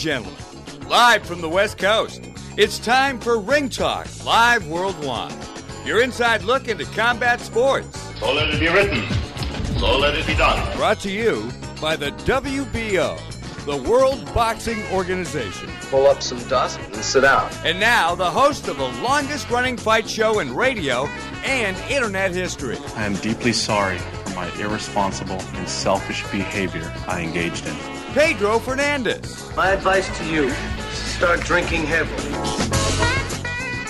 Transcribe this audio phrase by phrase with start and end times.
[0.00, 0.34] Gentlemen,
[0.88, 5.34] live from the West Coast, it's time for Ring Talk Live Worldwide.
[5.84, 7.98] Your inside look into combat sports.
[8.20, 9.04] So let it be written.
[9.78, 10.76] So let it be done.
[10.76, 13.18] Brought to you by the WBO,
[13.64, 15.68] the World Boxing Organization.
[15.90, 17.50] Pull up some dust and sit down.
[17.64, 21.06] And now, the host of the longest running fight show in radio
[21.44, 22.78] and internet history.
[22.94, 27.97] I am deeply sorry for my irresponsible and selfish behavior I engaged in.
[28.14, 29.54] Pedro Fernandez.
[29.54, 30.50] My advice to you
[30.92, 32.32] start drinking heavily.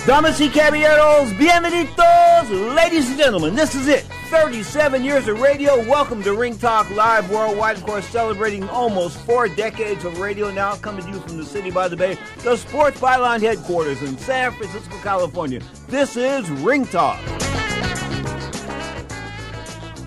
[0.05, 3.55] Damas y caballeros, bienvenidos, ladies and gentlemen.
[3.55, 4.03] This is it.
[4.29, 5.77] 37 years of radio.
[5.87, 7.77] Welcome to Ring Talk Live Worldwide.
[7.77, 11.71] Of course, celebrating almost four decades of radio now, coming to you from the city
[11.71, 15.61] by the bay, the Sports Byline headquarters in San Francisco, California.
[15.87, 17.19] This is Ring Talk.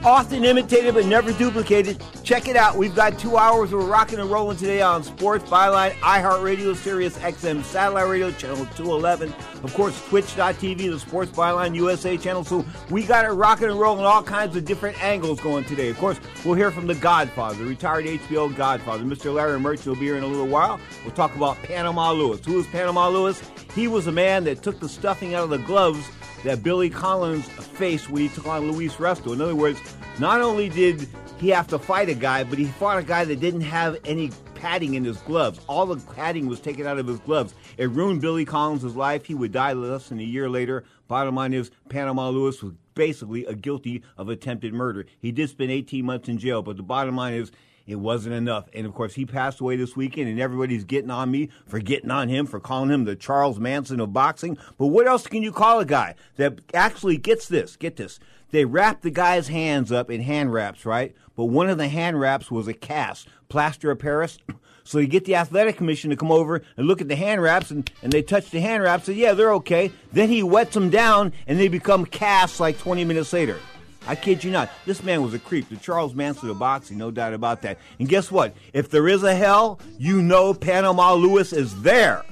[0.05, 2.03] Often imitated but never duplicated.
[2.25, 2.77] Check it out.
[2.77, 7.63] We've got two hours of rocking and rolling today on Sports Byline, iHeartRadio, Sirius XM
[7.63, 9.33] Satellite Radio, Channel 211.
[9.63, 12.43] Of course, Twitch.tv, the Sports Byline USA channel.
[12.43, 15.89] So we got it rocking and rolling, all kinds of different angles going today.
[15.91, 19.05] Of course, we'll hear from the Godfather, the retired HBO Godfather.
[19.05, 19.33] Mr.
[19.33, 20.81] Larry Merchant will be here in a little while.
[21.05, 22.45] We'll talk about Panama Lewis.
[22.45, 23.41] Who is Panama Lewis?
[23.73, 26.09] He was a man that took the stuffing out of the gloves
[26.45, 29.33] that Billy Collins faced when he took on Luis Resto.
[29.33, 29.81] In other words,
[30.19, 31.09] not only did
[31.39, 34.31] he have to fight a guy, but he fought a guy that didn't have any
[34.55, 35.61] padding in his gloves.
[35.69, 37.55] All the padding was taken out of his gloves.
[37.77, 39.25] It ruined Billy Collins' life.
[39.25, 40.85] He would die less than a year later.
[41.09, 45.07] Bottom line is, Panama Lewis was basically a guilty of attempted murder.
[45.19, 47.51] He did spend 18 months in jail, but the bottom line is,
[47.87, 48.69] it wasn't enough.
[48.75, 52.11] And of course, he passed away this weekend, and everybody's getting on me for getting
[52.11, 54.57] on him, for calling him the Charles Manson of boxing.
[54.79, 57.77] But what else can you call a guy that actually gets this?
[57.77, 58.19] Get this.
[58.51, 61.15] They wrapped the guy's hands up in hand wraps, right?
[61.35, 64.39] But one of the hand wraps was a cast, plaster of Paris.
[64.85, 67.71] So you get the athletic commission to come over and look at the hand wraps,
[67.71, 69.93] and, and they touch the hand wraps, and yeah, they're okay.
[70.13, 73.61] Then he wets them down, and they become casts like 20 minutes later.
[74.07, 74.71] I kid you not.
[74.85, 75.69] This man was a creep.
[75.69, 77.79] The Charles Manson of boxing, no doubt about that.
[77.99, 78.55] And guess what?
[78.73, 82.25] If there is a hell, you know Panama Lewis is there.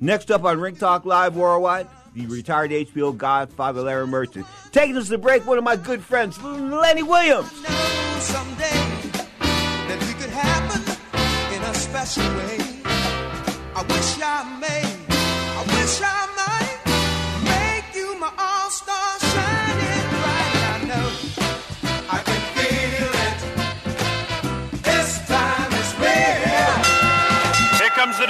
[0.00, 4.46] Next up on Ring Talk Live Worldwide, the retired HBO Godfather Larry Merchant.
[4.72, 7.52] Taking us to break, one of my good friends, Lenny Williams.
[13.72, 14.82] I wish I may,
[15.56, 16.39] I wish I might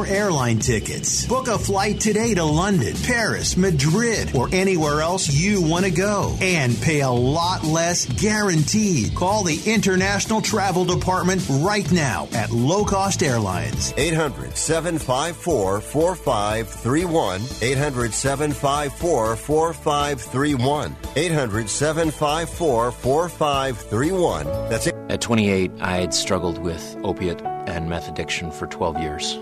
[0.00, 1.26] airline tickets.
[1.26, 6.34] Book a flight today to London, Paris, Madrid, or anywhere else you want to go
[6.40, 9.14] and pay a lot less guaranteed.
[9.14, 13.92] Call the International Travel Department right now at Low Cost Airlines.
[13.96, 17.42] 800 754 4531.
[17.60, 20.96] 800 754 4531.
[21.16, 24.46] 800 754 4531.
[24.70, 24.94] That's it.
[25.08, 29.38] At 28, I had struggled with opiate and meth addiction for 12 years.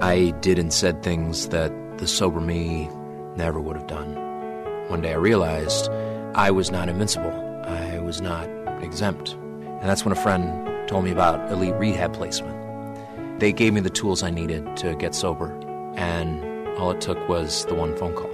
[0.00, 2.88] I did and said things that the sober me
[3.36, 4.14] never would have done.
[4.88, 5.88] One day I realized
[6.34, 7.32] I was not invincible.
[7.64, 8.48] I was not
[8.82, 9.32] exempt.
[9.32, 12.58] And that's when a friend told me about elite rehab placement.
[13.40, 15.52] They gave me the tools I needed to get sober,
[15.96, 18.33] and all it took was the one phone call.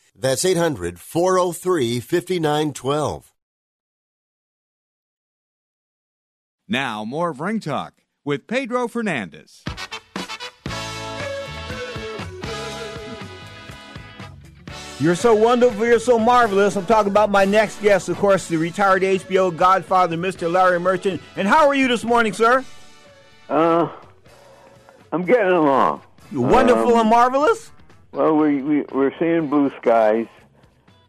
[0.21, 3.33] That's 800 403 5912.
[6.67, 9.63] Now, more of Ring Talk with Pedro Fernandez.
[14.99, 16.75] You're so wonderful, you're so marvelous.
[16.75, 20.51] I'm talking about my next guest, of course, the retired HBO godfather, Mr.
[20.51, 21.19] Larry Merchant.
[21.35, 22.63] And how are you this morning, sir?
[23.49, 23.89] Uh,
[25.11, 26.03] I'm getting along.
[26.31, 27.71] You're wonderful Um, and marvelous?
[28.11, 30.27] Well, we, we we're seeing blue skies,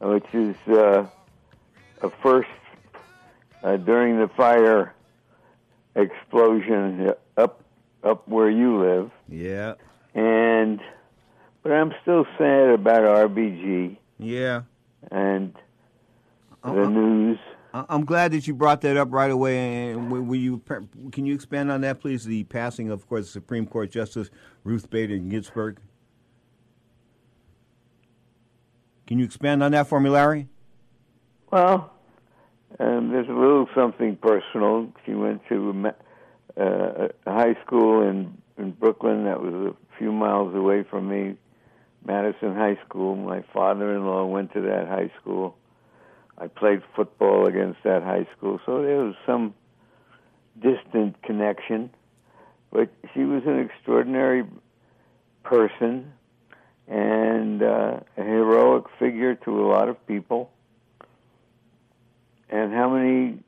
[0.01, 1.07] which is uh,
[2.03, 2.49] a first
[3.65, 4.95] uh, during the fire
[5.97, 7.63] explosion up
[8.05, 9.75] up where you live, Yeah.
[10.15, 10.81] and
[11.63, 14.63] but I'm still sad about RBG Yeah.
[15.11, 15.55] and
[16.65, 16.73] Uh-uh.
[16.75, 17.39] the news.
[17.75, 19.91] I- I'm glad that you brought that up right away.
[19.93, 20.61] And will you
[21.13, 22.25] can you expand on that, please?
[22.25, 24.31] The passing, of course, Supreme Court Justice
[24.65, 25.79] Ruth Bader Ginsburg.
[29.13, 30.49] Can you expand on that for me, Larry?
[31.51, 31.93] Well,
[32.81, 34.91] um, there's a little something personal.
[35.05, 35.93] She went to
[36.59, 41.37] uh, a high school in in Brooklyn that was a few miles away from me,
[42.07, 43.15] Madison High School.
[43.15, 45.59] My father-in-law went to that high school.
[46.39, 49.53] I played football against that high school, so there was some
[50.59, 51.91] distant connection.
[52.73, 54.45] But she was an extraordinary
[55.43, 56.15] person
[56.93, 60.51] and uh, a heroic figure to a lot of people.
[62.51, 63.39] And how many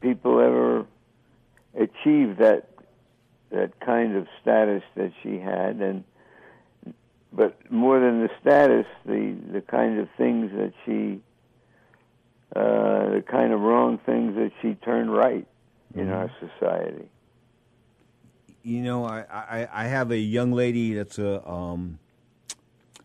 [0.00, 0.84] people ever
[1.74, 2.68] achieved that
[3.50, 5.76] that kind of status that she had?
[5.76, 6.02] And
[7.32, 11.20] but more than the status the the kind of things that she
[12.56, 15.46] uh, the kind of wrong things that she turned right
[15.94, 17.08] in our society
[18.66, 22.00] You know, I, I, I have a young lady that's a um,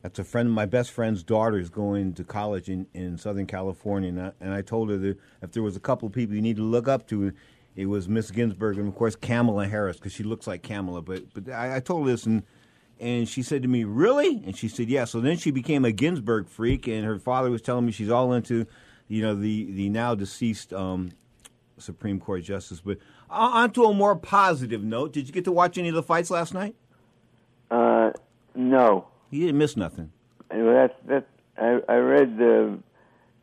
[0.01, 3.45] that's a friend of my best friend's daughter is going to college in, in Southern
[3.45, 6.35] California, and I, and I told her that if there was a couple of people
[6.35, 7.31] you need to look up to,
[7.75, 11.03] it was Miss Ginsburg and of course Kamala Harris because she looks like Kamala.
[11.03, 12.41] But but I, I told her this and
[12.99, 15.91] and she said to me, "Really?" And she said, "Yeah." So then she became a
[15.91, 18.65] Ginsburg freak, and her father was telling me she's all into,
[19.07, 21.11] you know, the the now deceased um,
[21.81, 22.81] Supreme Court justice.
[22.81, 22.97] But
[23.29, 26.29] on to a more positive note, did you get to watch any of the fights
[26.29, 26.75] last night?
[27.69, 28.11] uh,
[28.53, 30.11] no You didn't miss nothing.
[30.49, 31.27] And that's that.
[31.57, 32.79] I, I read the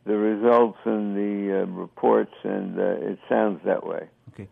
[0.04, 4.08] the results and the uh, reports, and uh, it sounds that way.
[4.30, 4.48] Okay.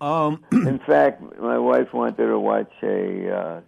[0.00, 3.60] Um, In fact, my wife wanted to watch a uh,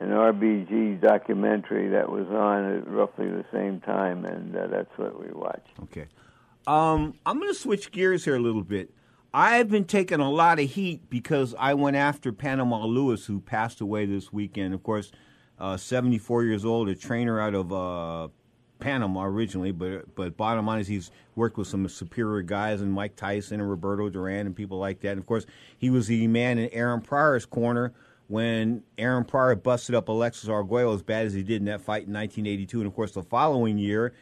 [0.00, 5.18] an RBG documentary that was on at roughly the same time, and uh, that's what
[5.18, 5.68] we watched.
[5.84, 6.06] Okay.
[6.66, 8.90] Um, I'm going to switch gears here a little bit.
[9.32, 13.80] I've been taking a lot of heat because I went after Panama Lewis, who passed
[13.80, 14.72] away this weekend.
[14.74, 15.12] Of course,
[15.58, 18.28] uh, 74 years old, a trainer out of uh,
[18.78, 23.16] Panama originally, but but bottom line is he's worked with some superior guys and Mike
[23.16, 25.12] Tyson and Roberto Duran and people like that.
[25.12, 25.46] And of course,
[25.78, 27.92] he was the man in Aaron Pryor's corner
[28.28, 32.06] when Aaron Pryor busted up Alexis Arguello as bad as he did in that fight
[32.06, 32.78] in 1982.
[32.80, 34.12] And of course, the following year,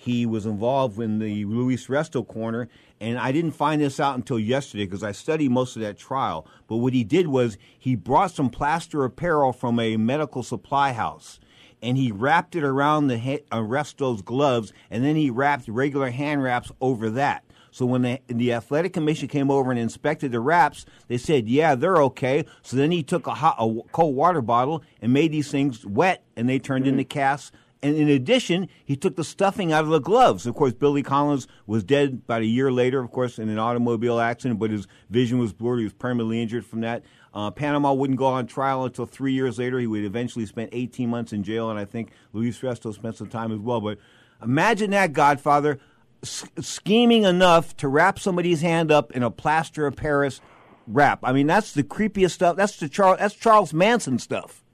[0.00, 2.68] he was involved in the Luis Resto corner.
[3.00, 6.46] And I didn't find this out until yesterday because I studied most of that trial.
[6.68, 10.92] But what he did was he brought some plaster of Paris from a medical supply
[10.92, 11.40] house
[11.82, 16.10] and he wrapped it around the he- uh, Resto's gloves, and then he wrapped regular
[16.10, 17.44] hand wraps over that.
[17.70, 21.74] So when the, the athletic commission came over and inspected the wraps, they said, "Yeah,
[21.74, 25.50] they're okay." So then he took a, hot, a cold water bottle and made these
[25.50, 27.52] things wet, and they turned into casts.
[27.80, 30.46] And in addition, he took the stuffing out of the gloves.
[30.46, 34.18] Of course, Billy Collins was dead about a year later, of course, in an automobile
[34.18, 35.78] accident, but his vision was blurred.
[35.78, 37.04] He was permanently injured from that.
[37.32, 39.78] Uh, Panama wouldn't go on trial until three years later.
[39.78, 43.28] He would eventually spend 18 months in jail, and I think Luis Resto spent some
[43.28, 43.80] time as well.
[43.80, 43.98] But
[44.42, 45.78] imagine that, Godfather,
[46.24, 50.40] s- scheming enough to wrap somebody's hand up in a plaster of Paris
[50.88, 51.20] wrap.
[51.22, 52.56] I mean, that's the creepiest stuff.
[52.56, 53.18] That's the Charles.
[53.20, 54.64] That's Charles Manson stuff.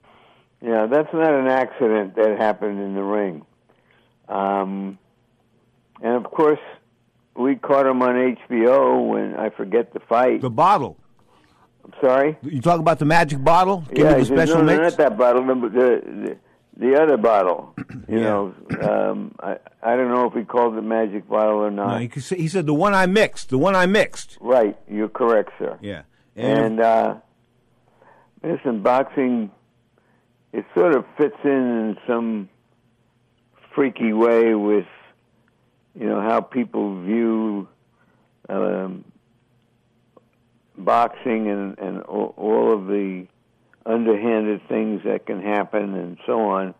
[0.61, 3.45] Yeah, that's not an accident that happened in the ring.
[4.27, 4.97] Um,
[6.01, 6.59] and of course,
[7.35, 8.15] we caught him on
[8.49, 10.41] HBO when I forget the fight.
[10.41, 10.97] The bottle.
[11.83, 12.37] I'm sorry.
[12.41, 13.83] You talk about the magic bottle?
[13.93, 16.37] Give yeah, me the special no, no, not that bottle, the, the
[16.77, 17.73] the other bottle.
[18.07, 18.23] You Yeah.
[18.23, 21.87] know, um, I I don't know if he called it magic bottle or not.
[21.87, 23.49] No, he, say- he said the one I mixed.
[23.49, 24.37] The one I mixed.
[24.39, 25.79] Right, you're correct, sir.
[25.81, 26.03] Yeah.
[26.35, 27.15] And uh,
[28.43, 29.49] listen, boxing,
[30.55, 32.49] it sort of fits in in some
[33.73, 34.87] freaky way with,
[35.99, 37.67] you know, how people view
[38.47, 39.03] um,
[40.77, 43.27] boxing and, and all, of the
[43.85, 46.73] underhanded things that can happen and so on.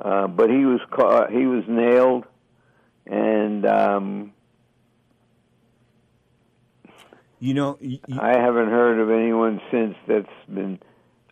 [0.00, 2.24] Uh, but he was caught, he was nailed,
[3.06, 4.32] and um,
[7.38, 7.78] You know,
[8.18, 10.78] I haven't heard of anyone since that's been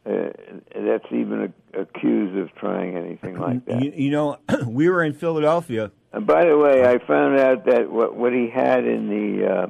[0.09, 0.31] uh,
[0.75, 3.83] that's even a, accused of trying anything like that.
[3.83, 5.91] you, you know, we were in Philadelphia.
[6.12, 9.67] And by the way, I found out that what what he had in the uh,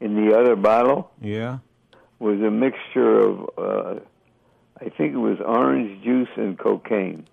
[0.00, 1.58] in the other bottle Yeah.
[2.18, 4.00] was a mixture of uh,
[4.80, 7.26] I think it was orange juice and cocaine.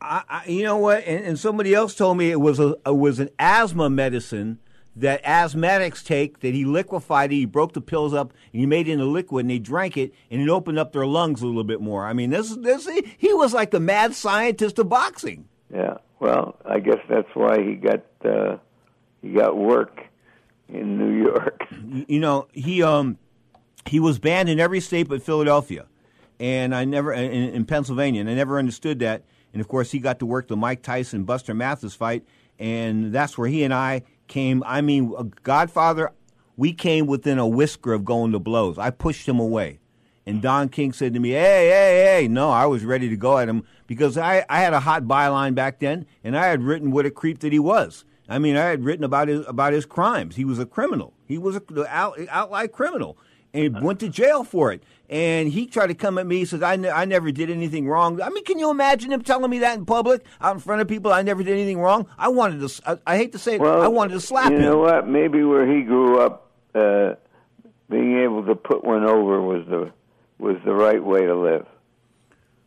[0.00, 1.04] I, I, you know what?
[1.06, 4.58] And, and somebody else told me it was a it was an asthma medicine
[4.96, 6.40] that asthmatics take.
[6.40, 7.36] That he liquefied it.
[7.36, 10.12] He broke the pills up and he made it into liquid, and they drank it,
[10.30, 12.06] and it opened up their lungs a little bit more.
[12.06, 15.48] I mean, this this he was like the mad scientist of boxing.
[15.72, 15.98] Yeah.
[16.18, 18.56] Well, I guess that's why he got uh,
[19.22, 20.00] he got work
[20.68, 21.62] in New York.
[22.08, 23.18] You, know, he um
[23.86, 25.86] he was banned in every state but Philadelphia,
[26.40, 29.24] and I never in, in Pennsylvania, and I never understood that.
[29.52, 32.24] And of course, he got to work the Mike Tyson Buster Mathis fight,
[32.58, 34.62] and that's where he and I came.
[34.66, 36.12] I mean, Godfather,
[36.56, 38.78] we came within a whisker of going to blows.
[38.78, 39.78] I pushed him away.
[40.28, 43.38] And Don King said to me, "Hey, hey, hey!" No, I was ready to go
[43.38, 46.90] at him because I, I had a hot byline back then, and I had written
[46.90, 48.04] what a creep that he was.
[48.28, 50.34] I mean, I had written about his about his crimes.
[50.34, 51.12] He was a criminal.
[51.26, 53.16] He was a the out, outlier criminal,
[53.54, 54.82] and went to jail for it.
[55.08, 56.38] And he tried to come at me.
[56.38, 59.22] He says, I, ne- "I never did anything wrong." I mean, can you imagine him
[59.22, 61.12] telling me that in public, out in front of people?
[61.12, 62.08] I never did anything wrong.
[62.18, 63.00] I wanted to.
[63.06, 63.60] I hate to say it.
[63.60, 64.62] Well, I wanted to slap you him.
[64.62, 65.06] You know what?
[65.06, 67.14] Maybe where he grew up, uh,
[67.88, 69.92] being able to put one over was the
[70.38, 71.66] was the right way to live.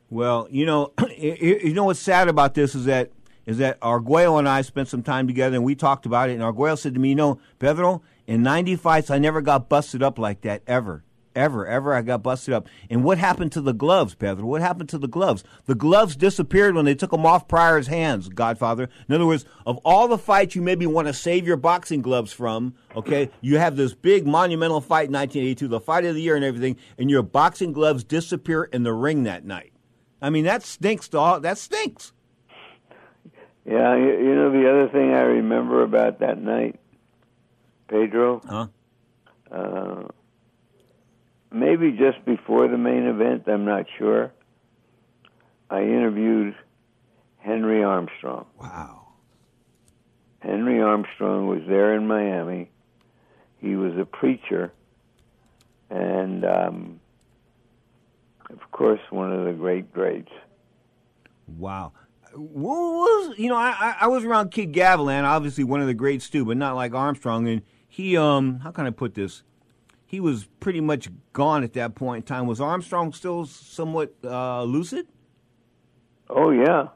[0.10, 3.12] Well, you know, you you know what's sad about this is that
[3.46, 6.34] is that Arguello and I spent some time together and we talked about it.
[6.34, 10.02] And Arguello said to me, "You know, Pedro, in 90 fights, I never got busted
[10.02, 11.04] up like that ever."
[11.40, 12.68] Ever, ever, I got busted up.
[12.90, 14.46] And what happened to the gloves, Pedro?
[14.46, 15.42] What happened to the gloves?
[15.68, 18.90] The gloves disappeared when they took them off Pryor's hands, Godfather.
[19.08, 22.34] In other words, of all the fights you maybe want to save your boxing gloves
[22.34, 26.36] from, okay, you have this big monumental fight in 1982, the fight of the year
[26.36, 29.72] and everything, and your boxing gloves disappear in the ring that night.
[30.22, 31.44] I mean, that stinks, dog.
[31.44, 32.12] That stinks.
[33.64, 36.82] Yeah, you, you know the other thing I remember about that night,
[37.88, 38.42] Pedro.
[38.46, 38.68] Huh?
[39.50, 40.08] Uh,
[41.52, 44.32] maybe just before the main event, I'm not sure.
[45.70, 46.56] I interviewed
[47.38, 48.46] Henry Armstrong.
[48.60, 49.08] Wow.
[50.42, 52.70] Henry Armstrong was there in Miami.
[53.60, 54.72] He was a preacher,
[55.90, 57.00] and um,
[58.50, 60.32] of course, one of the great greats.
[61.58, 61.92] Wow.
[62.34, 66.30] Was you know I I- I was around Kid Gavilan, obviously one of the greats
[66.30, 67.48] too, but not like Armstrong.
[67.50, 69.44] And he um how can I put this?
[70.10, 72.48] He was pretty much gone at that point in time.
[72.48, 75.06] Was Armstrong still somewhat uh, lucid?
[76.28, 76.88] Oh yeah,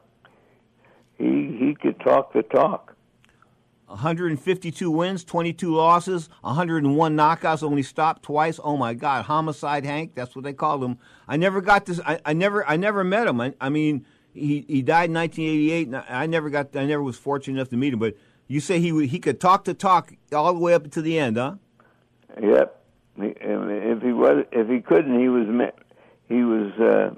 [1.16, 2.96] he he could talk the talk.
[3.86, 8.58] 152 wins, 22 losses, 101 knockouts, only stopped twice.
[8.64, 10.98] Oh my God, homicide Hank, that's what they called him.
[11.28, 12.00] I never got this.
[12.04, 13.40] I, I never, I never met him.
[13.40, 17.16] I, I, mean, he he died in 1988, and I never got, I never was
[17.16, 18.00] fortunate enough to meet him.
[18.00, 18.16] But
[18.48, 21.36] you say he he could talk the talk all the way up to the end,
[21.36, 21.54] huh?
[22.42, 22.83] Yep.
[23.16, 25.46] If he was, if he couldn't, he was
[26.28, 27.14] he was uh,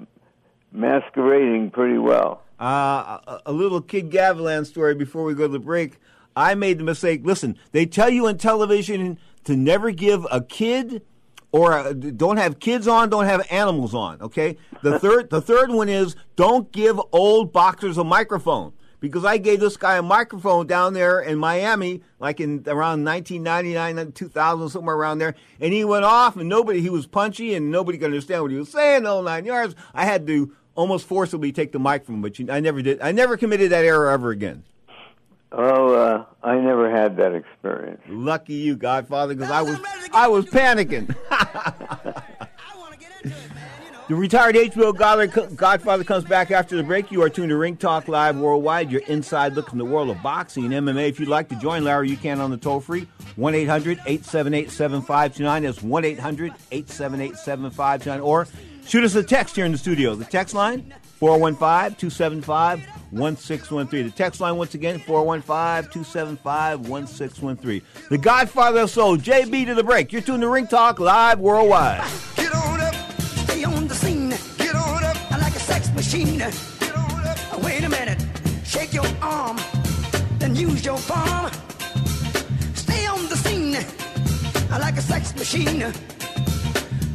[0.71, 2.43] masquerading pretty well.
[2.59, 5.99] Uh, a, little Kid Gavilan story before we go to the break.
[6.35, 7.21] I made the mistake.
[7.23, 11.03] Listen, they tell you on television to never give a kid
[11.51, 14.21] or a, don't have kids on, don't have animals on.
[14.21, 14.57] Okay.
[14.81, 19.59] The third, the third one is don't give old boxers a microphone because I gave
[19.59, 25.19] this guy a microphone down there in Miami, like in around 1999, 2000, somewhere around
[25.19, 28.51] there, and he went off, and nobody, he was punchy, and nobody could understand what
[28.51, 29.05] he was saying.
[29.05, 29.75] all nine yards.
[29.93, 33.01] I had to almost forcibly take the mic from him, but I never did.
[33.01, 34.63] I never committed that error ever again.
[35.51, 38.01] Oh, uh, I never had that experience.
[38.09, 39.79] Lucky you, Godfather, because I was
[40.13, 41.15] I was panicking.
[44.07, 44.95] the retired HBO
[45.55, 47.11] Godfather comes back after the break.
[47.11, 48.89] You are tuned to Ring Talk Live Worldwide.
[48.89, 51.09] Your inside look in the world of boxing and MMA.
[51.09, 54.71] If you'd like to join Larry, you can on the toll free 1 800 878
[54.71, 55.63] 7529.
[55.63, 58.19] That's 1 800 878 7529.
[58.21, 58.47] Or
[58.85, 60.15] shoot us a text here in the studio.
[60.15, 62.79] The text line 415 275
[63.11, 64.05] 1613.
[64.05, 67.81] The text line once again 415 275 1613.
[68.09, 70.13] The Godfather of Soul, JB to the break.
[70.13, 72.09] You're tuned to Ring Talk Live Worldwide.
[73.57, 74.29] Stay on the scene.
[74.59, 76.37] Get on up, I like a sex machine.
[76.37, 78.23] Get on up, oh, wait a minute,
[78.63, 79.57] shake your arm,
[80.37, 81.49] then use your palm.
[82.75, 83.77] Stay on the scene,
[84.69, 85.79] I like a sex machine.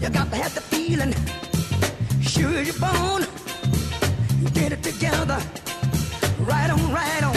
[0.01, 1.15] You got to have the feeling,
[2.21, 3.25] sure your bone.
[4.53, 5.41] Get it together.
[6.41, 7.37] Right on, right on.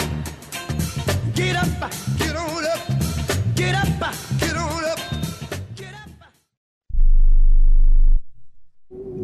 [1.32, 2.80] Get up, get on up.
[3.54, 4.25] Get up,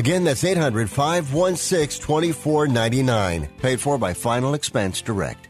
[0.00, 3.48] Again, that's 800 516 2499.
[3.58, 5.49] Paid for by Final Expense Direct.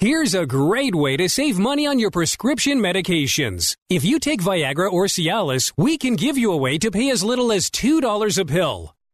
[0.00, 3.76] Here's a great way to save money on your prescription medications.
[3.90, 7.22] If you take Viagra or Cialis, we can give you a way to pay as
[7.22, 8.94] little as $2 a pill.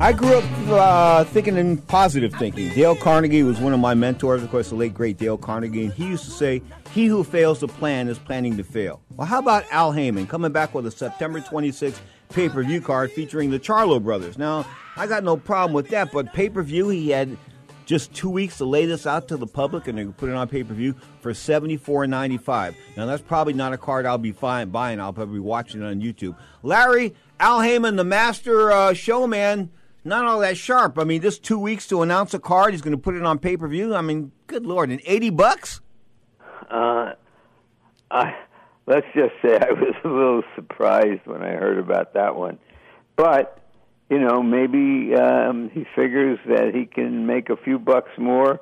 [0.00, 2.70] I grew up uh, thinking in positive thinking.
[2.74, 5.92] Dale Carnegie was one of my mentors, of course, the late great Dale Carnegie, and
[5.92, 6.60] he used to say,
[6.92, 10.50] "He who fails to plan is planning to fail." Well, how about Al Haymon coming
[10.50, 14.38] back with a September 26th pay-per-view card featuring the Charlo brothers?
[14.38, 17.36] Now, I got no problem with that, but pay-per-view, he had
[17.84, 20.48] just two weeks to lay this out to the public, and they put it on
[20.48, 22.74] pay-per-view for $74.95.
[22.96, 25.00] Now, that's probably not a card I'll be fine, buying.
[25.00, 26.36] I'll probably be watching it on YouTube.
[26.62, 29.72] Larry, Al Haymon, the master uh, showman,
[30.04, 30.96] not all that sharp.
[30.96, 32.72] I mean, just two weeks to announce a card.
[32.72, 33.96] He's going to put it on pay-per-view.
[33.96, 35.80] I mean, good lord, and 80 bucks?
[36.70, 37.14] Uh,
[38.12, 38.36] I
[38.86, 42.60] let's just say I was a little surprised when I heard about that one,
[43.16, 43.58] but
[44.08, 48.60] you know maybe um, he figures that he can make a few bucks more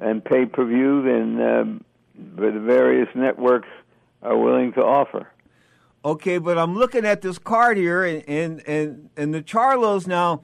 [0.00, 1.84] and pay per view than um,
[2.16, 3.68] the various networks
[4.20, 5.28] are willing to offer.
[6.04, 10.42] Okay, but I'm looking at this card here, and and and, and the Charlos now.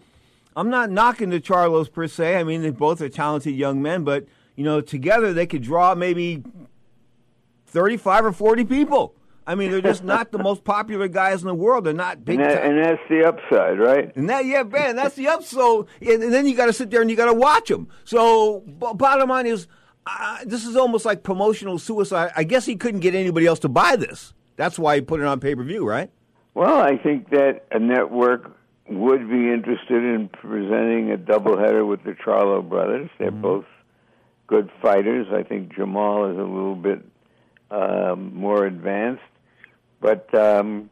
[0.55, 2.39] I'm not knocking the Charlos per se.
[2.39, 5.95] I mean, they both are talented young men, but you know, together they could draw
[5.95, 6.43] maybe
[7.67, 9.15] 35 or 40 people.
[9.47, 11.85] I mean, they're just not the most popular guys in the world.
[11.85, 12.41] They're not big.
[12.41, 14.17] And, that, and that's the upside, right?
[14.17, 15.47] And that, yeah, man, that's the upside.
[15.47, 17.89] So, and, and then you got to sit there and you got to watch them.
[18.05, 19.69] So, b- bottom line is,
[20.05, 22.33] uh, this is almost like promotional suicide.
[22.35, 24.33] I guess he couldn't get anybody else to buy this.
[24.57, 26.11] That's why he put it on pay per view, right?
[26.55, 28.51] Well, I think that a network
[28.89, 33.11] would be interested in presenting a doubleheader with the Charlo brothers.
[33.19, 33.67] They're both
[34.47, 35.27] good fighters.
[35.33, 37.05] I think Jermall is a little bit
[37.71, 39.23] um, more advanced,
[40.01, 40.89] but um,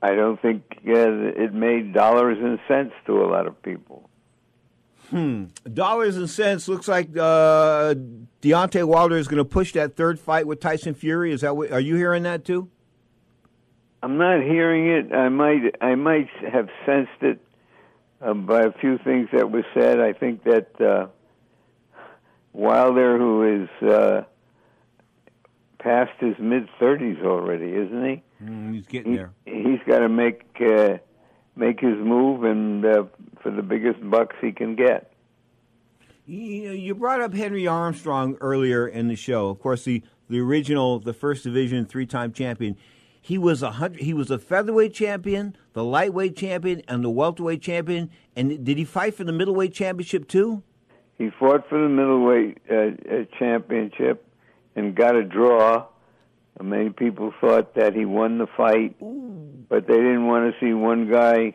[0.00, 4.08] I don't think uh, it made dollars and cents to a lot of people.
[5.10, 5.44] Hmm.
[5.72, 6.68] Dollars and cents.
[6.68, 7.94] Looks like uh,
[8.42, 11.32] Deontay Wilder is going to push that third fight with Tyson Fury.
[11.32, 12.68] Is that what, are you hearing that too?
[14.02, 15.12] I'm not hearing it.
[15.12, 17.40] I might I might have sensed it
[18.20, 20.00] uh, by a few things that were said.
[20.00, 21.06] I think that uh,
[22.52, 24.22] Wilder, who is uh,
[25.78, 28.22] past his mid thirties already, isn't he?
[28.44, 29.32] Mm, he's getting he, there.
[29.44, 30.98] He's got to make uh,
[31.56, 33.04] make his move, and uh,
[33.42, 35.12] for the biggest bucks he can get.
[36.28, 39.48] You, brought up Henry Armstrong earlier in the show.
[39.48, 42.76] Of course, the, the original, the first division three time champion.
[43.20, 44.02] He was a hundred.
[44.02, 48.10] He was a featherweight champion, the lightweight champion, and the welterweight champion.
[48.34, 50.62] And did he fight for the middleweight championship too?
[51.18, 54.26] He fought for the middleweight uh, uh, championship
[54.74, 55.86] and got a draw.
[56.62, 58.96] Many people thought that he won the fight,
[59.68, 61.54] but they didn't want to see one guy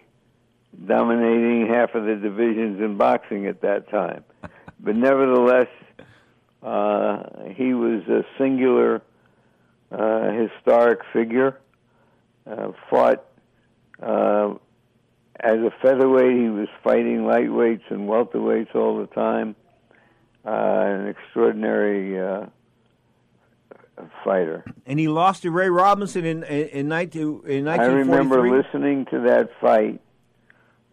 [0.85, 4.23] dominating half of the divisions in boxing at that time.
[4.79, 5.67] but nevertheless,
[6.63, 7.23] uh,
[7.55, 9.01] he was a singular,
[9.91, 11.57] uh, historic figure.
[12.47, 13.23] Uh, fought
[14.01, 14.55] uh,
[15.39, 16.35] as a featherweight.
[16.35, 19.55] He was fighting lightweights and welterweights all the time.
[20.43, 22.47] Uh, an extraordinary uh,
[24.23, 24.63] fighter.
[24.85, 27.73] And he lost to Ray Robinson in in, in, 19, in 1943.
[27.73, 30.01] I remember listening to that fight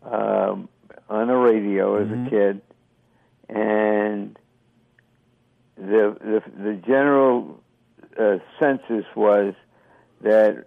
[0.02, 0.68] um,
[1.08, 2.26] on the radio as Mm-hmm.
[2.26, 2.61] a kid,
[3.48, 4.38] and
[5.76, 7.61] the the, the general
[8.18, 9.54] uh, census was
[10.22, 10.66] that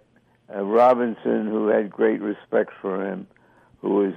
[0.54, 3.26] uh, Robinson, who had great respect for him,
[3.80, 4.14] who was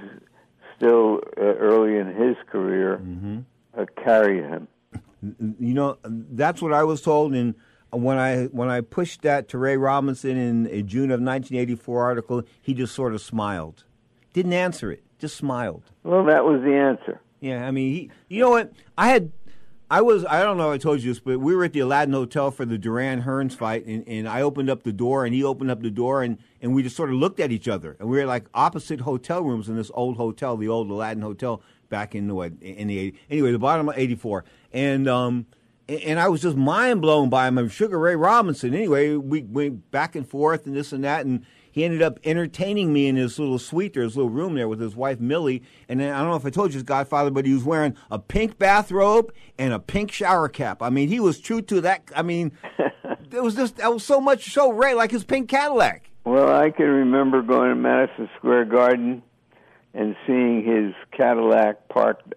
[0.76, 3.38] still uh, early in his career, Mm-hmm.
[3.78, 4.68] uh, carried him.
[5.38, 7.34] You know, that's what I was told.
[7.34, 7.54] And
[7.90, 12.42] when I when I pushed that to Ray Robinson in a June of 1984 article,
[12.60, 13.84] he just sort of smiled,
[14.32, 15.84] didn't answer it, just smiled.
[16.02, 17.20] Well, that was the answer.
[17.40, 18.10] Yeah, I mean, he.
[18.28, 18.72] You know what?
[18.96, 19.32] I had.
[19.88, 21.78] I was, I don't know if I told you this, but we were at the
[21.78, 25.32] Aladdin Hotel for the Duran Hearns fight, and, and I opened up the door, and
[25.32, 27.96] he opened up the door, and, and we just sort of looked at each other.
[28.00, 31.62] And we were like opposite hotel rooms in this old hotel, the old Aladdin Hotel
[31.88, 33.16] back in the, what, in the 80s.
[33.30, 34.44] Anyway, the bottom of 84.
[34.72, 35.46] And, um,
[35.88, 37.58] and- I was just mind blown by him.
[37.58, 38.74] I mean, Sugar Ray Robinson.
[38.74, 42.92] Anyway, we went back and forth and this and that, and he ended up entertaining
[42.92, 45.62] me in his little suite there, his little room there with his wife Millie.
[45.88, 47.94] And then I don't know if I told you his Godfather, but he was wearing
[48.10, 50.82] a pink bathrobe and a pink shower cap.
[50.82, 52.10] I mean, he was true to that.
[52.16, 52.52] I mean,
[53.30, 56.08] it was just that was so much so Ray like his pink Cadillac.
[56.24, 59.22] Well, I can remember going to Madison Square Garden
[59.92, 62.34] and seeing his Cadillac parked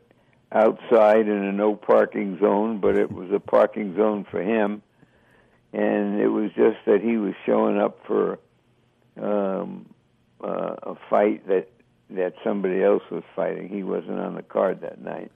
[0.51, 4.81] outside in a no parking zone, but it was a parking zone for him.
[5.71, 8.39] And it was just that he was showing up for
[9.21, 9.85] um,
[10.43, 11.69] uh, a fight that
[12.11, 13.69] that somebody else was fighting.
[13.69, 15.31] He wasn't on the card that night,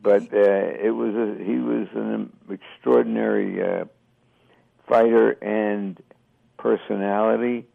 [0.00, 3.86] but uh, it was a, he was an extraordinary uh,
[4.86, 6.00] fighter and
[6.56, 7.66] personality.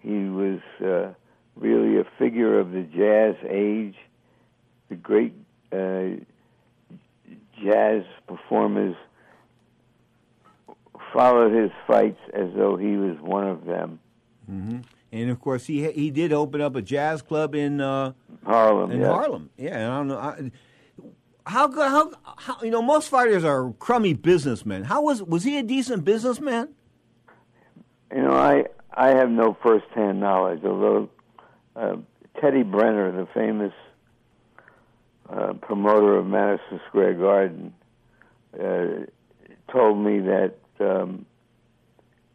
[0.00, 1.14] He was uh,
[1.54, 3.96] really a figure of the jazz age.
[4.90, 5.32] The great
[7.62, 8.96] jazz performers
[11.12, 13.98] followed his fights as though he was one of them.
[14.50, 14.80] Mm-hmm.
[15.12, 18.12] And of course, he he did open up a jazz club in uh,
[18.44, 18.90] Harlem.
[18.90, 19.08] In yes.
[19.08, 19.78] Harlem, yeah.
[19.78, 20.50] And I don't know I,
[21.50, 21.72] how.
[21.72, 24.84] How, how you know most fighters are crummy businessmen.
[24.84, 26.74] How was was he a decent businessman?
[28.14, 30.62] You know, I I have no first-hand knowledge.
[30.64, 31.08] Although
[31.76, 31.96] uh,
[32.40, 33.72] Teddy Brenner, the famous
[35.28, 37.74] uh, promoter of Madison Square Garden,
[38.58, 39.06] uh,
[39.70, 41.26] told me that um,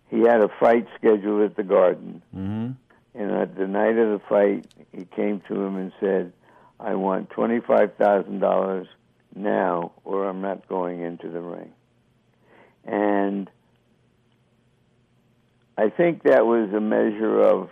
[0.09, 2.71] he had a fight scheduled at the Garden, mm-hmm.
[3.15, 6.33] and at the night of the fight, he came to him and said,
[6.79, 8.87] "I want twenty-five thousand dollars
[9.35, 11.71] now, or I'm not going into the ring."
[12.83, 13.49] And
[15.77, 17.69] I think that was a measure of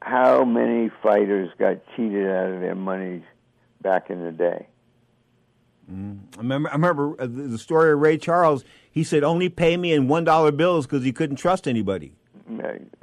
[0.00, 3.24] how many fighters got cheated out of their money
[3.82, 4.66] back in the day.
[5.90, 6.18] Mm.
[6.34, 8.64] I remember, I remember uh, the story of Ray Charles.
[8.90, 12.14] He said, "Only pay me in one dollar bills because he couldn't trust anybody."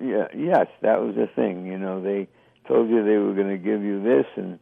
[0.05, 1.65] Yeah, yes, that was the thing.
[1.65, 2.27] You know, they
[2.67, 4.59] told you they were going to give you this, and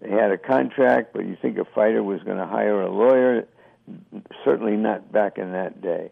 [0.00, 3.46] they had a contract, but you think a fighter was going to hire a lawyer?
[4.44, 6.10] Certainly not back in that day.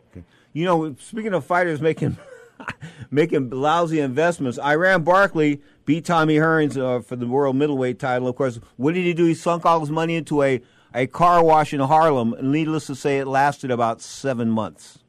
[0.52, 2.16] You know, speaking of fighters making
[3.10, 8.28] making lousy investments, Iran Barkley beat Tommy Hearns uh, for the world middleweight title.
[8.28, 9.24] Of course, what did he do?
[9.24, 10.60] He sunk all his money into a
[10.94, 15.00] a car wash in Harlem, and needless to say, it lasted about seven months.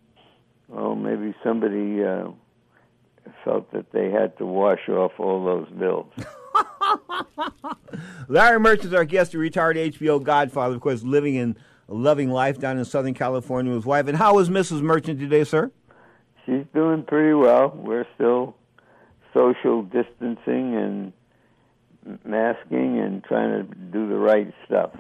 [0.68, 2.28] Well, maybe somebody uh,
[3.44, 6.12] felt that they had to wash off all those bills.
[8.28, 11.56] Larry Merchant is our guest, a retired HBO godfather, of course, living in
[11.88, 14.08] a loving life down in Southern California with his wife.
[14.08, 14.82] And how is Mrs.
[14.82, 15.72] Merchant today, sir?
[16.50, 17.72] She's doing pretty well.
[17.76, 18.56] We're still
[19.36, 21.14] social distancing and
[22.26, 24.92] masking and trying to do the right stuff.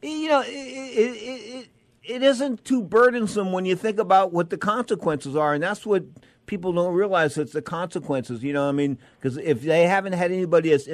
[0.00, 1.68] You know, it, it, it,
[2.04, 6.04] it isn't too burdensome when you think about what the consequences are, and that's what
[6.46, 7.36] people don't realize.
[7.36, 8.42] It's the consequences.
[8.42, 10.88] You know, I mean, because if they haven't had anybody that's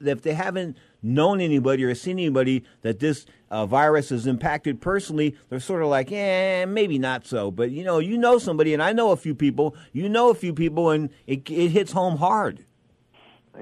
[0.00, 5.36] if they haven't known anybody or seen anybody that this uh, virus has impacted personally,
[5.48, 7.50] they're sort of like, eh, maybe not so.
[7.50, 9.76] But you know, you know somebody, and I know a few people.
[9.92, 12.64] You know a few people, and it it hits home hard.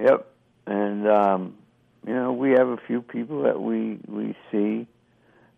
[0.00, 0.26] Yep,
[0.66, 1.56] and um,
[2.06, 4.86] you know we have a few people that we we see,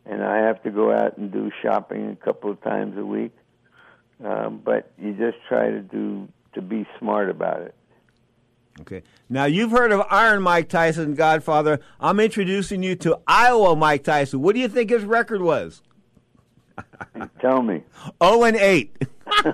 [0.05, 3.33] and I have to go out and do shopping a couple of times a week.
[4.25, 7.75] Um, but you just try to do to be smart about it.
[8.81, 9.03] Okay.
[9.29, 11.81] Now you've heard of Iron Mike Tyson, Godfather.
[11.99, 14.43] I'm introducing you to Iowa Mike Tyson.
[14.43, 15.83] What do you think his record was?
[17.41, 17.83] Tell me.
[18.21, 18.95] Oh and eight.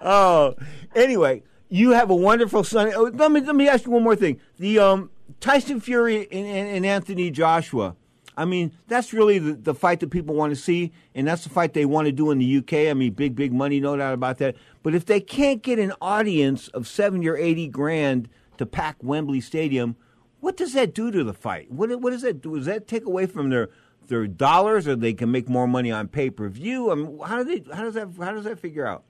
[0.00, 0.54] oh,
[0.94, 2.92] anyway, you have a wonderful son.
[2.94, 4.40] Oh, let me let me ask you one more thing.
[4.58, 5.10] The um,
[5.40, 7.96] Tyson Fury and, and, and Anthony Joshua.
[8.36, 11.50] I mean, that's really the, the fight that people want to see, and that's the
[11.50, 12.90] fight they want to do in the UK.
[12.90, 14.56] I mean, big, big money, no doubt about that.
[14.82, 19.40] But if they can't get an audience of 70 or 80 grand to pack Wembley
[19.40, 19.96] Stadium,
[20.40, 21.70] what does that do to the fight?
[21.70, 22.56] What, what does that do?
[22.56, 23.70] Does that take away from their
[24.08, 26.90] their dollars, or they can make more money on pay per view?
[26.90, 27.74] I mean, how do they?
[27.74, 28.08] How does that?
[28.18, 29.04] How does that figure out?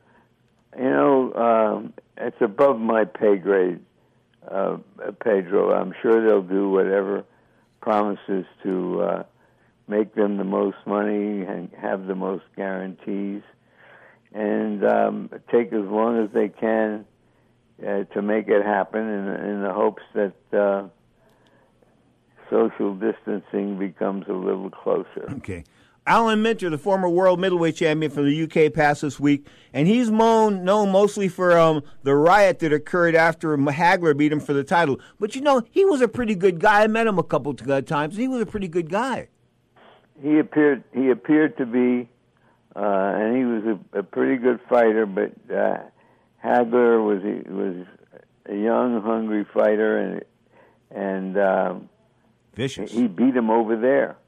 [0.79, 3.81] You know, um, it's above my pay grade,
[4.49, 4.77] uh,
[5.25, 5.73] Pedro.
[5.73, 7.25] I'm sure they'll do whatever
[7.85, 9.23] promises to uh,
[9.87, 13.43] make them the most money and have the most guarantees,
[14.33, 17.05] and um, take as long as they can
[17.87, 20.89] uh, to make it happen, in, in the hopes that uh,
[22.51, 25.27] social distancing becomes a little closer.
[25.37, 25.65] Okay.
[26.07, 30.11] Alan Minter, the former world middleweight champion from the UK, passed this week, and he's
[30.11, 34.65] known, known mostly for um, the riot that occurred after Hagler beat him for the
[34.65, 35.01] title.
[35.19, 36.83] But you know, he was a pretty good guy.
[36.83, 38.17] I met him a couple of times.
[38.17, 39.29] He was a pretty good guy.
[40.23, 42.09] He appeared he appeared to be,
[42.77, 45.07] uh, and he was a, a pretty good fighter.
[45.07, 45.79] But uh,
[46.45, 47.87] Hagler was was
[48.47, 50.23] a young, hungry fighter, and
[50.91, 51.89] and um,
[52.55, 52.93] vicious.
[52.93, 54.19] He beat him over there.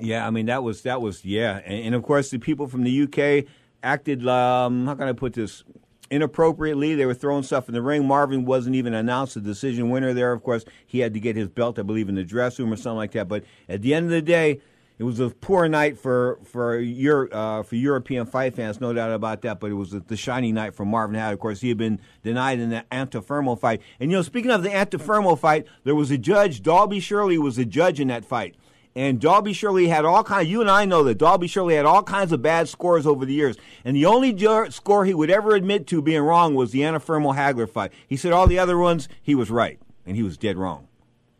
[0.00, 2.84] Yeah, I mean that was that was yeah, and, and of course the people from
[2.84, 3.50] the UK
[3.82, 4.26] acted.
[4.26, 5.64] Um, how can I put this?
[6.10, 8.06] Inappropriately, they were throwing stuff in the ring.
[8.06, 10.32] Marvin wasn't even announced the decision winner there.
[10.32, 12.76] Of course, he had to get his belt, I believe, in the dressing room or
[12.76, 13.28] something like that.
[13.28, 14.62] But at the end of the day,
[14.98, 19.12] it was a poor night for for Euro, uh, for European fight fans, no doubt
[19.12, 19.60] about that.
[19.60, 21.34] But it was the shining night for Marvin Hatton.
[21.34, 23.80] Of course, he had been denied in the Antuofermo fight.
[24.00, 26.62] And you know, speaking of the Antuofermo fight, there was a judge.
[26.62, 28.56] Dalby Shirley was a judge in that fight.
[28.94, 30.48] And Dalby Shirley had all kinds.
[30.48, 33.34] You and I know that Dalby Shirley had all kinds of bad scores over the
[33.34, 34.36] years, and the only
[34.70, 37.92] score he would ever admit to being wrong was the Antuofermo Hagler fight.
[38.06, 40.88] He said all the other ones he was right, and he was dead wrong.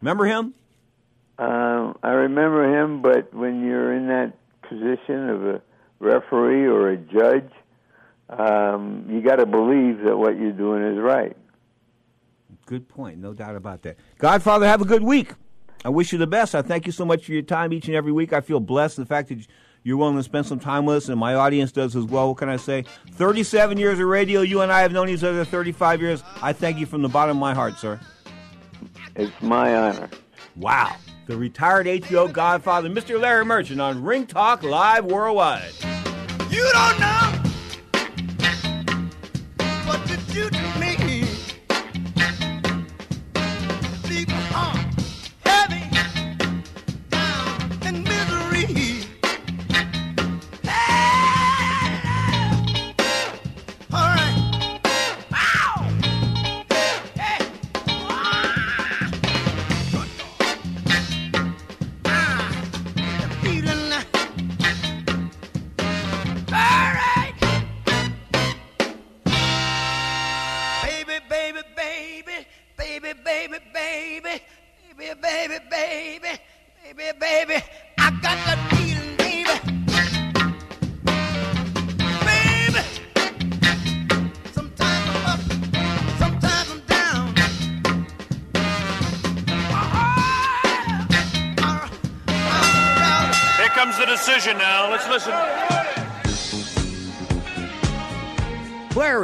[0.01, 0.55] Remember him?
[1.39, 4.33] Um, I remember him, but when you're in that
[4.63, 5.63] position of a
[6.01, 7.51] referee or a judge,
[8.29, 11.37] um, you got to believe that what you're doing is right.
[12.67, 13.97] Good point, no doubt about that.
[14.19, 15.33] Godfather, have a good week.
[15.85, 16.55] I wish you the best.
[16.55, 18.33] I thank you so much for your time each and every week.
[18.33, 19.47] I feel blessed the fact that
[19.85, 22.29] you're willing to spend some time with us, and my audience does as well.
[22.29, 22.85] What can I say?
[23.13, 24.41] 37 years of radio.
[24.41, 26.23] You and I have known each other 35 years.
[26.43, 28.01] I thank you from the bottom of my heart, sir.
[29.15, 30.11] It's my honor.
[30.57, 30.97] Wow.
[31.27, 33.21] The retired HBO Godfather, Mr.
[33.21, 35.73] Larry Merchant on Ring Talk Live Worldwide.
[36.51, 37.33] You don't know
[39.87, 40.68] what did you do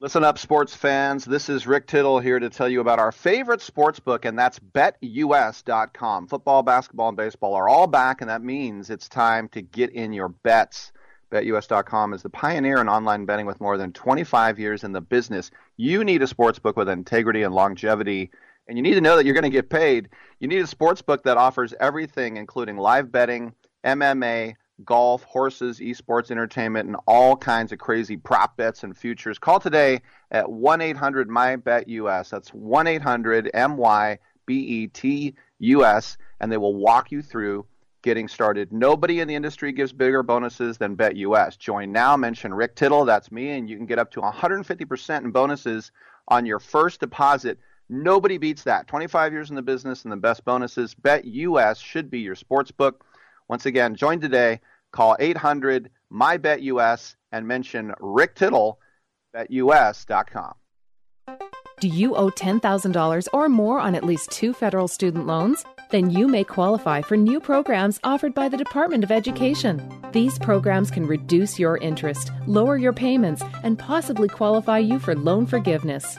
[0.00, 1.24] Listen up, sports fans.
[1.24, 4.60] This is Rick Tittle here to tell you about our favorite sports book, and that's
[4.60, 6.28] betus.com.
[6.28, 10.12] Football, basketball, and baseball are all back, and that means it's time to get in
[10.12, 10.92] your bets.
[11.32, 15.50] BetUS.com is the pioneer in online betting with more than 25 years in the business.
[15.76, 18.30] You need a sports book with integrity and longevity,
[18.68, 20.10] and you need to know that you're going to get paid.
[20.38, 23.52] You need a sports book that offers everything, including live betting,
[23.84, 29.38] MMA, golf, horses, esports, entertainment, and all kinds of crazy prop bets and futures.
[29.38, 32.30] Call today at 1 800 MyBetUS.
[32.30, 37.22] That's 1 800 M Y B E T U S, and they will walk you
[37.22, 37.66] through
[38.02, 38.72] getting started.
[38.72, 41.58] Nobody in the industry gives bigger bonuses than BetUS.
[41.58, 45.30] Join now, mention Rick Tittle, that's me, and you can get up to 150% in
[45.30, 45.90] bonuses
[46.28, 47.58] on your first deposit.
[47.88, 48.86] Nobody beats that.
[48.86, 50.94] 25 years in the business and the best bonuses.
[50.94, 53.04] BetUS should be your sports book.
[53.48, 54.60] Once again, join today.
[54.92, 58.80] Call 800 MyBetUS and mention Rick Tittle,
[59.34, 60.54] betus.com.
[61.80, 65.64] Do you owe $10,000 or more on at least two federal student loans?
[65.90, 69.80] Then you may qualify for new programs offered by the Department of Education.
[70.12, 75.46] These programs can reduce your interest, lower your payments, and possibly qualify you for loan
[75.46, 76.18] forgiveness.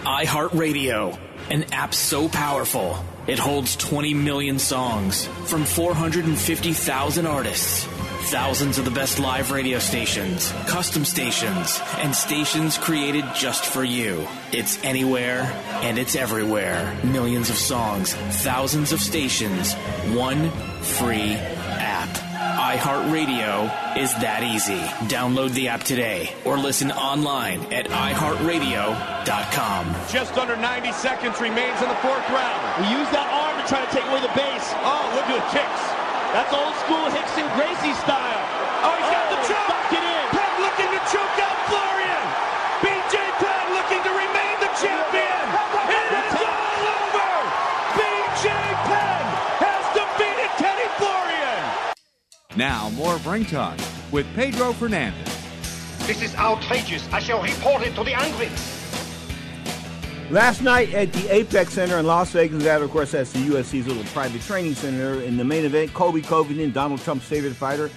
[0.00, 1.18] iHeartRadio,
[1.50, 2.96] an app so powerful
[3.28, 7.86] it holds 20 million songs from 450,000 artists.
[8.30, 14.28] Thousands of the best live radio stations, custom stations, and stations created just for you.
[14.52, 15.50] It's anywhere
[15.80, 16.94] and it's everywhere.
[17.04, 18.12] Millions of songs,
[18.44, 19.72] thousands of stations,
[20.12, 20.50] one
[20.82, 21.36] free
[21.80, 22.10] app.
[22.76, 24.82] iHeartRadio is that easy.
[25.08, 29.94] Download the app today or listen online at iHeartRadio.com.
[30.12, 32.84] Just under 90 seconds remains in the fourth round.
[32.84, 34.68] We use that arm to try to take away the base.
[34.84, 35.97] Oh, look at the kicks.
[36.32, 38.44] That's old school Rickson Gracie style.
[38.84, 39.68] Oh, he's got the choke.
[39.68, 40.24] Locked it in.
[40.28, 42.24] Penn looking to choke out Florian.
[42.84, 45.44] BJ Penn looking to remain the champion.
[45.88, 47.32] It is all over.
[47.96, 48.52] BJ
[48.84, 49.24] Penn
[49.64, 51.64] has defeated Kenny Florian.
[52.56, 53.78] Now, more of Ring Talk
[54.12, 55.34] with Pedro Fernandez.
[56.06, 57.08] This is outrageous.
[57.10, 58.50] I shall report it to the Angry.
[60.30, 63.86] Last night at the Apex Center in Las Vegas, that of course that's the UFC's
[63.86, 65.22] little private training center.
[65.22, 67.90] In the main event, Colby Covington, Donald Trump's favorite fighter,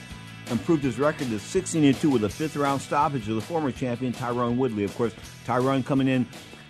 [0.50, 3.70] improved his record to 16 and 2 with a fifth round stoppage of the former
[3.70, 4.86] champion Tyrone Woodley.
[4.86, 5.14] Of course,
[5.44, 6.26] Tyrone coming in.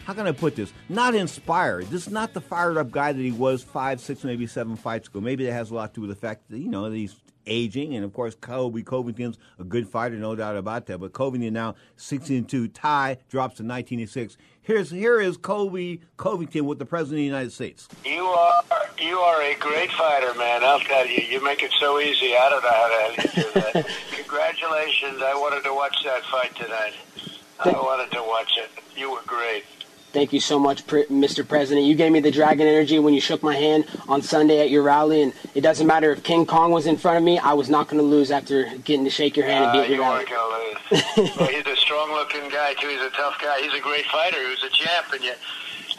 [0.05, 0.74] How can I put this?
[0.89, 1.86] Not inspired.
[1.91, 5.09] This is not the fired up guy that he was five, six, maybe seven fights
[5.09, 5.22] ago.
[5.22, 7.16] Maybe that has a lot to do with the fact that you know that he's
[7.45, 10.99] aging, and of course, Colby Covington's a good fighter, no doubt about that.
[10.99, 14.38] But Covington now 16 and 2, tie drops to 19 and 6.
[14.64, 17.88] Here's here is Colby Covington with the President of the United States.
[18.05, 18.64] You are
[18.99, 20.64] you are a great fighter, man.
[20.64, 21.24] I'll tell you.
[21.24, 22.36] You make it so easy.
[22.38, 23.89] I don't know how the hell you do that.
[24.18, 25.22] Congratulations.
[25.24, 26.93] I wanted to watch that fight tonight.
[27.59, 28.70] I wanted to watch it.
[28.95, 29.64] You were great.
[30.14, 31.47] Thank you so much, Mr.
[31.47, 31.88] President.
[31.88, 34.84] You gave me the dragon energy when you shook my hand on Sunday at your
[34.84, 37.39] rally, and it doesn't matter if King Kong was in front of me.
[37.39, 39.89] I was not going to lose after getting to shake your hand and Uh, beat
[39.89, 41.38] your you weren't going to lose.
[41.38, 42.89] well, he's a strong-looking guy too.
[42.89, 43.62] He's a tough guy.
[43.62, 44.38] He's a great fighter.
[44.43, 45.32] He was a champ, and you,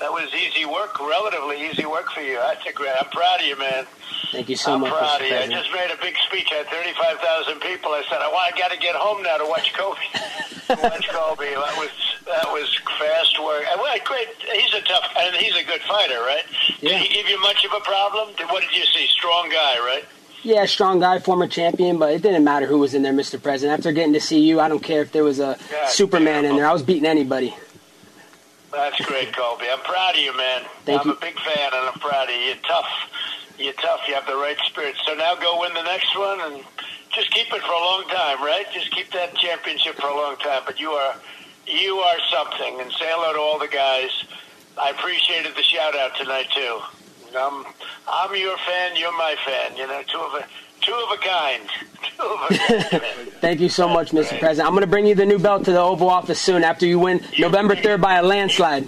[0.02, 2.34] that was easy work, relatively easy work for you.
[2.34, 2.90] That's a great.
[2.98, 3.86] I'm proud of you, man.
[4.32, 5.24] Thank you so I'm much, proud Mr.
[5.24, 5.36] of you.
[5.36, 6.48] I just made a big speech.
[6.50, 7.92] I had 35,000 people.
[7.94, 10.02] I said, I want, I got to get home now to watch Colby.
[10.66, 11.54] to watch Colby.
[11.54, 11.90] That was
[12.26, 12.66] that was
[12.98, 13.62] fast work.
[13.70, 14.26] And well, great.
[14.42, 16.42] He's a tough, and he's a good fighter, right?
[16.80, 16.98] Yeah.
[16.98, 18.34] Did he give you much of a problem?
[18.50, 19.06] What did you see?
[19.06, 20.04] Strong guy, right?
[20.42, 23.40] Yeah, strong guy, former champion, but it didn't matter who was in there, Mr.
[23.40, 23.78] President.
[23.78, 26.66] After getting to see you, I don't care if there was a Superman in there.
[26.66, 27.54] I was beating anybody.
[28.72, 29.66] That's great, Colby.
[29.70, 30.62] I'm proud of you, man.
[30.84, 31.12] Thank I'm you.
[31.12, 32.40] a big fan, and I'm proud of you.
[32.40, 32.88] You're tough.
[33.58, 34.00] You're tough.
[34.08, 34.96] You have the right spirit.
[35.06, 36.64] So now go win the next one, and
[37.14, 38.64] just keep it for a long time, right?
[38.72, 40.62] Just keep that championship for a long time.
[40.64, 41.14] But you are,
[41.66, 42.80] you are something.
[42.80, 44.10] And say hello to all the guys.
[44.80, 46.80] I appreciated the shout out tonight too.
[47.36, 47.64] I'm,
[48.08, 48.96] I'm your fan.
[48.96, 49.76] You're my fan.
[49.76, 50.46] You know, two of a,
[50.82, 51.62] two of a kind.
[52.16, 53.02] Two of a kind.
[53.40, 54.38] Thank you so much, Mr.
[54.38, 54.66] President.
[54.66, 56.98] I'm going to bring you the new belt to the Oval Office soon after you
[56.98, 58.86] win November 3rd by a landslide.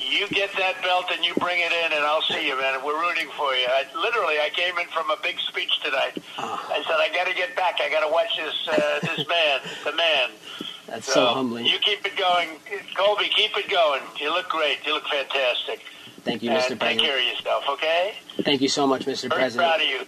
[0.00, 2.82] You get that belt and you bring it in, and I'll see you, man.
[2.84, 3.66] We're rooting for you.
[3.68, 6.16] I, literally, I came in from a big speech tonight.
[6.38, 7.76] I said, I got to get back.
[7.80, 10.30] I got to watch this uh, this man, the man.
[10.86, 11.66] That's so humbling.
[11.66, 12.48] You keep it going,
[12.96, 13.28] Colby.
[13.28, 14.00] Keep it going.
[14.18, 14.78] You look great.
[14.86, 15.82] You look fantastic.
[16.24, 16.68] Thank you, and Mr.
[16.68, 17.00] take President.
[17.06, 18.14] care of yourself, okay?
[18.42, 19.28] Thank you so much, Mr.
[19.28, 19.30] President.
[19.30, 19.68] Very President.
[19.68, 20.06] proud of you.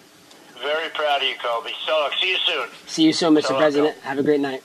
[0.62, 1.72] Very proud of you, Colby.
[1.86, 2.10] So long.
[2.20, 2.68] See you soon.
[2.86, 3.42] See you soon, Mr.
[3.42, 3.96] So long, President.
[3.98, 4.62] Have a great night.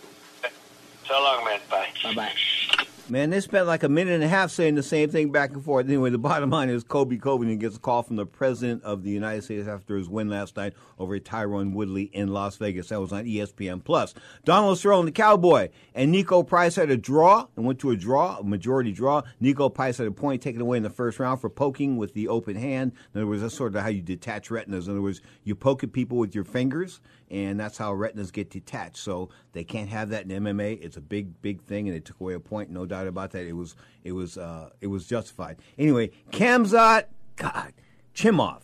[1.08, 1.60] So long, man.
[1.70, 1.88] Bye.
[2.04, 2.86] Bye bye.
[3.08, 5.64] Man, they spent like a minute and a half saying the same thing back and
[5.64, 5.86] forth.
[5.86, 9.12] Anyway, the bottom line is Colby Covington gets a call from the President of the
[9.12, 12.90] United States after his win last night over Tyrone Woodley in Las Vegas.
[12.90, 14.16] That was on ESPN Plus.
[14.44, 18.40] Donald Sterling, the Cowboy, and Niko Price had a draw and went to a draw,
[18.40, 19.22] a majority draw.
[19.40, 22.28] Niko Price had a point taken away in the first round for poking with the
[22.28, 22.92] open hand.
[23.14, 24.88] In other words, that's sort of how you detach retinas.
[24.88, 28.50] In other words, you poke at people with your fingers, and that's how retinas get
[28.50, 28.98] detached.
[28.98, 30.82] So they can't have that in MMA.
[30.82, 32.70] It's a big, big thing, and they took away a point.
[32.70, 33.46] No doubt about that.
[33.46, 35.58] It was, it was, uh, it was justified.
[35.78, 37.06] Anyway, Khamzat,
[37.36, 37.74] God,
[38.14, 38.62] Chimaev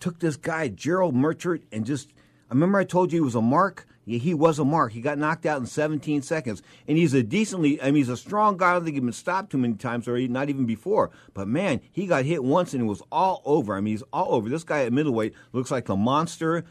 [0.00, 2.10] took this guy Gerald Meerschaert and just.
[2.48, 3.86] I remember I told you he was a mark.
[4.04, 4.92] Yeah, he was a mark.
[4.92, 7.82] He got knocked out in 17 seconds, and he's a decently.
[7.82, 8.70] I mean, he's a strong guy.
[8.70, 11.10] I don't think he's been stopped too many times, or not even before.
[11.34, 13.74] But man, he got hit once, and it was all over.
[13.74, 14.48] I mean, he's all over.
[14.48, 16.64] This guy at middleweight looks like a monster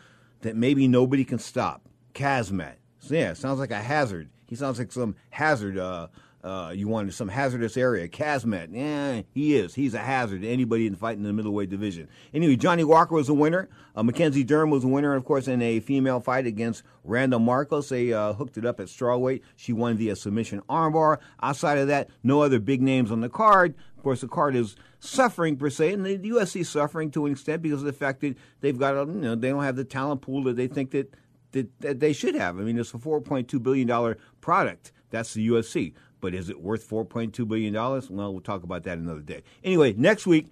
[0.46, 1.82] that maybe nobody can stop.
[2.14, 2.76] Kazmat.
[3.00, 4.30] So, yeah, sounds like a hazard.
[4.48, 5.78] He sounds like some hazard.
[5.78, 6.08] Uh,
[6.44, 8.08] uh, you wanted some hazardous area.
[8.08, 8.70] Kazmat.
[8.72, 9.74] Yeah, he is.
[9.74, 12.08] He's a hazard to anybody in fighting in the middleweight division.
[12.32, 13.68] Anyway, Johnny Walker was a winner.
[13.96, 17.90] Uh, Mackenzie Dern was a winner, of course, in a female fight against Randa Markos.
[17.90, 19.42] They uh, hooked it up at strawweight.
[19.56, 21.18] She won via submission armbar.
[21.42, 23.74] Outside of that, no other big names on the card.
[23.98, 24.76] Of course, the card is
[25.06, 28.22] suffering per se, and the UFC is suffering to an extent because of the fact
[28.22, 31.14] that they've got, you know, they don't have the talent pool that they think that
[31.56, 32.60] that, that they should have.
[32.60, 34.92] I mean, it's a $4.2 billion product.
[35.10, 35.94] That's the UFC.
[36.20, 37.74] But is it worth $4.2 billion?
[37.74, 39.44] Well, we'll talk about that another day.
[39.64, 40.48] Anyway, next week,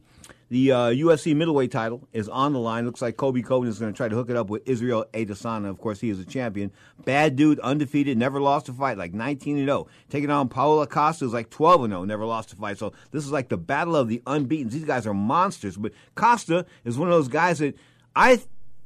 [0.54, 2.86] The uh, middleweight title is on the line.
[2.86, 5.68] Looks like Colby Covington is going to try to hook it up with Israel Adesanya.
[5.68, 6.72] Of course, he is a champion.
[7.06, 9.88] Bad dude, undefeated, never lost a fight, like 19 and 0.
[10.12, 12.78] Taking on Paulo Costa, who's like 12 and 0, never lost a fight.
[12.78, 14.70] So this is like the battle of the unbeaten.
[14.70, 15.76] These guys are monsters.
[15.76, 17.76] But Costa is one of those guys that
[18.16, 18.40] I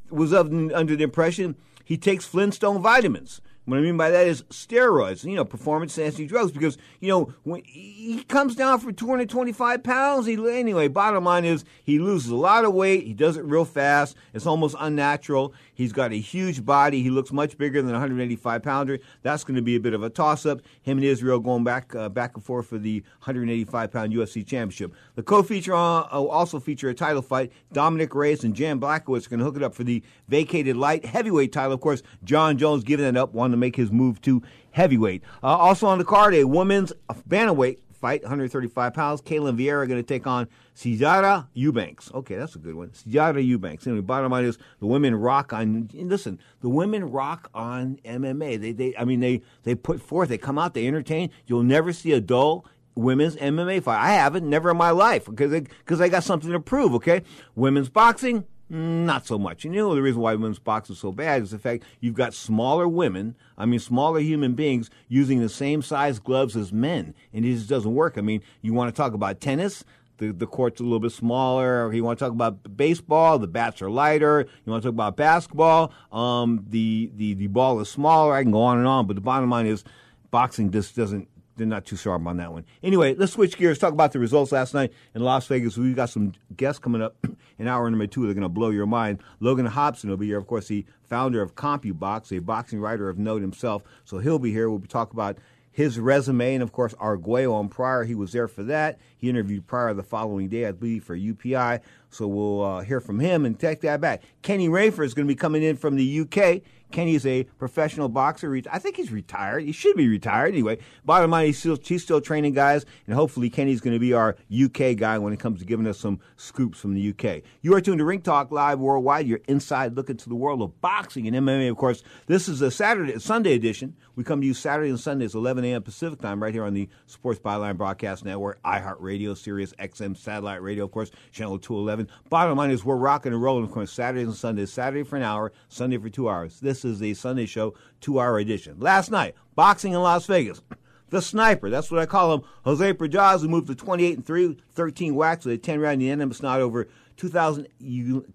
[0.09, 3.41] was of, under the impression he takes Flintstone vitamins.
[3.67, 7.33] What I mean by that is steroids, you know, performance enhancing drugs, because you know
[7.43, 10.25] when he comes down from 225 pounds.
[10.25, 10.87] He anyway.
[10.87, 13.03] Bottom line is he loses a lot of weight.
[13.05, 14.15] He does it real fast.
[14.33, 15.53] It's almost unnatural.
[15.73, 17.03] He's got a huge body.
[17.03, 18.99] He looks much bigger than a 185 pounder.
[19.21, 20.61] That's going to be a bit of a toss up.
[20.81, 24.93] Him and Israel going back uh, back and forth for the 185 pound UFC championship.
[25.15, 27.51] The co-feature uh, also feature a title fight.
[27.73, 31.03] Dominick Reyes and Jan Blachowicz are going to hook it up for the vacated light
[31.03, 31.73] heavyweight title.
[31.73, 34.41] Of course, Jon Jones giving that up, wanting to make his move to
[34.71, 35.23] heavyweight.
[35.43, 36.93] Uh, also on the card, a women's
[37.27, 39.21] bantamweight fight, 135 pounds.
[39.21, 42.11] Ketlen Vieira going to take on Sijara Eubanks.
[42.13, 42.89] Okay, that's a good one.
[42.89, 43.85] Sijara Eubanks.
[43.87, 45.89] Anyway, bottom line is the women rock on.
[45.93, 48.59] Listen, the women rock on MMA.
[48.59, 50.29] They, they, I mean, they, they put forth.
[50.29, 50.73] They come out.
[50.73, 51.31] They entertain.
[51.45, 53.99] You'll never see a dull women's MMA fight.
[53.99, 56.93] I haven't, never in my life, because because I got something to prove.
[56.95, 57.23] Okay,
[57.55, 58.45] women's boxing.
[58.69, 59.63] Not so much.
[59.63, 62.15] And you know the reason why women's boxing is so bad is the fact you've
[62.15, 67.13] got smaller women, I mean smaller human beings using the same size gloves as men,
[67.31, 68.17] and it just doesn't work.
[68.17, 69.85] I mean, you want to talk about tennis,
[70.17, 71.87] the, the court's a little bit smaller.
[71.87, 74.45] Or you want to talk about baseball, the bats are lighter.
[74.65, 78.33] You want to talk about basketball, um, the, the, the ball is smaller.
[78.33, 79.83] I can go on and on, but the bottom line is
[80.31, 81.27] boxing just doesn't
[81.57, 82.65] they're not too sharp on that one.
[82.83, 83.79] Anyway, let's switch gears.
[83.79, 85.77] Talk about the results last night in Las Vegas.
[85.77, 87.15] We've got some guests coming up
[87.57, 88.25] in hour number two.
[88.25, 89.19] They're going to blow your mind.
[89.39, 93.17] Logan Hobson will be here, of course, the founder of CompuBox, a boxing writer of
[93.17, 93.83] note himself.
[94.05, 94.69] So he'll be here.
[94.69, 95.37] We'll be about
[95.77, 98.03] his resume, and of course, Arguello on Pryor.
[98.03, 98.99] He was there for that.
[99.15, 101.81] He interviewed Pryor the following day, I believe, for UPI.
[102.09, 104.23] So we'll uh, hear from him and take that back.
[104.41, 106.63] Kenny Rayford is going to be coming in from the UK.
[106.91, 108.59] Kenny's a professional boxer.
[108.71, 109.63] I think he's retired.
[109.63, 110.77] He should be retired anyway.
[111.05, 114.35] Bottom line, he's still, he's still training guys, and hopefully Kenny's going to be our
[114.51, 117.43] UK guy when it comes to giving us some scoops from the UK.
[117.61, 120.79] You are tuned to Ring Talk Live Worldwide, your inside look into the world of
[120.81, 121.69] boxing and MMA.
[121.69, 123.95] Of course, this is a Saturday, Sunday edition.
[124.17, 125.83] We come to you Saturday and Sundays, 11 a.m.
[125.83, 130.85] Pacific time, right here on the Sports Byline Broadcast Network, iHeartRadio, Sirius XM Satellite Radio,
[130.85, 132.09] of course, Channel 211.
[132.27, 134.73] Bottom line is we're rocking and rolling, of course, Saturdays and Sundays.
[134.73, 136.59] Saturday for an hour, Sunday for two hours.
[136.59, 138.79] This is the Sunday show, two hour edition.
[138.79, 140.63] Last night, boxing in Las Vegas.
[141.11, 142.41] The sniper, that's what I call him.
[142.65, 146.41] Jose Pedraza who moved to 28 and 3, 13 whacks with a 10 round unanimous
[146.41, 146.87] nod over
[147.17, 147.67] 2000,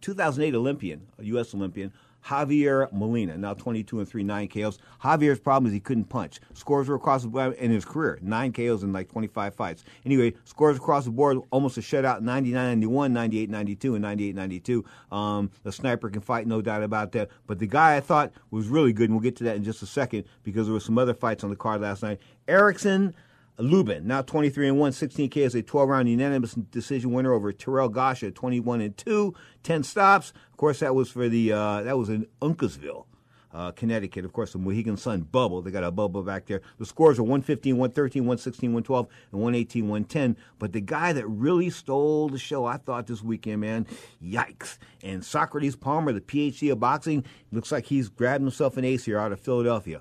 [0.00, 1.52] 2008 Olympian, U.S.
[1.54, 1.92] Olympian,
[2.24, 4.78] Javier Molina, now 22 and 3, 9 KOs.
[5.02, 6.40] Javier's problem is he couldn't punch.
[6.54, 9.84] Scores were across the board in his career, 9 KOs in like 25 fights.
[10.04, 14.84] Anyway, scores across the board, almost a shutout 99 91, 98 92, and 98 92.
[15.10, 17.30] Um, the sniper can fight, no doubt about that.
[17.46, 19.82] But the guy I thought was really good, and we'll get to that in just
[19.82, 22.20] a second because there were some other fights on the card last night.
[22.48, 23.14] Erickson.
[23.58, 27.52] Lubin, now 23 and 1, 16 K is a 12 round unanimous decision winner over
[27.52, 30.32] Terrell Gausha, 21 and 2, 10 stops.
[30.50, 33.06] Of course, that was for the uh, that was in Uncasville.
[33.54, 34.24] Uh, Connecticut.
[34.24, 35.60] Of course, the Mohegan Sun bubble.
[35.60, 36.62] They got a bubble back there.
[36.78, 40.36] The scores are 115, 113, 116, 112, and 118, 110.
[40.58, 43.86] But the guy that really stole the show, I thought this weekend, man,
[44.24, 44.78] yikes.
[45.02, 49.18] And Socrates Palmer, the PhD of boxing, looks like he's grabbed himself an ace here
[49.18, 50.00] out of Philadelphia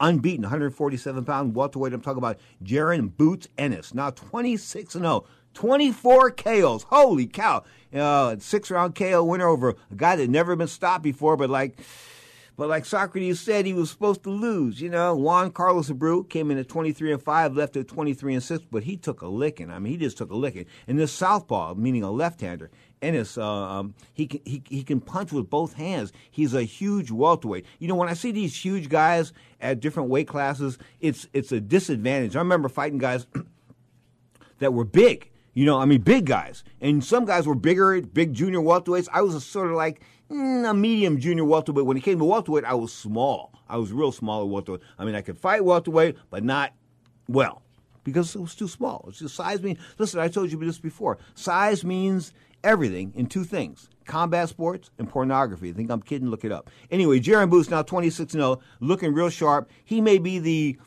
[0.00, 1.92] unbeaten, 147 pound welterweight.
[1.92, 5.24] I'm talking about Jaron Boots Ennis, now 26 and 0.
[5.54, 6.84] 24 KOs.
[6.84, 7.64] Holy cow.
[7.92, 11.78] Uh, six round KO winner over a guy that never been stopped before, but like,
[12.56, 14.80] but like Socrates said, he was supposed to lose.
[14.80, 18.42] You know, Juan Carlos Abreu came in at 23 and 5, left at 23 and
[18.42, 19.70] 6, but he took a licking.
[19.70, 20.66] I mean, he just took a licking.
[20.86, 22.70] And this southpaw, meaning a left hander,
[23.00, 26.12] Ennis, uh, um, he can he, he can punch with both hands.
[26.30, 27.66] He's a huge welterweight.
[27.78, 31.60] You know, when I see these huge guys at different weight classes, it's it's a
[31.60, 32.36] disadvantage.
[32.36, 33.26] I remember fighting guys
[34.58, 35.30] that were big.
[35.54, 39.08] You know, I mean, big guys, and some guys were bigger, big junior welterweights.
[39.12, 41.84] I was a sort of like mm, a medium junior welterweight.
[41.84, 43.52] When it came to welterweight, I was small.
[43.68, 44.82] I was real small at welterweight.
[44.98, 46.72] I mean, I could fight welterweight, but not
[47.28, 47.62] well
[48.04, 49.04] because it was too small.
[49.08, 49.78] It's just size means.
[49.98, 51.18] Listen, I told you this before.
[51.34, 52.32] Size means
[52.64, 55.68] everything in two things combat sports and pornography.
[55.68, 56.70] I think I'm kidding, look it up.
[56.90, 59.70] Anyway, Jaron Boots now 26 0, looking real sharp.
[59.84, 60.78] He may be the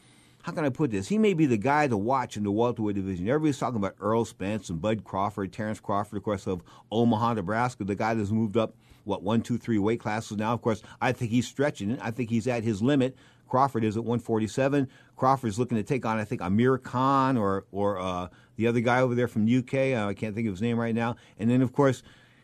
[0.43, 1.07] how can I put this?
[1.07, 3.27] He may be the guy to watch in the welterweight division.
[3.27, 7.83] Everybody's talking about Errol Spence and Bud Crawford, Terrence Crawford, of course, of Omaha, Nebraska,
[7.83, 10.53] the guy that's moved up, what, one, two, three weight classes now.
[10.53, 11.99] Of course, I think he's stretching it.
[12.01, 13.15] I think he's at his limit.
[13.47, 14.87] Crawford is at 147.
[15.15, 18.29] Crawford's looking to take on, I think, Amir Khan or or uh,
[18.61, 19.73] the other guy over there from UK.
[19.73, 21.15] Uh, I can't think of his name right now.
[21.39, 22.03] And then, of course,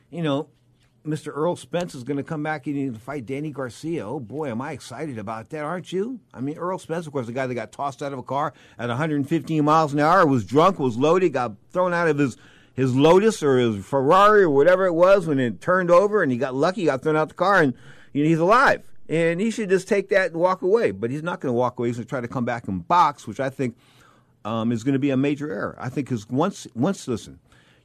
[0.10, 0.50] you know,
[1.06, 1.28] Mr.
[1.28, 4.06] Errol Spence is going to come back and fight Danny Garcia.
[4.06, 6.20] Oh boy, am I excited about that, aren't you?
[6.34, 8.54] I mean, Errol Spence, of course, the guy that got tossed out of a car
[8.80, 12.36] at 115 miles an hour, was drunk, was loaded, got thrown out of his
[12.74, 16.38] his Lotus or his Ferrari or whatever it was when it turned over, and he
[16.38, 17.74] got lucky, got thrown out the car, and
[18.14, 18.84] you know, he's alive.
[19.10, 20.92] And he should just take that and walk away.
[20.92, 21.88] But he's not going to walk away.
[21.88, 23.78] He's going to try to come back and box, which I think
[24.48, 25.76] um, is going to be a major error.
[25.78, 27.40] I think because once once listen,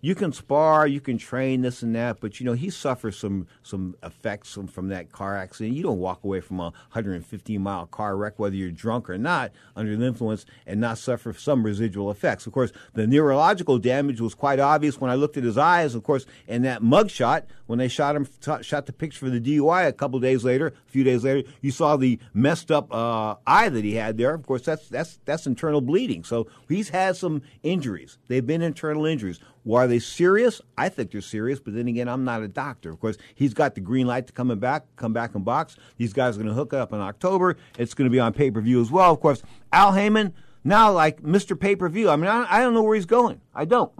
[0.04, 3.46] you can spar, you can train this and that, but you know he suffers some
[3.62, 5.76] some effects from, from that car accident.
[5.76, 9.52] You don't walk away from a 115 mile car wreck, whether you're drunk or not,
[9.76, 12.48] under the influence, and not suffer some residual effects.
[12.48, 15.94] Of course, the neurological damage was quite obvious when I looked at his eyes.
[15.94, 19.30] Of course, in that mug shot when they shot him, t- shot the picture for
[19.30, 22.92] the DUI a couple days later, a few days later, you saw the messed up
[22.92, 24.34] uh, eye that he had there.
[24.34, 26.24] Of course, that's that's that's internal bleeding.
[26.24, 28.18] So he's had some injuries.
[28.28, 29.38] They've been internal injuries.
[29.64, 30.60] Why are they serious?
[30.76, 32.90] I think they're serious, but then again, I'm not a doctor.
[32.90, 35.76] Of course, he's got the green light to coming back, come back and box.
[35.98, 37.56] These guys are going to hook up in October.
[37.78, 39.12] It's going to be on pay per view as well.
[39.12, 39.42] Of course,
[39.72, 40.34] Al Haymon
[40.64, 41.58] now like Mr.
[41.58, 42.10] Pay per view.
[42.10, 43.40] I mean, I, I, don't know where he's going.
[43.54, 43.92] I don't.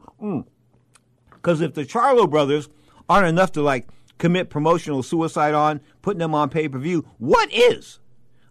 [1.30, 1.64] Because mm.
[1.64, 2.68] if the Charlo brothers
[3.08, 3.86] aren't enough to like
[4.18, 8.00] commit promotional suicide on, putting them on pay per view, what is?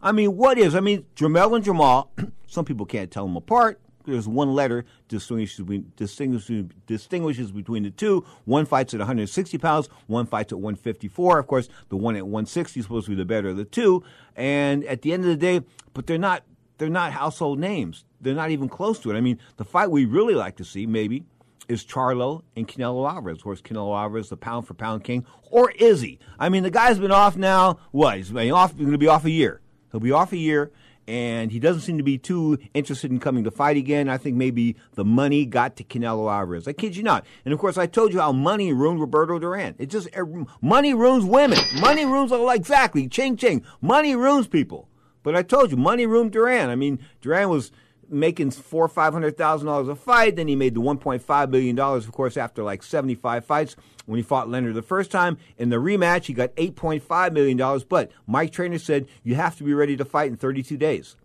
[0.01, 0.75] I mean, what is?
[0.75, 2.07] I mean, Jermell and Jermall.
[2.47, 3.81] some people can't tell them apart
[4.11, 8.25] there's one letter distinguishes between, distinguishes, distinguishes between the two.
[8.45, 11.39] One fights at 160 pounds, one fights at 154.
[11.39, 14.03] Of course, the one at 160 is supposed to be the better of the two.
[14.35, 15.61] And at the end of the day,
[15.93, 16.43] but they're not
[16.77, 18.05] they're not household names.
[18.21, 19.15] They're not even close to it.
[19.15, 21.25] I mean, the fight we really like to see maybe
[21.67, 23.37] is Charlo and Canelo Alvarez.
[23.37, 26.17] Of course, Canelo Alvarez, the pound for pound king, or is he?
[26.39, 27.77] I mean, the guy's been off now.
[27.91, 28.17] What?
[28.17, 28.75] He's been off.
[28.75, 29.61] Going to be off a year.
[29.91, 30.71] He'll be off a year
[31.11, 34.07] and he doesn't seem to be too interested in coming to fight again.
[34.07, 36.69] I think maybe the money got to Canelo Alvarez.
[36.69, 37.25] I kid you not.
[37.43, 39.75] And of course, I told you how money ruined Roberto Duran.
[39.77, 40.25] It just er,
[40.61, 41.59] money ruins women.
[41.81, 43.09] Money ruins all exactly.
[43.09, 43.61] Ching ching.
[43.81, 44.87] Money ruins people.
[45.21, 46.69] But I told you, money ruined Duran.
[46.69, 47.73] I mean, Duran was
[48.11, 50.35] making four five hundred thousand dollars a fight.
[50.35, 53.45] Then he made the one point five billion dollars, of course, after like seventy five
[53.45, 55.37] fights when he fought Leonard the first time.
[55.57, 57.83] In the rematch, he got eight point five million dollars.
[57.83, 61.15] But Mike Trainer said you have to be ready to fight in thirty two days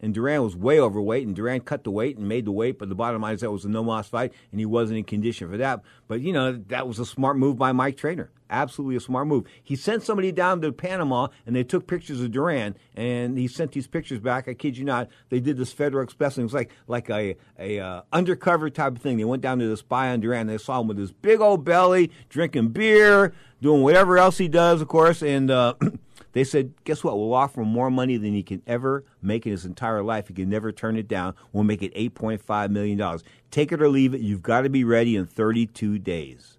[0.00, 2.78] and Duran was way overweight, and Duran cut the weight and made the weight.
[2.78, 5.04] But the bottom line is that was a no loss fight, and he wasn't in
[5.04, 5.82] condition for that.
[6.06, 8.30] But you know that was a smart move by Mike Trainer.
[8.50, 9.44] Absolutely a smart move.
[9.62, 13.72] He sent somebody down to Panama, and they took pictures of Duran, and he sent
[13.72, 14.48] these pictures back.
[14.48, 15.08] I kid you not.
[15.28, 18.96] They did this Federal Express, and it was like like a a uh, undercover type
[18.96, 19.18] of thing.
[19.18, 20.46] They went down to the spy on Duran.
[20.46, 24.80] They saw him with his big old belly, drinking beer, doing whatever else he does,
[24.80, 25.50] of course, and.
[25.50, 25.74] Uh,
[26.38, 27.18] They said, guess what?
[27.18, 30.28] We'll offer him more money than he can ever make in his entire life.
[30.28, 31.34] He can never turn it down.
[31.52, 33.18] We'll make it $8.5 million.
[33.50, 34.20] Take it or leave it.
[34.20, 36.56] You've got to be ready in 32 days.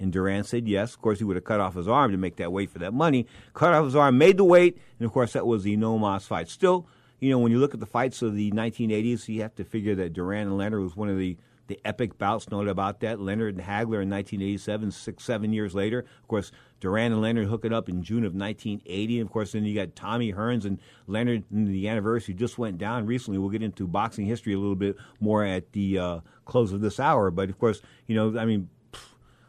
[0.00, 0.94] And Duran said yes.
[0.94, 2.92] Of course, he would have cut off his arm to make that weight for that
[2.92, 3.24] money.
[3.54, 6.26] Cut off his arm, made the weight, and of course, that was the no mas
[6.26, 6.48] fight.
[6.48, 6.88] Still,
[7.20, 9.94] you know, when you look at the fights of the 1980s, you have to figure
[9.94, 11.36] that Duran and Leonard was one of the
[11.70, 13.20] the epic bouts, no about that.
[13.20, 16.00] Leonard and Hagler in 1987, six, seven years later.
[16.00, 16.50] Of course,
[16.80, 19.20] Duran and Leonard hook it up in June of 1980.
[19.20, 23.06] And of course, then you got Tommy Hearns and Leonard, the anniversary just went down
[23.06, 23.38] recently.
[23.38, 26.98] We'll get into boxing history a little bit more at the uh, close of this
[26.98, 27.30] hour.
[27.30, 28.68] But of course, you know, I mean,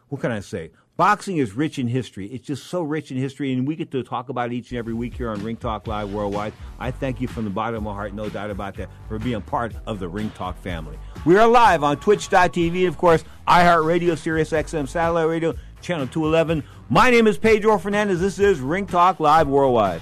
[0.09, 0.71] what can I say?
[0.97, 2.27] Boxing is rich in history.
[2.27, 4.77] It's just so rich in history, and we get to talk about it each and
[4.77, 6.53] every week here on Ring Talk Live Worldwide.
[6.79, 9.41] I thank you from the bottom of my heart, no doubt about that, for being
[9.41, 10.99] part of the Ring Talk family.
[11.25, 16.63] We are live on Twitch.tv, of course, iHeartRadio, Sirius XM Satellite Radio, Channel 211.
[16.93, 18.19] My name is Pedro Fernandez.
[18.19, 20.01] This is Ring Talk Live Worldwide.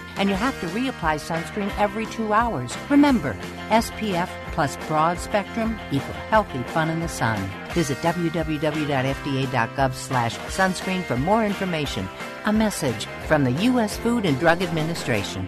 [0.17, 2.77] And you have to reapply sunscreen every two hours.
[2.89, 3.35] Remember,
[3.69, 7.39] SPF plus broad spectrum equal healthy fun in the sun.
[7.73, 12.07] Visit www.fda.gov slash sunscreen for more information.
[12.45, 13.97] A message from the U.S.
[13.97, 15.47] Food and Drug Administration.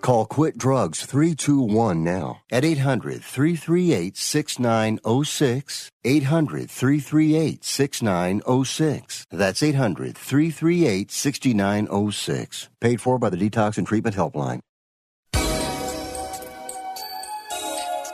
[0.00, 5.90] Call Quit Drugs 321 now at 800 338 6906.
[6.04, 9.26] 800 338 6906.
[9.30, 12.68] That's 800 338 6906.
[12.80, 14.60] Paid for by the Detox and Treatment Helpline.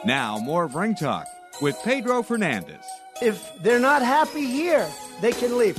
[0.05, 1.27] Now, more of Ring Talk
[1.63, 2.85] with Pedro Fernandez.
[3.23, 4.87] If they're not happy here,
[5.21, 5.77] they can leave.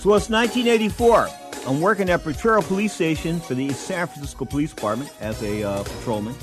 [0.00, 1.28] So it's 1984.
[1.66, 5.82] I'm working at Potrero Police Station for the San Francisco Police Department as a uh,
[5.82, 6.34] patrolman,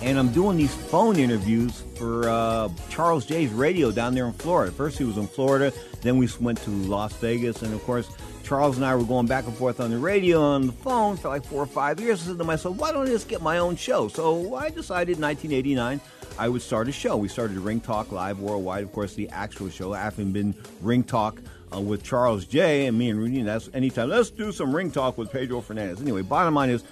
[0.00, 4.72] and I'm doing these phone interviews for uh, Charles J's radio down there in Florida.
[4.72, 8.10] First, he was in Florida, then we went to Las Vegas, and of course,
[8.42, 11.28] Charles and I were going back and forth on the radio on the phone for
[11.28, 12.22] like four or five years.
[12.22, 14.08] I said to myself, why don't I just get my own show?
[14.08, 16.00] So I decided in 1989
[16.38, 17.16] I would start a show.
[17.16, 21.40] We started Ring Talk Live Worldwide, of course, the actual show, having been Ring Talk
[21.74, 22.86] uh, with Charles J.
[22.86, 23.38] and me and Rudy.
[23.40, 24.08] And that's anytime.
[24.08, 26.00] Let's do some Ring Talk with Pedro Fernandez.
[26.00, 26.82] Anyway, bottom line is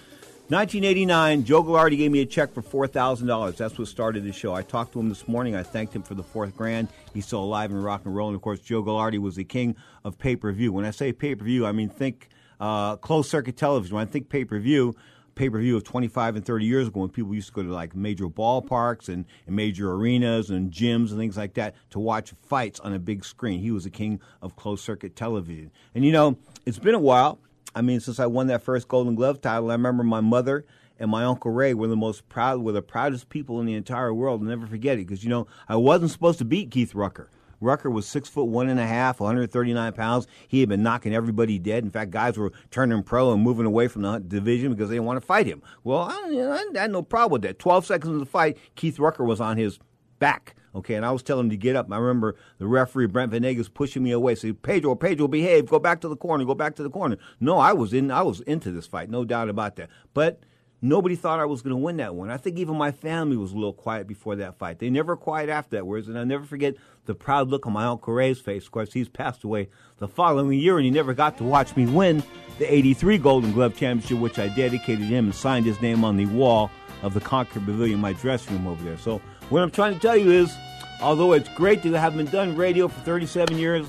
[0.50, 3.56] 1989, Joe Gallardi gave me a check for $4,000.
[3.56, 4.52] That's what started the show.
[4.52, 5.54] I talked to him this morning.
[5.54, 6.88] I thanked him for the fourth grand.
[7.14, 8.30] He's still alive and rock and roll.
[8.30, 10.72] And of course, Joe Gallardi was the king of pay per view.
[10.72, 13.94] When I say pay per view, I mean think uh, closed circuit television.
[13.94, 14.96] When I think pay per view,
[15.34, 17.72] pay per view of 25 and 30 years ago when people used to go to
[17.72, 22.32] like major ballparks and, and, major arenas and gyms and things like that to watch
[22.42, 23.60] fights on a big screen.
[23.60, 25.70] He was the king of closed circuit television.
[25.94, 27.38] And you know, it's been a while.
[27.74, 30.64] I mean, since I won that first Golden Glove title, I remember my mother
[30.98, 34.12] and my uncle Ray were the most proud, were the proudest people in the entire
[34.12, 34.42] world.
[34.42, 37.30] I'll never forget it because you know I wasn't supposed to beat Keith Rucker.
[37.60, 40.26] Rucker was six foot one and a half, 139 pounds.
[40.48, 41.84] He had been knocking everybody dead.
[41.84, 45.06] In fact, guys were turning pro and moving away from the division because they didn't
[45.06, 45.62] want to fight him.
[45.84, 47.58] Well, I, I had no problem with that.
[47.58, 49.78] 12 seconds of the fight, Keith Rucker was on his
[50.18, 50.54] back.
[50.74, 51.90] Okay, and I was telling him to get up.
[51.90, 55.66] I remember the referee Brent Venegas pushing me away, saying, "Pedro, Pedro, behave.
[55.66, 56.44] Go back to the corner.
[56.44, 58.12] Go back to the corner." No, I was in.
[58.12, 59.90] I was into this fight, no doubt about that.
[60.14, 60.44] But
[60.82, 62.30] nobody thought I was going to win that one.
[62.30, 64.78] I think even my family was a little quiet before that fight.
[64.78, 65.86] They never quiet after that.
[65.86, 66.74] Words, and I never forget
[67.06, 68.64] the proud look on my Uncle Ray's face.
[68.64, 69.68] Of course, he's passed away
[69.98, 72.22] the following year, and he never got to watch me win
[72.58, 76.26] the '83 Golden Glove Championship, which I dedicated him and signed his name on the
[76.26, 76.70] wall
[77.02, 78.98] of the Concord Pavilion, my dressing room over there.
[78.98, 80.54] So what I'm trying to tell you is,
[81.00, 83.86] although it's great to have been done radio for 37 years,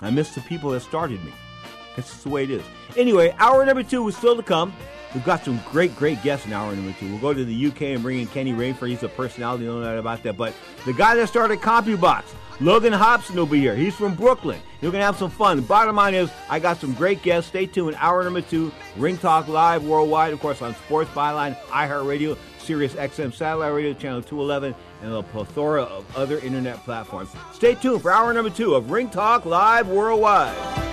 [0.00, 1.32] I miss the people that started me.
[1.96, 2.62] That's just the way it is.
[2.96, 4.72] Anyway, hour number two is still to come.
[5.14, 7.08] We've got some great, great guests in hour number two.
[7.08, 8.88] We'll go to the UK and bring in Kenny Rainford.
[8.88, 10.36] He's a personality, no doubt about that.
[10.36, 10.54] But
[10.84, 12.24] the guy that started CompuBox,
[12.60, 13.74] Logan Hobson will be here.
[13.74, 14.60] He's from Brooklyn.
[14.80, 15.56] You're going to have some fun.
[15.56, 17.48] The bottom line is, I got some great guests.
[17.48, 17.96] Stay tuned.
[17.98, 23.32] Hour number two, Ring Talk Live worldwide, of course, on Sports Byline, iHeartRadio, Sirius XM
[23.32, 27.30] Satellite Radio, Channel 211, and a plethora of other internet platforms.
[27.52, 30.87] Stay tuned for hour number two of Ring Talk Live worldwide.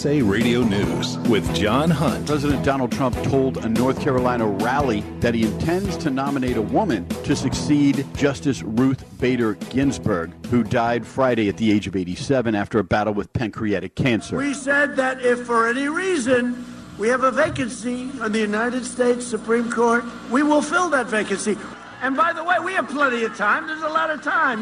[0.00, 2.26] USA Radio News with John Hunt.
[2.26, 7.06] President Donald Trump told a North Carolina rally that he intends to nominate a woman
[7.24, 12.78] to succeed Justice Ruth Bader Ginsburg, who died Friday at the age of 87 after
[12.78, 14.38] a battle with pancreatic cancer.
[14.38, 16.64] We said that if for any reason
[16.98, 21.58] we have a vacancy on the United States Supreme Court, we will fill that vacancy.
[22.00, 23.66] And by the way, we have plenty of time.
[23.66, 24.60] There's a lot of time.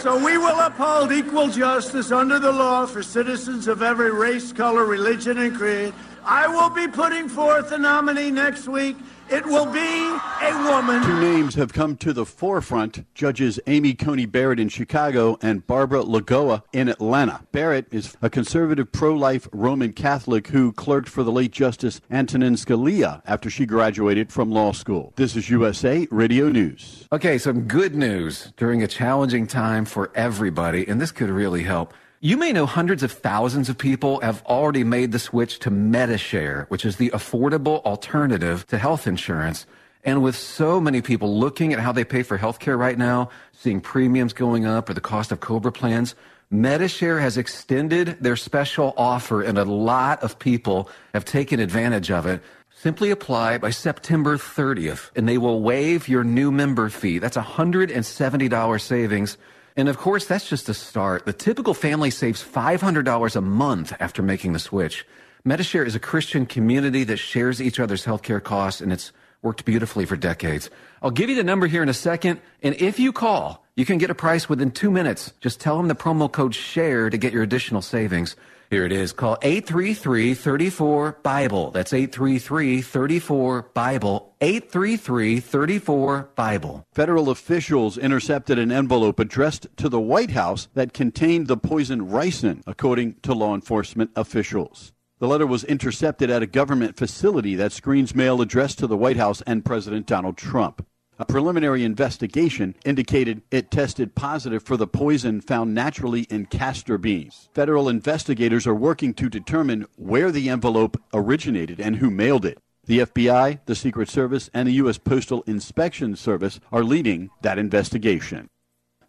[0.00, 4.86] So we will uphold equal justice under the law for citizens of every race, color,
[4.86, 5.92] religion, and creed.
[6.24, 8.96] I will be putting forth a nominee next week.
[9.32, 11.04] It will be a woman.
[11.04, 16.02] Two names have come to the forefront Judges Amy Coney Barrett in Chicago and Barbara
[16.02, 17.46] Lagoa in Atlanta.
[17.52, 22.56] Barrett is a conservative pro life Roman Catholic who clerked for the late Justice Antonin
[22.56, 25.12] Scalia after she graduated from law school.
[25.14, 27.06] This is USA Radio News.
[27.12, 31.94] Okay, some good news during a challenging time for everybody, and this could really help.
[32.22, 36.66] You may know hundreds of thousands of people have already made the switch to Medi-Share,
[36.68, 39.64] which is the affordable alternative to health insurance.
[40.04, 43.80] And with so many people looking at how they pay for healthcare right now, seeing
[43.80, 46.14] premiums going up or the cost of Cobra plans,
[46.50, 52.26] Medi-Share has extended their special offer and a lot of people have taken advantage of
[52.26, 52.42] it.
[52.68, 57.18] Simply apply by September 30th and they will waive your new member fee.
[57.18, 59.38] That's $170 savings.
[59.76, 61.26] And of course, that's just a start.
[61.26, 65.06] The typical family saves $500 a month after making the switch.
[65.44, 69.12] Medi-Share is a Christian community that shares each other's healthcare costs, and it's
[69.42, 70.68] worked beautifully for decades.
[71.02, 73.96] I'll give you the number here in a second, and if you call, you can
[73.96, 75.32] get a price within two minutes.
[75.40, 78.36] Just tell them the promo code SHARE to get your additional savings.
[78.70, 79.12] Here it is.
[79.12, 81.72] Call 833-34-BIBLE.
[81.72, 84.36] That's 833-34-BIBLE.
[84.40, 86.86] 833-34-BIBLE.
[86.92, 92.62] Federal officials intercepted an envelope addressed to the White House that contained the poison ricin,
[92.64, 94.92] according to law enforcement officials.
[95.18, 99.16] The letter was intercepted at a government facility that screens mail addressed to the White
[99.16, 100.86] House and President Donald Trump.
[101.20, 107.50] A preliminary investigation indicated it tested positive for the poison found naturally in castor beans.
[107.52, 112.56] Federal investigators are working to determine where the envelope originated and who mailed it.
[112.86, 114.96] The FBI, the Secret Service, and the U.S.
[114.96, 118.48] Postal Inspection Service are leading that investigation.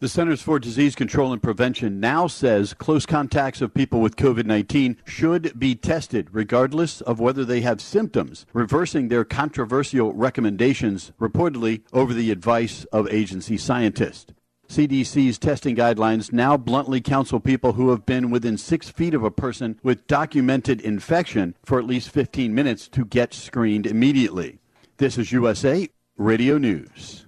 [0.01, 4.47] The Centers for Disease Control and Prevention now says close contacts of people with COVID
[4.47, 11.83] 19 should be tested regardless of whether they have symptoms, reversing their controversial recommendations reportedly
[11.93, 14.33] over the advice of agency scientists.
[14.67, 19.29] CDC's testing guidelines now bluntly counsel people who have been within six feet of a
[19.29, 24.57] person with documented infection for at least 15 minutes to get screened immediately.
[24.97, 25.87] This is USA
[26.17, 27.27] Radio News.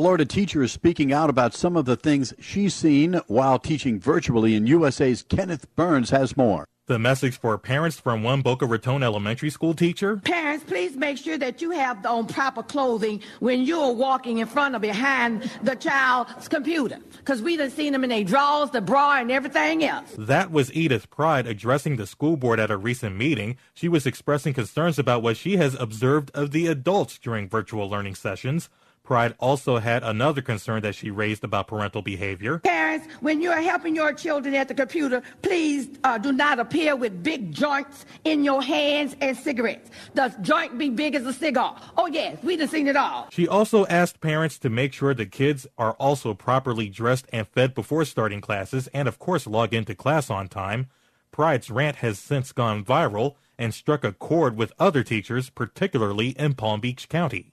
[0.01, 4.55] Florida teacher is speaking out about some of the things she's seen while teaching virtually,
[4.55, 6.65] and USA's Kenneth Burns has more.
[6.87, 10.17] The message for parents from one Boca Raton elementary school teacher.
[10.17, 14.47] Parents, please make sure that you have on um, proper clothing when you're walking in
[14.47, 16.97] front or behind the child's computer.
[17.17, 20.15] Because we done seen them in their drawers, the bra, and everything else.
[20.17, 23.55] That was Edith Pride addressing the school board at a recent meeting.
[23.75, 28.15] She was expressing concerns about what she has observed of the adults during virtual learning
[28.15, 28.67] sessions.
[29.03, 32.59] Pride also had another concern that she raised about parental behavior.
[32.59, 37.23] Parents, when you're helping your children at the computer, please uh, do not appear with
[37.23, 39.89] big joints in your hands and cigarettes.
[40.13, 41.75] The joint be big as a cigar.
[41.97, 43.27] Oh, yes, we done seen it all.
[43.31, 47.73] She also asked parents to make sure the kids are also properly dressed and fed
[47.73, 50.87] before starting classes and, of course, log into class on time.
[51.31, 56.53] Pride's rant has since gone viral and struck a chord with other teachers, particularly in
[56.53, 57.51] Palm Beach County.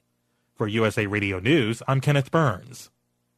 [0.59, 2.89] For USA Radio News, I'm Kenneth Burns.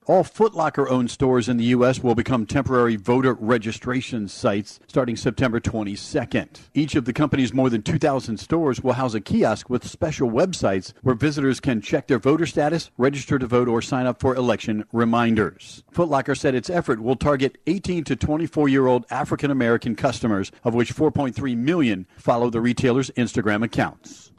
[0.07, 2.01] All Foot Locker owned stores in the U.S.
[2.01, 6.61] will become temporary voter registration sites starting September 22nd.
[6.73, 10.93] Each of the company's more than 2,000 stores will house a kiosk with special websites
[11.03, 14.83] where visitors can check their voter status, register to vote, or sign up for election
[14.91, 15.83] reminders.
[15.91, 20.51] Foot Locker said its effort will target 18 to 24 year old African American customers,
[20.63, 24.31] of which 4.3 million follow the retailer's Instagram accounts.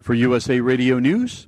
[0.00, 1.47] For USA Radio News,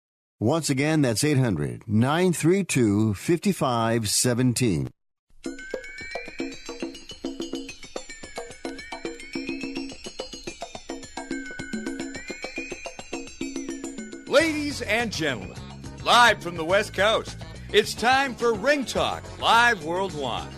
[0.41, 4.89] Once again, that's 800 932 5517.
[14.25, 15.55] Ladies and gentlemen,
[16.03, 17.37] live from the West Coast,
[17.71, 20.49] it's time for Ring Talk Live Worldwide.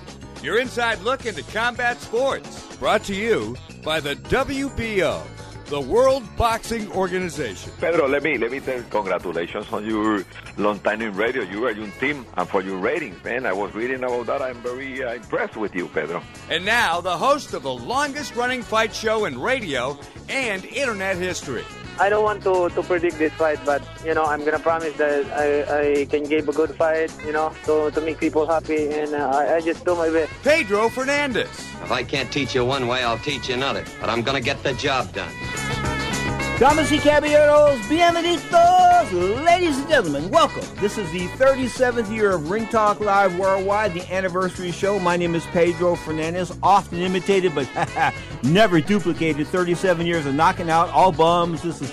[0.42, 5.22] Your inside look into combat sports, brought to you by the WBO,
[5.66, 7.72] the World Boxing Organization.
[7.80, 10.24] Pedro, let me let me tell congratulations on your
[10.58, 11.44] long time in radio.
[11.44, 13.46] You are your team and for your ratings, man.
[13.46, 14.42] I was reading about that.
[14.42, 16.22] I'm very uh, impressed with you, Pedro.
[16.50, 19.98] And now, the host of the longest running fight show in radio
[20.30, 21.64] and internet history.
[22.00, 25.26] I don't want to, to predict this fight, but you know I'm gonna promise that
[25.32, 29.14] I, I can give a good fight, you know, to, to make people happy, and
[29.14, 30.32] uh, I, I just do my best.
[30.44, 31.50] Pedro Fernandez.
[31.84, 33.84] If I can't teach you one way, I'll teach you another.
[34.00, 35.32] But I'm gonna get the job done.
[36.64, 39.12] Damas y caballeros, bienvenidos,
[39.44, 40.64] ladies and gentlemen, welcome.
[40.80, 44.98] This is the 37th year of Ring Talk Live Worldwide, the anniversary show.
[44.98, 47.68] My name is Pedro Fernandez, often imitated but
[48.44, 49.46] never duplicated.
[49.46, 51.62] 37 years of knocking out all bums.
[51.64, 51.92] This is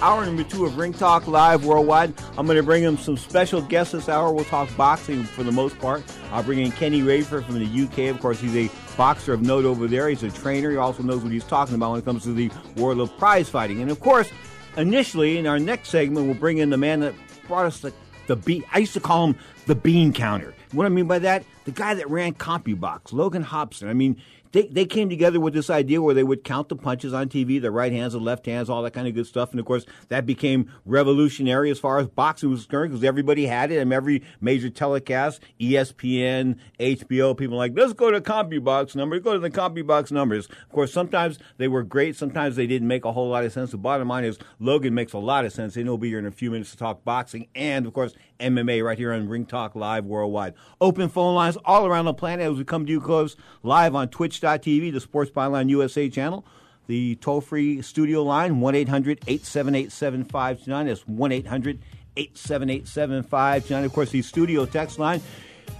[0.00, 2.14] hour number two of Ring Talk Live Worldwide.
[2.36, 4.32] I'm going to bring in some special guests this hour.
[4.32, 6.02] We'll talk boxing for the most part.
[6.30, 8.14] I'll bring in Kenny Rayford from the UK.
[8.14, 10.08] Of course, he's a boxer of note over there.
[10.08, 10.70] He's a trainer.
[10.70, 13.48] He also knows what he's talking about when it comes to the world of prize
[13.48, 13.80] fighting.
[13.80, 14.30] And of course,
[14.76, 17.14] initially in our next segment, we'll bring in the man that
[17.46, 17.92] brought us the
[18.28, 18.62] the bean.
[18.72, 19.36] I used to call him
[19.66, 20.54] the bean counter.
[20.72, 23.88] What I mean by that, the guy that ran CompuBox, Logan Hobson.
[23.88, 24.20] I mean,
[24.52, 27.60] they, they came together with this idea where they would count the punches on TV,
[27.60, 29.50] the right hands, the left hands, all that kind of good stuff.
[29.50, 33.70] And of course, that became revolutionary as far as boxing was concerned because everybody had
[33.70, 39.34] it and every major telecast, ESPN, HBO, people like, let's go to CompuBox numbers, go
[39.34, 40.46] to the CompuBox numbers.
[40.46, 43.70] Of course, sometimes they were great, sometimes they didn't make a whole lot of sense.
[43.70, 45.76] The bottom line is Logan makes a lot of sense.
[45.76, 48.84] And he'll be here in a few minutes to talk boxing and, of course, MMA
[48.84, 50.54] right here on Ring Talk Live Worldwide.
[50.80, 54.08] Open phone lines all around the planet as we come to you close live on
[54.38, 56.44] Twitch.tv, the Sports Byline USA channel.
[56.86, 60.86] The toll free studio line, 1 800 878 7529.
[60.86, 61.78] That's 1 800
[62.16, 63.84] 878 7529.
[63.84, 65.20] Of course, the studio text line.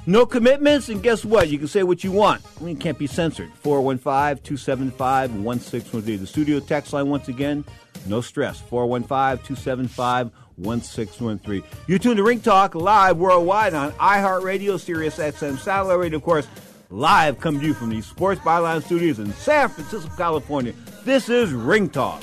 [0.05, 1.49] No commitments, and guess what?
[1.49, 2.43] You can say what you want.
[2.61, 3.51] I mean, it can't be censored.
[3.63, 6.21] 415 275 1613.
[6.21, 7.65] The studio text line, once again,
[8.07, 8.61] no stress.
[8.61, 11.63] 415 275 1613.
[11.87, 16.47] You tune to Ring Talk live worldwide on iHeartRadio, Sirius XM Satellite Radio, of course,
[16.91, 20.73] live come to you from the Sports Byline Studios in San Francisco, California.
[21.05, 22.23] This is Ring Talk.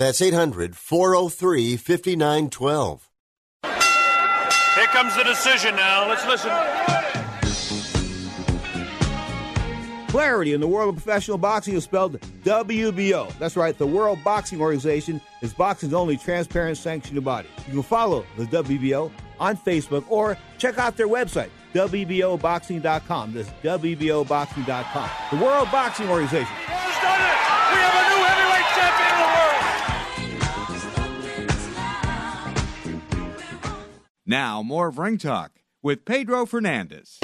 [0.00, 3.10] That's 800 403 5912.
[3.62, 6.08] Here comes the decision now.
[6.08, 6.50] Let's listen.
[10.08, 13.30] Clarity in the world of professional boxing is spelled WBO.
[13.38, 17.48] That's right, the World Boxing Organization is boxing's only transparent sanctioned body.
[17.66, 23.34] You can follow the WBO on Facebook or check out their website, WBOboxing.com.
[23.34, 25.10] That's WBOboxing.com.
[25.30, 26.56] The World Boxing Organization.
[34.30, 35.50] Now, more of Ring Talk
[35.82, 37.18] with Pedro Fernandez.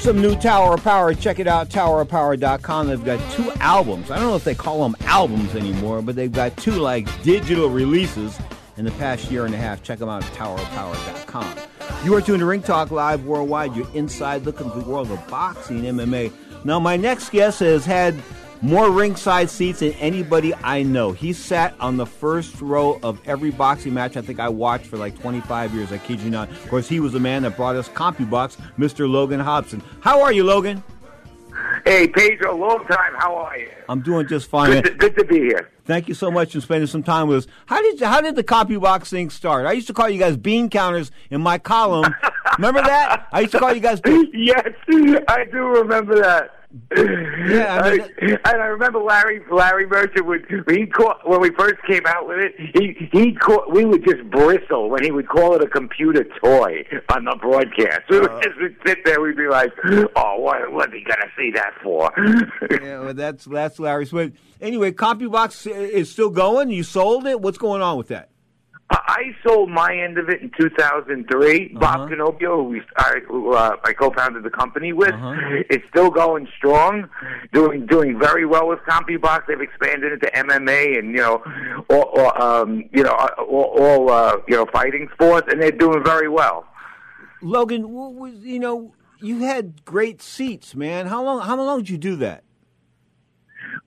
[0.00, 1.14] Some new Tower of Power.
[1.14, 2.88] Check it out, towerofpower.com.
[2.88, 4.10] They've got two albums.
[4.10, 7.70] I don't know if they call them albums anymore, but they've got two like digital
[7.70, 8.38] releases
[8.76, 9.82] in the past year and a half.
[9.82, 11.56] Check them out at towerofpower.com.
[12.04, 13.74] You are tuned to Ring Talk Live Worldwide.
[13.74, 14.52] You're inside the
[14.86, 16.30] world of boxing MMA.
[16.66, 18.14] Now, my next guest has had
[18.62, 21.12] more ringside seats than anybody I know.
[21.12, 24.96] He sat on the first row of every boxing match I think I watched for
[24.96, 25.92] like 25 years.
[25.92, 26.50] I kid you not.
[26.50, 29.08] Of course, he was the man that brought us CompuBox, Mr.
[29.08, 29.82] Logan Hobson.
[30.00, 30.82] How are you, Logan?
[31.84, 33.14] Hey, Pedro, long time.
[33.16, 33.68] How are you?
[33.88, 34.70] I'm doing just fine.
[34.70, 35.70] Good to, good to be here.
[35.84, 37.46] Thank you so much for spending some time with us.
[37.66, 39.66] How did how did the CompuBox thing start?
[39.66, 42.12] I used to call you guys bean counters in my column.
[42.58, 43.28] remember that?
[43.30, 44.00] I used to call you guys.
[44.04, 44.68] Bean- yes,
[45.28, 46.55] I do remember that.
[46.96, 51.76] Yeah, I mean, and I remember Larry Larry Merchant would he caught when we first
[51.86, 52.54] came out with it.
[52.74, 56.84] He he caught we would just bristle when he would call it a computer toy
[57.10, 58.02] on the broadcast.
[58.10, 58.40] We would uh.
[58.42, 59.20] just would sit there.
[59.20, 59.72] We'd be like,
[60.16, 62.12] "Oh, what what are he gonna see that for?"
[62.82, 64.10] yeah, well, that's that's Larry's.
[64.10, 66.70] But anyway, CompuBox is still going.
[66.70, 67.40] You sold it.
[67.40, 68.30] What's going on with that?
[68.88, 71.66] I sold my end of it in 2003.
[71.74, 71.78] Uh-huh.
[71.80, 75.62] Bob Canobbio, who, we, I, who uh, I co-founded the company with, Uh-huh.
[75.70, 77.08] is still going strong,
[77.52, 79.46] doing doing very well with CompuBox.
[79.48, 81.42] They've expanded into MMA and you know,
[81.90, 86.04] all, all um, you know, all, all uh, you know, fighting sports, and they're doing
[86.04, 86.64] very well.
[87.42, 91.06] Logan, what was you know you had great seats, man.
[91.08, 92.44] How long how long did you do that?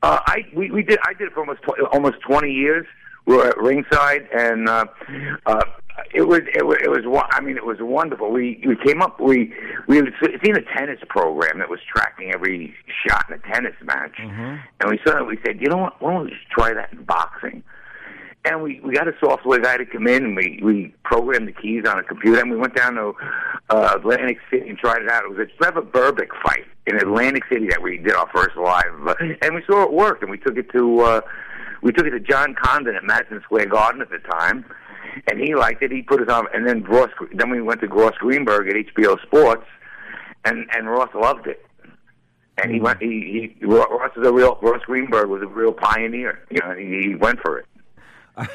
[0.02, 2.86] Uh, I we, we did I did it for almost tw- almost 20 years.
[3.30, 4.86] We were at ringside, and uh,
[5.46, 5.62] uh,
[6.16, 8.32] it was it was it was I mean it was wonderful.
[8.32, 9.54] We we came up we
[9.88, 10.08] we had
[10.44, 12.74] seen a tennis program that was tracking every
[13.06, 14.16] shot in a tennis match,
[14.80, 15.28] and we saw it.
[15.28, 16.02] We said, you know what?
[16.02, 17.62] Why don't we just try that in boxing?
[18.46, 21.52] And we, we got a software guy to come in and we, we programmed the
[21.52, 23.12] keys on a computer and we went down to
[23.70, 25.26] uh, Atlantic City and tried it out.
[25.26, 29.18] It was a Trevor Berbick fight in Atlantic City that we did our first live,
[29.42, 31.22] and we saw it work and we took it to uh,
[31.82, 34.66] we took it to John Condon at Madison Square Garden at the time,
[35.28, 35.92] and he liked it.
[35.92, 37.10] He put it on, and then Ross.
[37.34, 39.66] Then we went to Ross Greenberg at HBO Sports,
[40.46, 41.66] and and Ross loved it.
[42.62, 42.84] And he mm.
[42.84, 43.02] went.
[43.02, 44.58] He, he Ross is a real.
[44.62, 46.40] Ross Greenberg was a real pioneer.
[46.50, 47.66] You know, he, he went for it.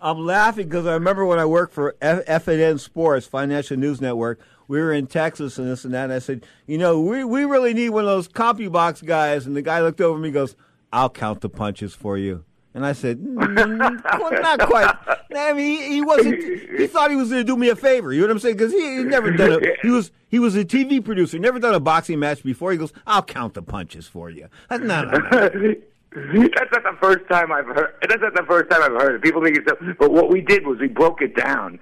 [0.00, 4.40] I'm laughing because I remember when I worked for F- FNN Sports, Financial News Network.
[4.66, 6.04] We were in Texas and this and that.
[6.04, 9.46] And I said, you know, we we really need one of those CompuBox guys.
[9.46, 10.56] And the guy looked over me, and goes,
[10.94, 12.44] "I'll count the punches for you."
[12.74, 14.92] And I said, mm, well, not quite.
[15.36, 16.42] I mean, he, he, wasn't.
[16.76, 18.12] He thought he was going to do me a favor.
[18.12, 18.56] You know what I'm saying?
[18.56, 19.76] Because he, he never done a.
[19.80, 21.38] He was he was a TV producer.
[21.38, 22.72] Never done a boxing match before.
[22.72, 25.74] He goes, "I'll count the punches for you." No, no, no.
[26.14, 27.94] That's not the first time I've heard.
[28.08, 29.22] That's not the first time I've heard it.
[29.22, 29.70] People think it's.
[29.98, 31.78] But what we did was we broke it down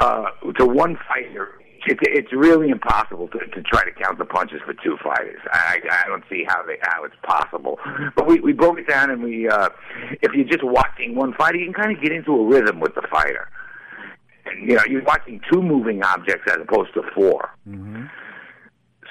[0.00, 0.26] uh,
[0.58, 1.59] to one fighter.
[1.86, 5.40] It's, it's really impossible to, to try to count the punches for two fighters.
[5.52, 7.78] I, I don't see how they how it's possible.
[8.16, 9.70] But we we broke it down, and we uh,
[10.22, 12.94] if you're just watching one fighter, you can kind of get into a rhythm with
[12.94, 13.48] the fighter.
[14.46, 18.06] And, you know, you're watching two moving objects as opposed to 4 Mm-hmm.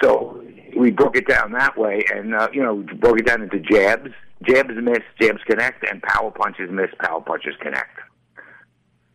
[0.01, 0.41] So
[0.77, 3.59] we broke it down that way, and uh, you know, we broke it down into
[3.59, 4.11] jabs,
[4.43, 7.99] jabs miss, jabs connect, and power punches miss, power punches connect.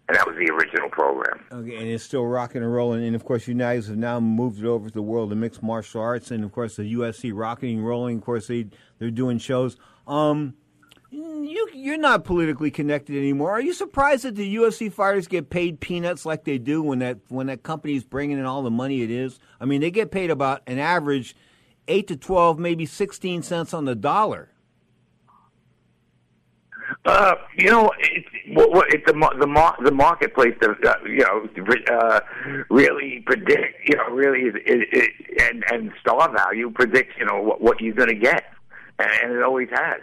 [0.06, 1.44] And that was the original program.
[1.50, 3.04] Okay, and it's still rocking and rolling.
[3.04, 6.02] And of course, guys have now moved it over to the world of mixed martial
[6.02, 8.18] arts, and of course, the UFC rocking and rolling.
[8.18, 8.66] Of course, they
[8.98, 9.76] they're doing shows.
[10.06, 10.54] Um,
[11.10, 13.52] you you're not politically connected anymore.
[13.52, 17.18] Are you surprised that the UFC fighters get paid peanuts like they do when that
[17.28, 19.38] when that company is bringing in all the money it is?
[19.58, 21.34] I mean, they get paid about an average
[21.88, 24.50] eight to twelve, maybe sixteen cents on the dollar.
[27.04, 31.46] Uh, you know, it's what, what it's the the the marketplace that uh, you know
[31.92, 32.20] uh,
[32.70, 35.08] really predict you know really is, is
[35.38, 38.44] and and star value predicts you know what, what you're going to get,
[38.98, 40.00] and, and it always has.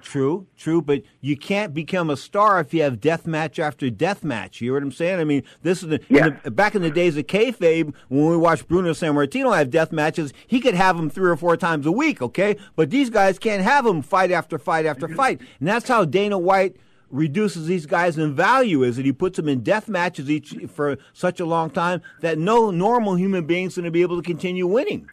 [0.00, 4.22] True, true, but you can't become a star if you have death match after death
[4.22, 4.60] match.
[4.60, 5.18] You hear what I'm saying?
[5.18, 6.26] I mean, this is the, Yeah.
[6.26, 9.90] in the back in the days of kayfabe when we watched Bruno Sammartino have death
[9.90, 10.32] matches.
[10.46, 12.56] He could have them three or four times a week, okay?
[12.76, 15.16] But these guys can't have them fight after fight after mm-hmm.
[15.16, 16.76] fight, and that's how Dana White
[17.10, 18.84] reduces these guys in value.
[18.84, 22.38] Is that he puts them in death matches each for such a long time that
[22.38, 25.08] no normal human being's going to be able to continue winning.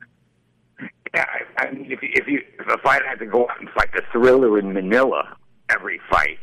[1.14, 1.26] Yeah,
[1.57, 3.69] I, I mean, if you, if you if a fighter had to go out and
[3.72, 5.36] fight the thriller in Manila
[5.69, 6.38] every fight,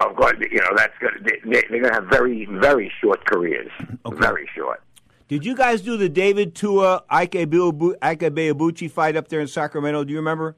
[0.00, 3.70] of course, you know that's gonna they, they- they're gonna have very very short careers,
[4.12, 4.82] very short.
[5.26, 10.04] Did you guys do the David Tua Ike Ike fight up there in Sacramento?
[10.04, 10.56] Do you remember?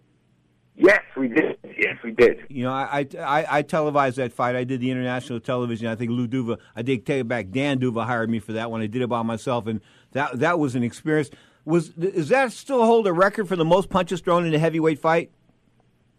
[0.76, 1.58] Yes, we did.
[1.76, 2.38] Yes, we did.
[2.48, 4.54] You know, I, I, I, I televised that fight.
[4.56, 5.88] I did the international television.
[5.88, 7.50] I think Lou Duva, I did take it back.
[7.50, 8.80] Dan Duva hired me for that one.
[8.80, 9.80] I did it by myself, and
[10.12, 11.30] that that was an experience.
[11.64, 14.98] Was is that still hold a record for the most punches thrown in a heavyweight
[14.98, 15.30] fight?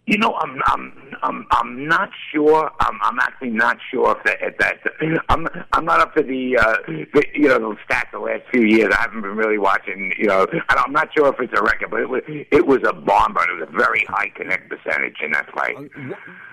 [0.08, 2.72] You know, I'm I'm I'm I'm not sure.
[2.80, 6.58] I'm I'm actually not sure if that if that I'm I'm not up to the,
[6.58, 8.92] uh, the you know the stats the last few years.
[8.92, 10.12] I haven't been really watching.
[10.18, 12.66] You know, I don't, I'm not sure if it's a record, but it was it
[12.66, 13.34] was a bomb.
[13.34, 15.78] But it was a very high connect percentage in that fight.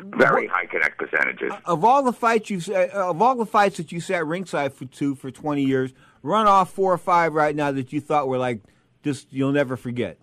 [0.05, 1.53] Very high connect percentages.
[1.65, 4.85] Of all the fights you uh, of all the fights that you sat ringside for
[4.85, 8.39] two for twenty years, run off four or five right now that you thought were
[8.39, 8.61] like
[9.09, 10.19] just you'll never forget.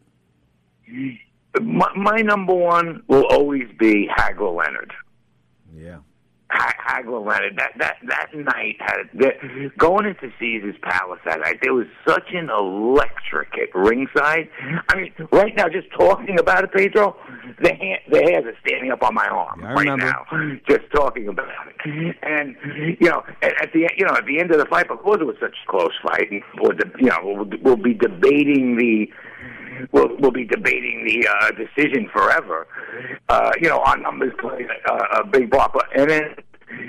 [1.60, 4.94] My, my number one will always be Hagler Leonard.
[5.76, 5.99] Yeah.
[6.56, 7.57] Ha- Hagler Leonard.
[7.57, 9.68] That that that night had that, mm-hmm.
[9.77, 11.60] going into Caesar's Palace that night.
[11.61, 14.49] There was such an electric at ringside.
[14.90, 17.64] I mean, right now, just talking about it, Pedro, mm-hmm.
[17.64, 20.26] the hand, the hairs are standing up on my arm I right now,
[20.68, 21.76] just talking about it.
[21.86, 22.10] Mm-hmm.
[22.23, 25.18] And you know, at, at the you know at the end of the fight, because
[25.19, 26.41] it was such a close fight, and
[26.99, 29.10] you know we'll, we'll be debating the
[29.91, 32.67] we'll, we'll be debating the uh, decision forever.
[33.30, 36.35] Uh, you know, our numbers play uh, a big part, but and then.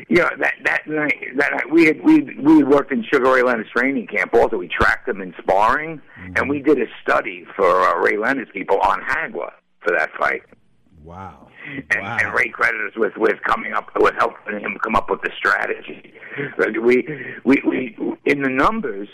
[0.09, 3.31] You know that that night that night we had we we had worked in Sugar
[3.31, 4.33] Ray Leonard's training camp.
[4.33, 6.01] Also, we tracked them in sparring,
[6.35, 9.53] and we did a study for uh, Ray Leonard's people on Hagler
[9.83, 10.43] for that fight.
[11.05, 11.49] Wow.
[11.91, 15.21] And, and Ray credited us with with coming up with helping him come up with
[15.21, 16.15] the strategy.
[16.59, 17.07] We
[17.45, 19.09] we we in the numbers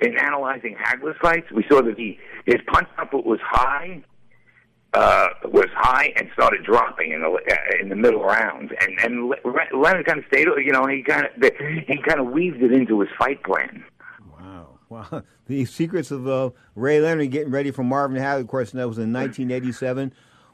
[0.00, 4.02] in analyzing Hagler's fights, we saw that he his punch output was high,
[4.94, 9.28] uh, was high and started dropping in the uh, in the middle rounds, and and
[9.28, 10.46] Le- Leonard kind of stayed.
[10.64, 11.32] You know, he kind of
[11.86, 13.84] he kind of weaved it into his fight plan.
[14.38, 14.78] Wow.
[14.88, 15.22] Wow!
[15.46, 18.98] The secrets of uh, Ray Leonard getting ready for Marvin Hagler, of course, that was
[18.98, 20.12] in 1987.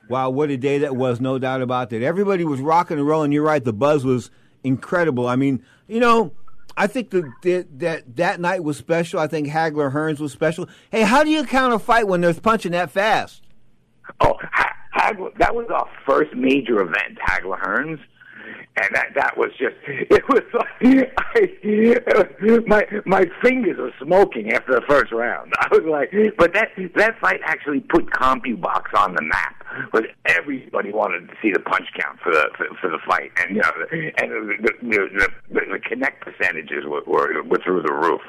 [0.08, 2.00] Wow, what a day that was, no doubt about that.
[2.00, 3.30] Everybody was rocking and rolling.
[3.30, 4.30] You're right, the buzz was
[4.64, 5.26] incredible.
[5.26, 6.32] I mean, you know,
[6.76, 9.18] I think the, the, that that night was special.
[9.18, 10.68] I think Hagler Hearns was special.
[10.90, 13.42] Hey, how do you count a fight when there's punching that fast?
[14.20, 14.34] Oh,
[14.94, 18.00] Hagler, that was our first major event, Hagler Hearns
[18.76, 24.74] and that that was just it was like I, my my fingers were smoking after
[24.74, 25.52] the first round.
[25.58, 29.54] I was like, but that that fight actually put CompuBox on the map.
[29.92, 33.56] Was everybody wanted to see the punch count for the for, for the fight, and
[33.56, 33.72] you know,
[34.18, 38.22] and the the, the, the connect percentages were, were were through the roof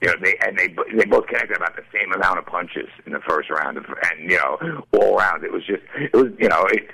[0.00, 3.12] you know, they and they they both connected about the same amount of punches in
[3.12, 6.48] the first round, of, and you know, all round it was just it was you
[6.48, 6.88] know it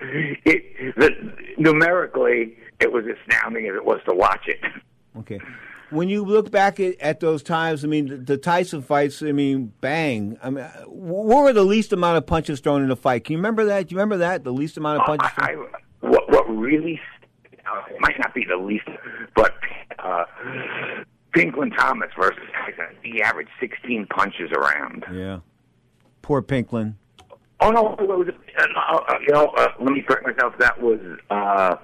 [0.45, 1.11] it the,
[1.59, 4.61] numerically it was astounding as it was to watch it.
[5.19, 5.41] Okay.
[5.91, 9.33] When you look back at, at those times, I mean, the, the Tyson fights, I
[9.33, 10.39] mean, bang.
[10.41, 13.25] I mean, what were the least amount of punches thrown in a fight?
[13.25, 13.89] Can you remember that?
[13.89, 14.45] Do you remember that?
[14.45, 15.29] The least amount of punches?
[15.39, 15.55] I, I,
[15.99, 17.01] what, what really,
[17.51, 18.87] it might not be the least,
[19.35, 19.53] but
[19.99, 20.25] uh,
[21.33, 25.05] Pinklon Thomas versus Tyson, he averaged 16 punches around.
[25.13, 25.41] Yeah.
[26.23, 26.97] Poor Pinklon.
[27.63, 27.95] Oh no!
[27.99, 28.29] It was,
[28.59, 30.55] uh, uh, you know, uh, let me correct myself.
[30.59, 30.99] That was,
[31.29, 31.77] uh,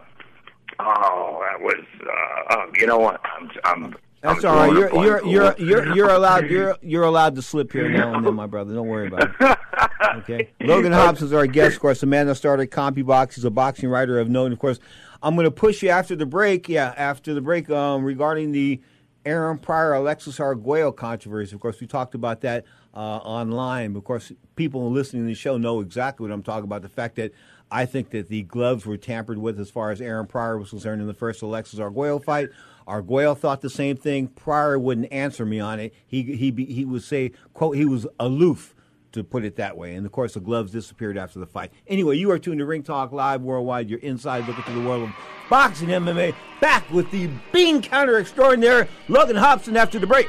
[0.80, 3.20] oh, that was, uh, uh, you know what?
[3.24, 4.72] I'm, I'm that's I'm all right.
[4.72, 8.34] You're you're, you're you're you're allowed you're you're allowed to slip here now and then,
[8.34, 8.74] my brother.
[8.74, 9.58] Don't worry about it.
[10.16, 10.50] Okay.
[10.60, 13.34] Logan Hobbs is our guest, of course, the man that started CompuBox.
[13.34, 14.50] He's a boxing writer of note.
[14.52, 14.78] Of course,
[15.22, 16.68] I'm going to push you after the break.
[16.68, 18.80] Yeah, after the break, um, regarding the
[19.26, 21.54] Aaron Pryor, Alexis Arguello controversy.
[21.54, 23.96] Of course, we talked about that uh, online.
[23.96, 26.82] Of course, people listening to the show know exactly what I'm talking about.
[26.82, 27.32] The fact that
[27.70, 31.00] I think that the gloves were tampered with as far as Aaron Pryor was concerned
[31.00, 32.50] in the first Alexis Arguello fight.
[32.86, 34.28] Arguello thought the same thing.
[34.28, 35.92] Pryor wouldn't answer me on it.
[36.06, 38.75] He he he would say, "quote He was aloof."
[39.16, 41.72] To put it that way, and of course the gloves disappeared after the fight.
[41.86, 43.88] Anyway, you are tuned to Ring Talk Live Worldwide.
[43.88, 45.14] You're inside looking through the world of
[45.48, 46.34] boxing MMA.
[46.60, 50.28] Back with the bean counter extraordinaire, Logan Hobson, after the break.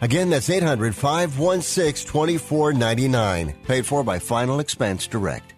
[0.00, 3.54] Again, that's 800 516 2499.
[3.64, 5.57] Paid for by Final Expense Direct.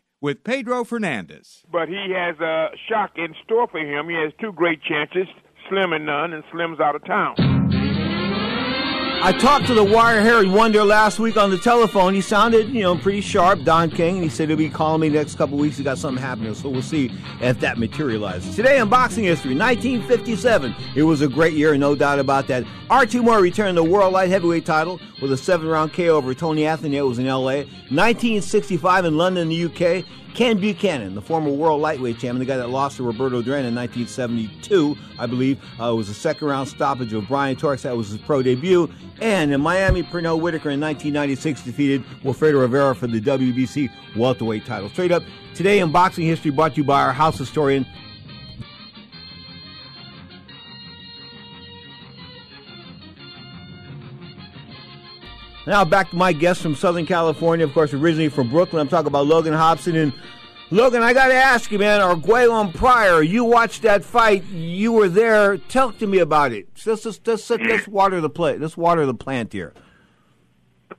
[0.21, 1.63] with Pedro Fernandez.
[1.71, 4.07] But he has a shock in store for him.
[4.07, 5.27] He has two great chances,
[5.67, 7.60] Slim and none, and Slim's out of town.
[9.23, 12.15] I talked to the wire haired wonder last week on the telephone.
[12.15, 15.09] He sounded, you know, pretty sharp, Don King, and he said he'll be calling me
[15.09, 15.77] next couple weeks.
[15.77, 18.55] He got something happening, so we'll see if that materializes.
[18.55, 20.73] Today in boxing history, 1957.
[20.95, 22.65] It was a great year, no doubt about that.
[22.89, 26.65] Archie Moore returned the world light heavyweight title with a seven round KO over Tony
[26.65, 26.97] Anthony.
[26.97, 27.65] It was in LA.
[27.91, 30.03] 1965 in London, the UK.
[30.33, 33.75] Ken Buchanan, the former world lightweight champion, the guy that lost to Roberto Duran in
[33.75, 37.83] 1972, I believe, uh, was a second round stoppage of Brian Torres.
[37.83, 38.89] That was his pro debut.
[39.19, 44.89] And in Miami, Pernell Whitaker in 1996 defeated Wilfredo Rivera for the WBC welterweight title.
[44.89, 47.85] Straight up, today in boxing history, brought to you by our house historian,
[55.67, 58.81] Now back to my guest from Southern California, of course, originally from Brooklyn.
[58.81, 59.95] I'm talking about Logan Hobson.
[59.95, 60.13] And
[60.71, 64.43] Logan, I got to ask you, man, Arguello and Pryor, you watched that fight.
[64.45, 65.57] You were there.
[65.57, 66.67] Talk to me about it.
[66.85, 68.57] Let's, let's, let's, let's water the play.
[68.57, 69.73] Let's water the plant here.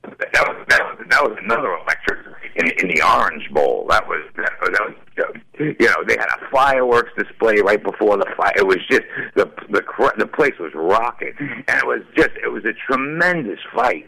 [0.02, 2.22] That was, that was, that was another electric
[2.56, 3.86] in, in the Orange Bowl.
[3.88, 8.26] That was that, that was you know they had a fireworks display right before the
[8.36, 8.56] fight.
[8.56, 9.02] It was just
[9.34, 9.82] the the
[10.18, 14.06] the place was rocking, and it was just it was a tremendous fight,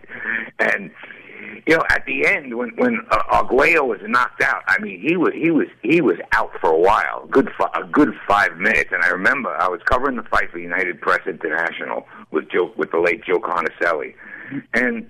[0.58, 0.90] and
[1.66, 5.16] you know, at the end when when uh, Arguello was knocked out, I mean, he
[5.16, 8.90] was he was he was out for a while, good fi- a good five minutes.
[8.92, 12.90] And I remember I was covering the fight for United Press International with Joe with
[12.90, 14.14] the late Joe Carnicelli,
[14.74, 15.08] and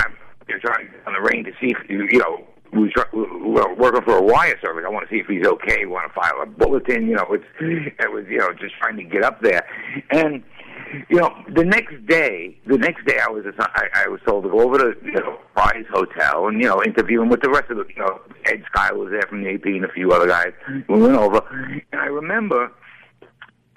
[0.00, 0.16] I'm
[0.48, 4.16] you're trying on the ring to see if you you know we try, working for
[4.16, 4.84] a wire service.
[4.86, 5.84] I want to see if he's okay.
[5.84, 7.06] We want to file a bulletin.
[7.06, 9.66] You know, it's it was you know just trying to get up there,
[10.10, 10.42] and
[11.08, 14.50] you know the next day, the next day I was I, I was told to
[14.50, 17.70] go over to you know Fry's Hotel and you know interview him with the rest
[17.70, 20.26] of the you know Ed Schuyler was there from the AP and a few other
[20.26, 20.52] guys.
[20.88, 21.42] We went over,
[21.92, 22.72] and I remember.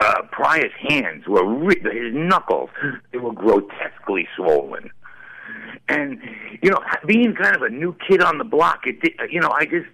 [0.03, 2.71] Uh, Pryor's hands were his knuckles.
[3.11, 4.89] They were grotesquely swollen
[5.87, 6.19] and
[6.61, 9.51] you know, being kind of a new kid on the block, it did, you know,
[9.51, 9.87] I just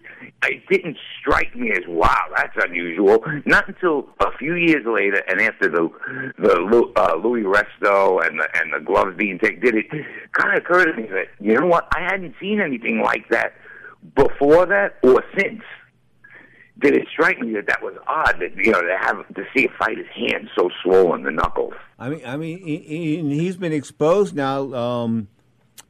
[0.43, 3.23] it didn't strike me as wow, that's unusual.
[3.45, 5.89] Not until a few years later, and after the
[6.37, 9.89] the uh, Luis Resto and the and the gloves being taken, did it
[10.33, 13.53] kind of occur to me that you know what, I hadn't seen anything like that
[14.15, 15.61] before that or since.
[16.79, 19.65] Did it strike me that that was odd that you know to have to see
[19.65, 21.73] a fighter's hand so swollen, the knuckles?
[21.97, 24.71] I mean, I mean, he, he's been exposed now.
[24.75, 25.27] Um,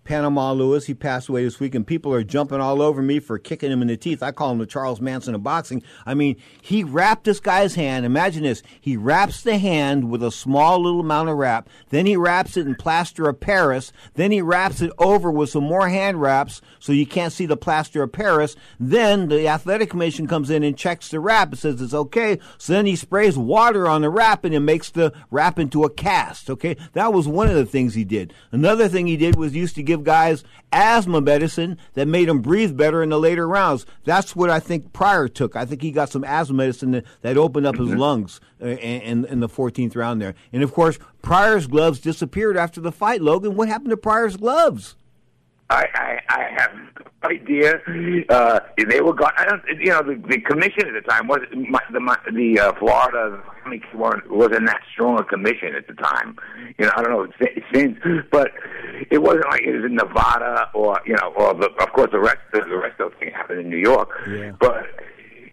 [0.07, 0.85] Panama Lewis.
[0.85, 3.81] He passed away this week, and people are jumping all over me for kicking him
[3.81, 4.23] in the teeth.
[4.23, 5.83] I call him the Charles Manson of boxing.
[6.05, 8.05] I mean, he wrapped this guy's hand.
[8.05, 8.63] Imagine this.
[8.79, 11.69] He wraps the hand with a small little amount of wrap.
[11.89, 13.91] Then he wraps it in plaster of Paris.
[14.13, 17.57] Then he wraps it over with some more hand wraps so you can't see the
[17.57, 18.55] plaster of Paris.
[18.79, 21.49] Then the athletic commission comes in and checks the wrap.
[21.49, 22.39] and says it's okay.
[22.57, 25.89] So then he sprays water on the wrap and it makes the wrap into a
[25.89, 26.49] cast.
[26.49, 26.77] Okay.
[26.93, 28.33] That was one of the things he did.
[28.53, 32.75] Another thing he did was used to give guys asthma medicine that made them breathe
[32.75, 33.85] better in the later rounds.
[34.03, 35.55] That's what I think Pryor took.
[35.55, 39.25] I think he got some asthma medicine that, that opened up his lungs uh, in,
[39.25, 40.35] in the 14th round there.
[40.51, 43.21] And of course, Pryor's gloves disappeared after the fight.
[43.21, 44.95] Logan, what happened to Pryor's gloves?
[45.69, 47.81] I, I, I have no idea.
[48.29, 49.33] Uh, they were gone.
[49.37, 49.61] I don't.
[49.79, 53.43] You know, the, the commission at the time was the my, the uh, Florida
[54.29, 56.37] wasn't that strong a commission at the time.
[56.77, 57.97] You know, I don't know since,
[58.31, 58.51] but
[59.11, 62.19] it wasn't like it was in Nevada or you know, or the, of course the
[62.19, 64.09] rest the rest of the thing happened in New York.
[64.29, 64.53] Yeah.
[64.59, 64.85] But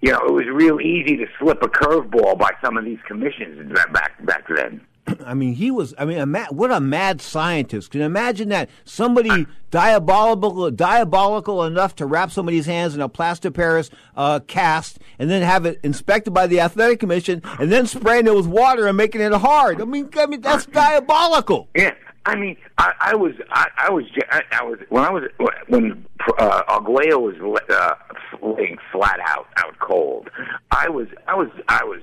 [0.01, 3.73] you know, it was real easy to slip a curveball by some of these commissions
[3.93, 4.81] back back then.
[5.25, 5.95] I mean, he was.
[5.99, 7.91] I mean, a mad, what a mad scientist!
[7.91, 13.51] Can you imagine that somebody diabolical, diabolical enough to wrap somebody's hands in a plaster
[13.51, 18.27] Paris uh, cast, and then have it inspected by the athletic commission, and then spraying
[18.27, 19.81] it with water and making it hard.
[19.81, 21.69] I mean, I mean that's diabolical.
[21.75, 21.95] Yeah,
[22.27, 25.25] I mean, I, I was, I, I was, I, I was when I was
[25.69, 26.07] when
[26.39, 27.95] uh, Arguello was uh,
[28.43, 30.31] laying flat out, out cold.
[30.71, 32.01] I was, I was, I was.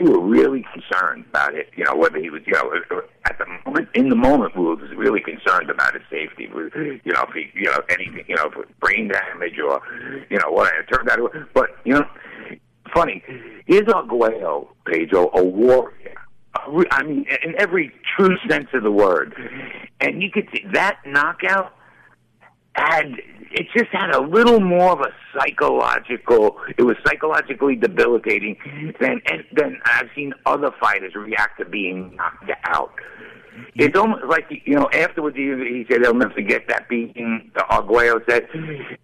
[0.00, 1.70] We were really concerned about it.
[1.76, 2.70] You know, whether he was, you know,
[3.24, 6.48] at the moment, in the moment, we were really concerned about his safety.
[6.52, 8.50] You know, if he, you know, anything, you know,
[8.80, 9.80] brain damage or,
[10.30, 11.32] you know, what it turned out.
[11.52, 12.04] But you know,
[12.94, 13.22] funny,
[13.66, 16.14] is Arguello, Pedro, a warrior?
[16.90, 19.34] I mean, in every true sense of the word.
[20.00, 21.74] And you could see that knockout
[22.74, 23.16] had
[23.52, 26.58] it just had a little more of a psychological.
[26.76, 28.56] It was psychologically debilitating
[29.00, 32.92] than and than I've seen other fighters react to being knocked out.
[33.74, 34.88] It's almost like you know.
[34.92, 37.50] Afterwards, he, he said he'll never forget that beating.
[37.54, 38.48] The Arguello said,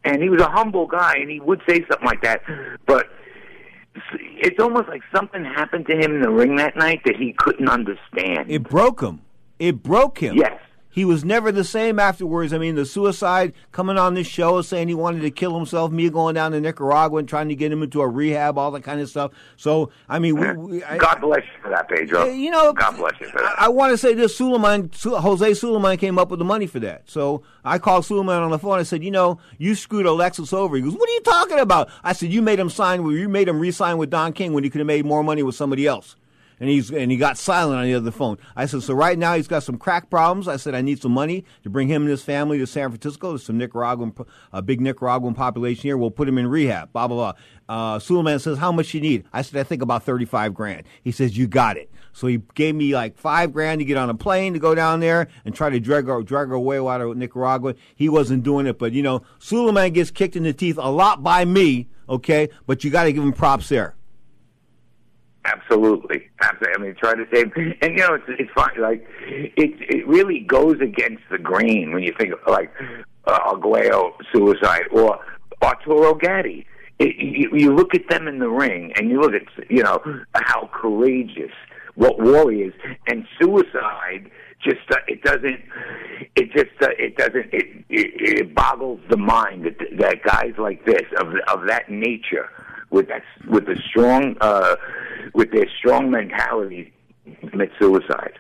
[0.05, 2.43] and he was a humble guy, and he would say something like that.
[2.87, 3.07] But
[4.21, 7.69] it's almost like something happened to him in the ring that night that he couldn't
[7.69, 8.51] understand.
[8.51, 9.23] It broke him.
[9.59, 10.37] It broke him.
[10.37, 10.61] Yes.
[10.95, 12.53] He was never the same afterwards.
[12.53, 16.09] I mean, the suicide coming on this show saying he wanted to kill himself, me
[16.09, 19.01] going down to Nicaragua and trying to get him into a rehab, all that kind
[19.01, 19.33] of stuff.
[19.57, 22.27] So, I mean, we, we, I, God bless you for that, Pedro.
[22.27, 23.59] You know, God bless you for that.
[23.59, 26.79] I, I want to say this: Sulaiman, Jose Sulaiman came up with the money for
[26.79, 27.11] that.
[27.11, 28.79] So I called Sulaiman on the phone.
[28.79, 31.91] I said, "You know, you screwed Alexis over." He goes, "What are you talking about?"
[32.05, 33.05] I said, "You made him sign.
[33.05, 35.57] You made him re-sign with Don King when he could have made more money with
[35.57, 36.15] somebody else."
[36.61, 38.39] And he's and he got silent on the other phone.
[38.55, 40.47] I said, so right now he's got some crack problems.
[40.47, 43.31] I said I need some money to bring him and his family to San Francisco.
[43.31, 44.15] There's some Nicaraguan,
[44.53, 45.97] a big Nicaraguan population here.
[45.97, 46.93] We'll put him in rehab.
[46.93, 47.95] Blah blah blah.
[47.95, 49.25] Uh, Sulaiman says, how much you need?
[49.33, 50.85] I said, I think about thirty five grand.
[51.03, 51.91] He says, you got it.
[52.13, 55.01] So he gave me like five grand to get on a plane to go down
[55.01, 57.75] there and try to drag her, drag her away out of Nicaragua.
[57.97, 61.23] He wasn't doing it, but you know, Sulaiman gets kicked in the teeth a lot
[61.23, 61.89] by me.
[62.09, 63.97] Okay, but you got to give him props there.
[65.45, 66.75] Absolutely, absolutely.
[66.75, 67.53] I mean, try to save,
[67.83, 68.81] and you know, it's it's fine.
[68.81, 72.73] Like, it it really goes against the grain when you think of, like
[73.27, 75.19] uh, Arguello suicide or
[75.63, 76.67] Arturo Gatti.
[76.99, 80.01] It, you, you look at them in the ring, and you look at you know
[80.35, 81.53] how courageous,
[81.95, 82.75] what warriors,
[83.09, 84.31] and suicide.
[84.63, 85.61] Just uh, it doesn't.
[86.37, 87.53] It just uh, it doesn't.
[87.53, 92.49] It, it it boggles the mind that that guys like this of of that nature
[92.91, 94.77] with that with the strong uh,
[95.33, 96.93] with their strong mentality
[97.49, 98.39] commit suicide.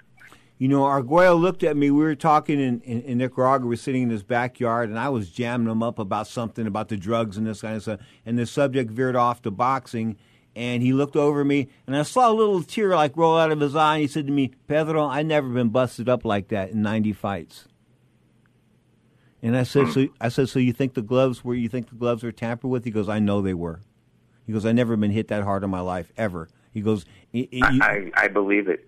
[0.59, 1.91] You know, Arguello looked at me.
[1.91, 3.67] We were talking in, in, in, Nicaragua.
[3.67, 6.89] We were sitting in his backyard, and I was jamming him up about something about
[6.89, 8.01] the drugs and this kind of stuff.
[8.25, 10.17] And the subject veered off to boxing,
[10.55, 13.61] and he looked over me, and I saw a little tear like roll out of
[13.61, 13.95] his eye.
[13.95, 17.13] And he said to me, "Pedro, I never been busted up like that in ninety
[17.13, 17.67] fights."
[19.43, 21.55] And I said, "So I said, so you think the gloves were?
[21.55, 23.81] You think the gloves were tampered with?" He goes, "I know they were."
[24.47, 27.49] He goes, "I never been hit that hard in my life ever." He goes, I,
[27.63, 28.87] I, I believe it.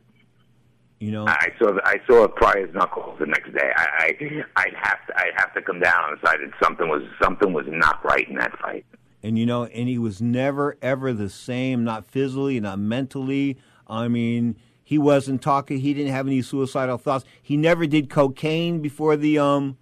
[0.98, 3.70] You know, I saw the, I saw Pryor's knuckles the next day.
[3.76, 7.52] I, I I'd have to I'd have to come down side that something was something
[7.52, 8.86] was not right in that fight.
[9.22, 13.58] And you know, and he was never ever the same, not physically, not mentally.
[13.86, 15.80] I mean, he wasn't talking.
[15.80, 17.26] He didn't have any suicidal thoughts.
[17.42, 19.76] He never did cocaine before the um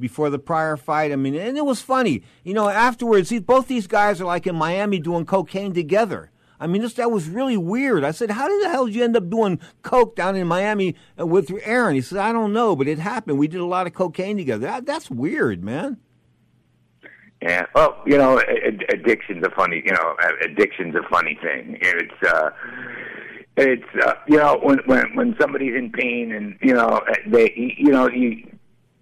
[0.00, 1.12] before the prior fight.
[1.12, 2.22] I mean, and it was funny.
[2.44, 6.30] You know, afterwards, he, both these guys are like in Miami doing cocaine together.
[6.58, 8.04] I mean, this that was really weird.
[8.04, 10.96] I said, "How did the hell did you end up doing coke down in Miami
[11.18, 13.38] uh, with Aaron?" He said, "I don't know, but it happened.
[13.38, 14.66] We did a lot of cocaine together.
[14.66, 15.98] That, that's weird, man."
[17.42, 17.66] Yeah.
[17.74, 18.40] Well, you know,
[18.88, 19.82] addiction's a funny.
[19.84, 21.78] You know, addiction's a funny thing.
[21.80, 22.28] It's.
[22.28, 22.50] uh
[23.58, 27.90] it's uh, you know when when when somebody's in pain and you know they you
[27.90, 28.46] know you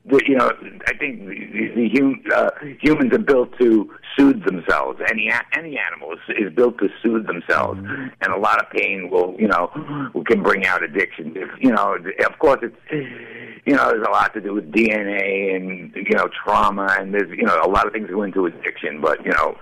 [0.07, 0.51] the, you know,
[0.87, 2.51] I think the, the hum, uh,
[2.81, 5.01] humans are built to soothe themselves.
[5.09, 8.09] Any any animal is, is built to soothe themselves, mm-hmm.
[8.21, 9.71] and a lot of pain will, you know,
[10.27, 11.33] can bring out addiction.
[11.35, 12.77] If, you know, of course, it's
[13.67, 17.31] you know, there's a lot to do with DNA and you know trauma, and there's
[17.31, 19.01] you know a lot of things go into addiction.
[19.01, 19.57] But you know,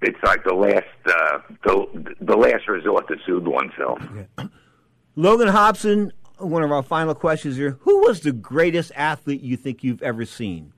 [0.00, 3.98] it's like the last uh, the the last resort to soothe oneself.
[4.38, 4.46] Yeah.
[5.16, 6.12] Logan Hobson
[6.42, 7.78] one of our final questions here.
[7.80, 10.72] Who was the greatest athlete you think you've ever seen?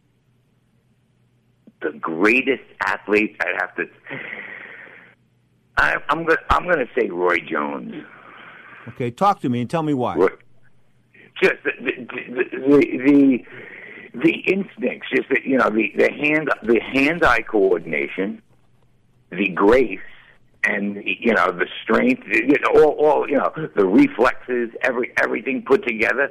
[1.83, 3.85] The greatest athlete, I'd have to.
[5.77, 6.39] I, am going.
[6.51, 7.95] I'm going to say Roy Jones.
[8.89, 10.17] Okay, talk to me and tell me why.
[10.17, 10.29] Roy,
[11.43, 13.45] just the the, the the
[14.15, 18.41] the instincts, just the, you know the the hand the hand eye coordination,
[19.31, 19.99] the grace,
[20.65, 25.63] and you know the strength, you know, all, all you know the reflexes, every everything
[25.63, 26.31] put together.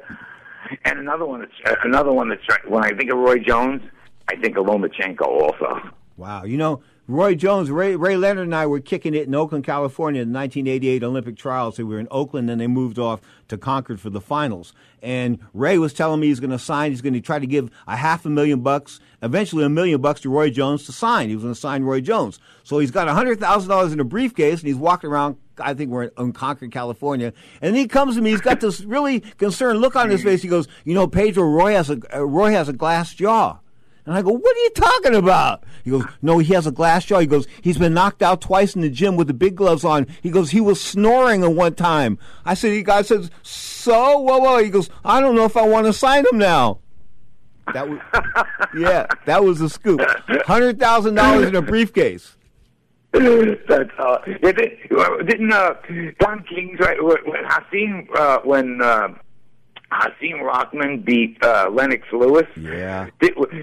[0.85, 3.81] And another one that's another one that's when I think of Roy Jones,
[4.27, 5.79] I think of Lomachenko also.
[6.17, 9.65] Wow, you know, Roy Jones, Ray, Ray Leonard, and I were kicking it in Oakland,
[9.65, 11.75] California, in the 1988 Olympic trials.
[11.75, 13.19] They were in Oakland, and they moved off
[13.49, 14.71] to Concord for the finals.
[15.01, 16.91] And Ray was telling me he's going to sign.
[16.91, 20.21] He's going to try to give a half a million bucks, eventually a million bucks
[20.21, 21.27] to Roy Jones to sign.
[21.27, 22.39] He was going to sign Roy Jones.
[22.63, 25.35] So he's got hundred thousand dollars in a briefcase, and he's walking around.
[25.59, 27.33] I think we're in Concord, California.
[27.61, 28.31] And he comes to me.
[28.31, 30.41] He's got this really concerned look on his face.
[30.41, 33.59] He goes, "You know, Pedro, Roy has a Roy has a glass jaw."
[34.05, 35.63] And I go, what are you talking about?
[35.83, 37.19] He goes, no, he has a glass jaw.
[37.19, 40.07] He goes, he's been knocked out twice in the gym with the big gloves on.
[40.21, 42.19] He goes, he was snoring at one time.
[42.43, 44.57] I said, he guy says, so, whoa, whoa.
[44.61, 46.79] He goes, I don't know if I want to sign him now.
[47.73, 47.99] That was,
[48.77, 50.01] yeah, that was the scoop.
[50.45, 52.35] Hundred thousand dollars in a briefcase.
[53.13, 55.75] That's uh, didn't uh,
[56.19, 59.13] Don King's right when Hasim uh, when uh,
[59.93, 62.47] Hasim Rahman beat uh, Lennox Lewis.
[62.57, 63.07] Yeah.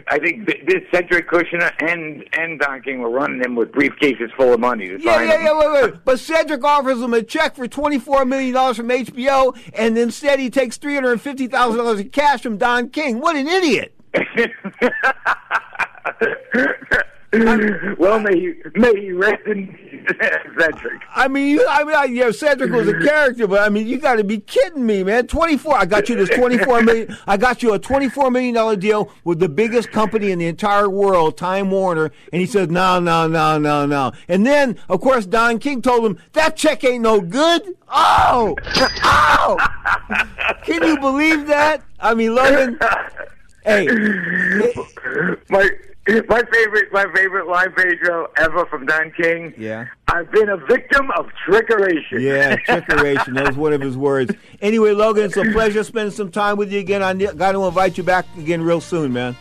[0.09, 4.55] I think this Cedric Kushner and and Don King were running him with briefcases full
[4.55, 5.45] of money to yeah, sign yeah, him.
[5.45, 5.95] yeah, wait, wait.
[6.05, 10.79] But Cedric offers him a check for $24 million from HBO, and instead he takes
[10.79, 13.21] $350,000 in cash from Don King.
[13.21, 13.95] What an idiot.
[17.99, 19.79] well, may he, may he rest in
[20.59, 21.01] Cedric.
[21.15, 23.99] I mean, you, I mean, I, yeah, Cedric was a character, but I mean, you
[23.99, 25.29] got to be kidding me, man.
[25.29, 25.77] Twenty four.
[25.77, 27.17] I got you this twenty four million.
[27.29, 30.47] I got you a twenty four million dollar deal with the biggest company in the
[30.47, 34.11] entire world, Time Warner, and he said, no, no, no, no, no.
[34.27, 37.77] And then, of course, Don King told him that check ain't no good.
[37.89, 38.57] Oh,
[39.05, 39.57] oh!
[40.65, 41.85] Can you believe that?
[42.01, 42.77] I mean, Logan.
[43.65, 43.87] Hey,
[45.49, 45.71] my
[46.29, 49.53] my favorite my favorite line Pedro ever from Don King.
[49.57, 49.87] Yeah.
[50.09, 52.21] I've been a victim of trickeration.
[52.21, 53.35] Yeah, trickeration.
[53.35, 54.35] that was one of his words.
[54.61, 57.03] Anyway, Logan, it's a pleasure spending some time with you again.
[57.03, 59.37] I got to invite you back again real soon, man.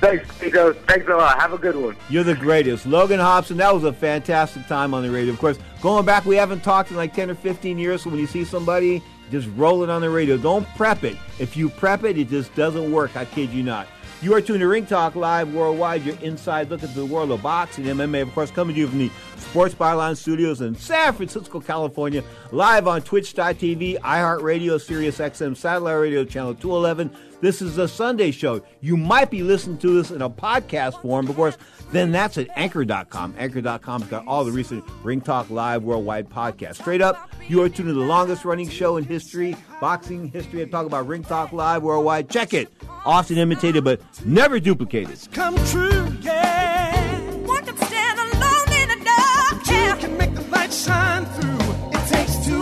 [0.00, 0.72] Thanks, Pedro.
[0.72, 1.38] Thanks a lot.
[1.38, 1.96] Have a good one.
[2.08, 2.86] You're the greatest.
[2.86, 5.32] Logan Hobson, that was a fantastic time on the radio.
[5.32, 8.18] Of course, going back, we haven't talked in like 10 or 15 years, so when
[8.18, 10.38] you see somebody, just roll it on the radio.
[10.38, 11.16] Don't prep it.
[11.38, 13.16] If you prep it, it just doesn't work.
[13.16, 13.86] I kid you not.
[14.26, 16.04] You are tuned to Ring Talk Live worldwide.
[16.04, 18.98] Your inside look at the world of boxing, MMA, of course, coming to you from
[18.98, 22.24] the Sports Byline Studios in San Francisco, California.
[22.50, 27.08] Live on Twitch.tv, iHeartRadio, Sirius XM, Satellite Radio, Channel 211.
[27.40, 28.62] This is a Sunday show.
[28.80, 31.56] You might be listening to this in a podcast form, of course.
[31.92, 33.34] Then that's at anchor.com.
[33.38, 36.76] Anchor.com's got all the recent Ring Talk Live worldwide podcasts.
[36.76, 40.62] Straight up, you are tuned to the longest running show in history, boxing history.
[40.62, 42.28] I talk about Ring Talk Live worldwide.
[42.30, 42.72] Check it.
[43.04, 45.18] Often imitated, but never duplicated.
[45.32, 47.20] Come true, yeah.
[47.44, 49.64] One can stand alone in the dark.
[49.64, 51.58] Two can make the light shine through.
[51.92, 52.60] It takes two,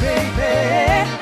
[0.00, 1.21] baby.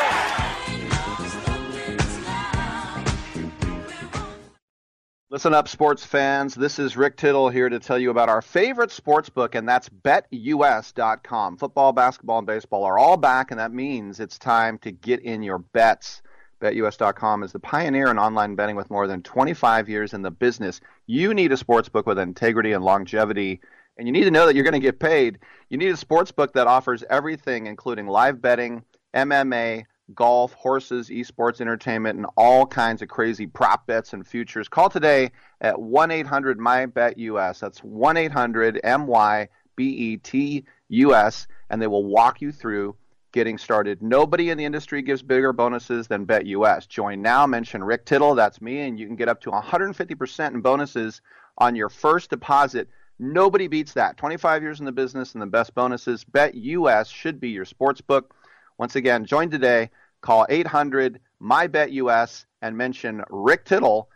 [5.31, 6.53] Listen up, sports fans.
[6.55, 9.87] This is Rick Tittle here to tell you about our favorite sports book, and that's
[9.87, 11.55] betus.com.
[11.55, 15.41] Football, basketball, and baseball are all back, and that means it's time to get in
[15.41, 16.21] your bets.
[16.59, 20.81] BetUS.com is the pioneer in online betting with more than 25 years in the business.
[21.07, 23.61] You need a sports book with integrity and longevity,
[23.97, 25.39] and you need to know that you're going to get paid.
[25.69, 28.83] You need a sports book that offers everything, including live betting,
[29.13, 34.67] MMA, golf, horses, esports, entertainment, and all kinds of crazy prop bets and futures.
[34.67, 35.31] Call today
[35.61, 37.59] at 1 800 MyBetUS.
[37.59, 42.51] That's 1 800 M Y B E T U S, and they will walk you
[42.51, 42.95] through
[43.31, 44.01] getting started.
[44.01, 46.87] Nobody in the industry gives bigger bonuses than BetUS.
[46.87, 50.61] Join now, mention Rick Tittle, that's me, and you can get up to 150% in
[50.61, 51.21] bonuses
[51.57, 52.89] on your first deposit.
[53.19, 54.17] Nobody beats that.
[54.17, 56.25] 25 years in the business and the best bonuses.
[56.25, 58.35] BetUS should be your sports book.
[58.77, 59.91] Once again, join today.
[60.21, 64.09] Call 800 MyBetUS and mention Rick Tittle,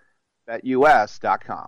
[0.48, 1.68] betus.com.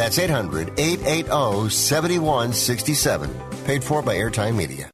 [0.00, 3.30] That's 800 880 7167.
[3.66, 4.90] Paid for by Airtime Media.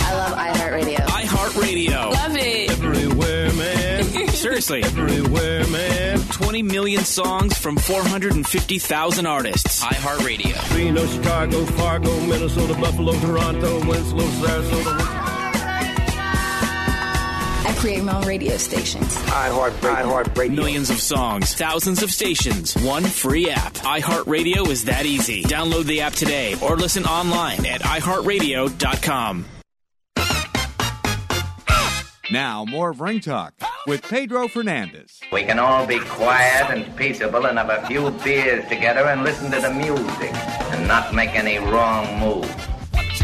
[0.00, 0.96] I love iHeartRadio.
[0.96, 2.10] iHeartRadio.
[2.10, 2.70] Love it.
[2.72, 4.28] Everywhere, man.
[4.30, 4.82] Seriously.
[4.82, 6.18] Everywhere, man.
[6.18, 9.84] 20 million songs from 450,000 artists.
[9.84, 10.76] iHeartRadio.
[10.76, 15.13] Reno, Chicago, Fargo, Minnesota, Buffalo, Toronto, Winslow, Sarasota.
[17.84, 19.14] I create my own radio stations.
[19.26, 23.74] iHeart, iHeart Millions of songs, thousands of stations, one free app.
[23.74, 25.42] iHeartRadio is that easy.
[25.42, 29.44] Download the app today or listen online at iHeartRadio.com.
[32.32, 33.52] Now, more of Ring Talk
[33.86, 35.20] with Pedro Fernandez.
[35.30, 39.50] We can all be quiet and peaceable and have a few beers together and listen
[39.50, 40.32] to the music
[40.72, 42.73] and not make any wrong moves.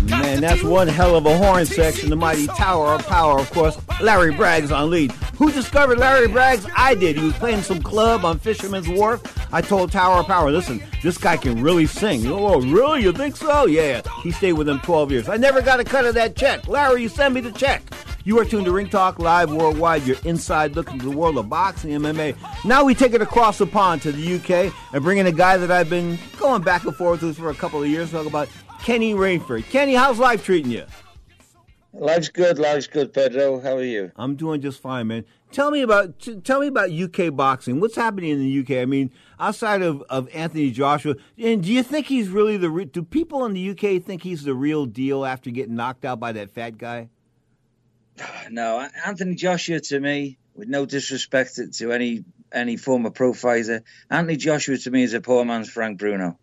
[0.03, 2.11] Man, that's one hell of a horn section.
[2.11, 3.79] The mighty Tower of Power, of course.
[4.01, 5.13] Larry Braggs on lead.
[5.37, 6.71] Who discovered Larry Braggs?
[6.77, 7.17] I did.
[7.17, 9.23] He was playing some club on Fisherman's Wharf.
[9.53, 12.27] I told Tower of Power, listen, this guy can really sing.
[12.27, 13.03] Oh, really?
[13.03, 13.67] You think so?
[13.67, 14.03] Yeah.
[14.23, 15.29] He stayed with him 12 years.
[15.29, 16.67] I never got a cut of that check.
[16.67, 17.83] Larry, you send me the check.
[18.25, 21.49] You are tuned to Ring Talk Live Worldwide, your inside look into the world of
[21.49, 22.37] boxing, MMA.
[22.67, 25.57] Now we take it across the pond to the UK and bring in a guy
[25.57, 28.11] that I've been going back and forth with for a couple of years.
[28.11, 28.49] Talk about
[28.83, 29.69] Kenny Rainford.
[29.71, 30.85] Kenny, how's life treating you?
[31.93, 32.59] Life's good.
[32.59, 33.61] Life's good, Pedro.
[33.61, 34.13] How are you?
[34.17, 35.25] I'm doing just fine, man.
[35.51, 37.81] Tell me about t- tell me about UK boxing.
[37.81, 38.83] What's happening in the UK?
[38.83, 42.71] I mean, outside of, of Anthony Joshua, and do you think he's really the?
[42.71, 46.21] Re- do people in the UK think he's the real deal after getting knocked out
[46.21, 47.09] by that fat guy?
[48.51, 54.37] No, Anthony Joshua to me, with no disrespect to any any former pro fighter, Anthony
[54.37, 56.39] Joshua to me is a poor man's Frank Bruno.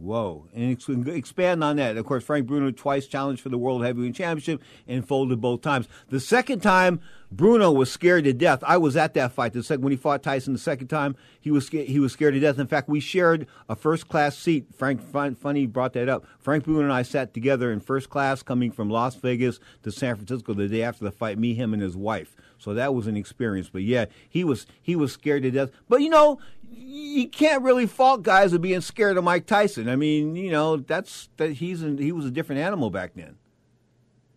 [0.00, 0.46] Whoa.
[0.54, 1.98] And ex- expand on that.
[1.98, 5.88] Of course, Frank Bruno twice challenged for the World Heavyweight Championship and folded both times.
[6.08, 7.00] The second time,
[7.30, 8.64] Bruno was scared to death.
[8.66, 9.52] I was at that fight.
[9.52, 12.40] The second when he fought Tyson the second time, he was he was scared to
[12.40, 12.58] death.
[12.58, 14.66] In fact, we shared a first class seat.
[14.74, 16.24] Frank fun, funny brought that up.
[16.38, 20.16] Frank Bruno and I sat together in first class coming from Las Vegas to San
[20.16, 21.38] Francisco the day after the fight.
[21.38, 22.34] Me, him, and his wife.
[22.58, 23.68] So that was an experience.
[23.68, 25.70] But yeah, he was he was scared to death.
[25.88, 26.40] But you know,
[26.72, 29.88] you can't really fault guys of being scared of Mike Tyson.
[29.88, 33.36] I mean, you know, that's that he's an, he was a different animal back then.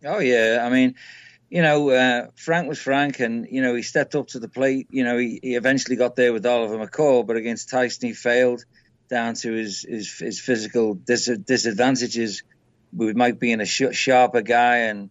[0.04, 0.94] Oh yeah, I mean,
[1.48, 4.88] you know, uh, Frank was Frank, and you know he stepped up to the plate.
[4.90, 8.64] You know, he, he eventually got there with Oliver McCall, but against Tyson he failed
[9.08, 12.42] down to his his, his physical dis- disadvantages
[12.92, 15.10] with Mike being a sh- sharper guy and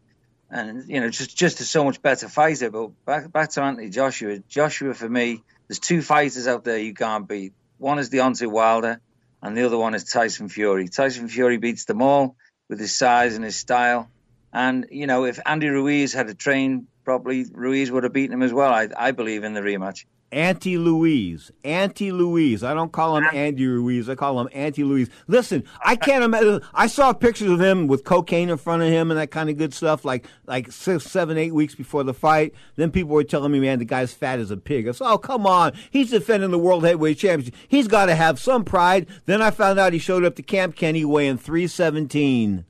[0.54, 2.70] and you know just just a so much better fighter.
[2.70, 4.38] But back back to Anthony Joshua.
[4.48, 7.54] Joshua for me, there's two fighters out there you can't beat.
[7.80, 9.02] One is Deontay Wilder,
[9.42, 10.88] and the other one is Tyson Fury.
[10.88, 12.36] Tyson Fury beats them all
[12.70, 14.10] with his size and his style.
[14.54, 18.44] And you know, if Andy Ruiz had to train properly, Ruiz would have beaten him
[18.44, 18.72] as well.
[18.72, 20.06] I, I believe in the rematch.
[20.34, 21.52] Auntie Louise.
[21.64, 22.64] Auntie Louise.
[22.64, 24.10] I don't call him Andy Ruiz.
[24.10, 25.10] I call him Auntie Louise.
[25.28, 26.62] Listen, I can't imagine.
[26.74, 29.58] I saw pictures of him with cocaine in front of him and that kind of
[29.58, 32.54] good stuff, like like six, seven, eight weeks before the fight.
[32.76, 34.88] Then people were telling me, man, the guy's fat as a pig.
[34.88, 35.74] I said, oh, come on.
[35.92, 37.56] He's defending the World Heavyweight Championship.
[37.68, 39.08] He's got to have some pride.
[39.26, 42.66] Then I found out he showed up to Camp Kenny weighing 317.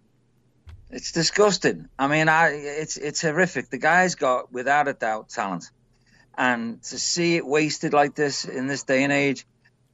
[0.90, 1.88] It's disgusting.
[1.98, 3.70] I mean, I it's it's horrific.
[3.70, 5.72] The guy's got, without a doubt, talent,
[6.38, 9.46] and to see it wasted like this in this day and age,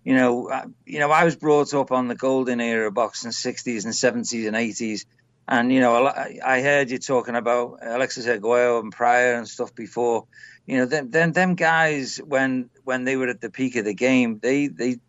[0.04, 3.32] you know, I, you know, I was brought up on the golden era of boxing,
[3.32, 5.06] '60s and '70s and '80s,
[5.48, 9.76] and you know, I, I heard you talking about Alexis Arguello and Pryor and stuff
[9.76, 10.26] before.
[10.66, 13.94] You know, then then them guys when when they were at the peak of the
[13.94, 15.00] game, they they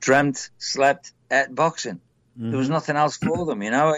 [0.00, 2.00] dreamt, slept at boxing.
[2.36, 2.74] There was mm-hmm.
[2.74, 3.94] nothing else for them, you know,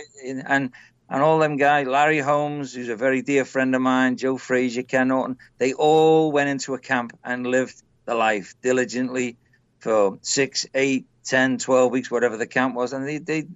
[0.47, 0.72] and
[1.08, 4.82] and all them guys, Larry Holmes, who's a very dear friend of mine, Joe Frazier,
[4.82, 9.36] Ken Norton, they all went into a camp and lived the life diligently
[9.78, 13.46] for six, eight, ten, twelve weeks, whatever the camp was, and they they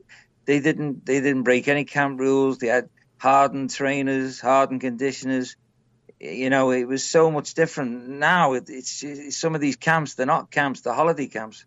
[0.44, 2.58] they didn't they didn't break any camp rules.
[2.58, 5.56] They had hardened trainers, hardened conditioners.
[6.18, 8.08] You know, it was so much different.
[8.08, 10.14] Now it, it's, it's some of these camps.
[10.14, 10.82] They're not camps.
[10.82, 11.64] They're holiday camps.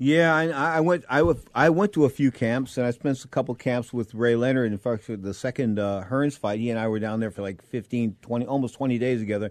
[0.00, 1.04] Yeah, I, I went.
[1.10, 1.24] I,
[1.56, 4.70] I went to a few camps, and I spent a couple camps with Ray Leonard.
[4.70, 7.62] In fact, the second uh, Hearns fight, he and I were down there for like
[7.62, 9.50] 15, 20, almost twenty days together,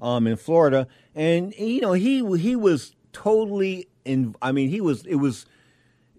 [0.00, 0.86] um, in Florida.
[1.16, 4.36] And you know, he he was totally in.
[4.40, 5.04] I mean, he was.
[5.04, 5.46] It was.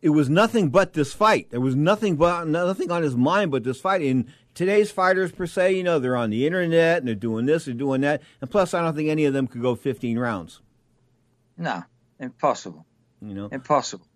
[0.02, 1.50] It was nothing but this fight.
[1.50, 4.02] There was nothing but nothing on his mind but this fight.
[4.02, 7.66] And today's fighters, per se, you know, they're on the internet and they're doing this,
[7.66, 8.22] they're doing that.
[8.40, 10.62] And plus, I don't think any of them could go fifteen rounds.
[11.58, 11.84] No,
[12.18, 12.86] impossible.
[13.22, 14.08] You know, impossible.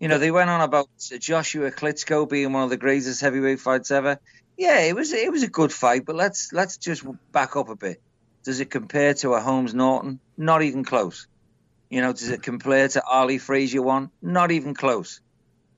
[0.00, 3.60] You know, they went on about uh, Joshua Klitschko being one of the greatest heavyweight
[3.60, 4.18] fights ever.
[4.56, 7.76] Yeah, it was it was a good fight, but let's let's just back up a
[7.76, 8.00] bit.
[8.44, 10.20] Does it compare to a Holmes Norton?
[10.36, 11.26] Not even close.
[11.90, 14.10] You know, does it compare to Ali Frazier one?
[14.20, 15.20] Not even close.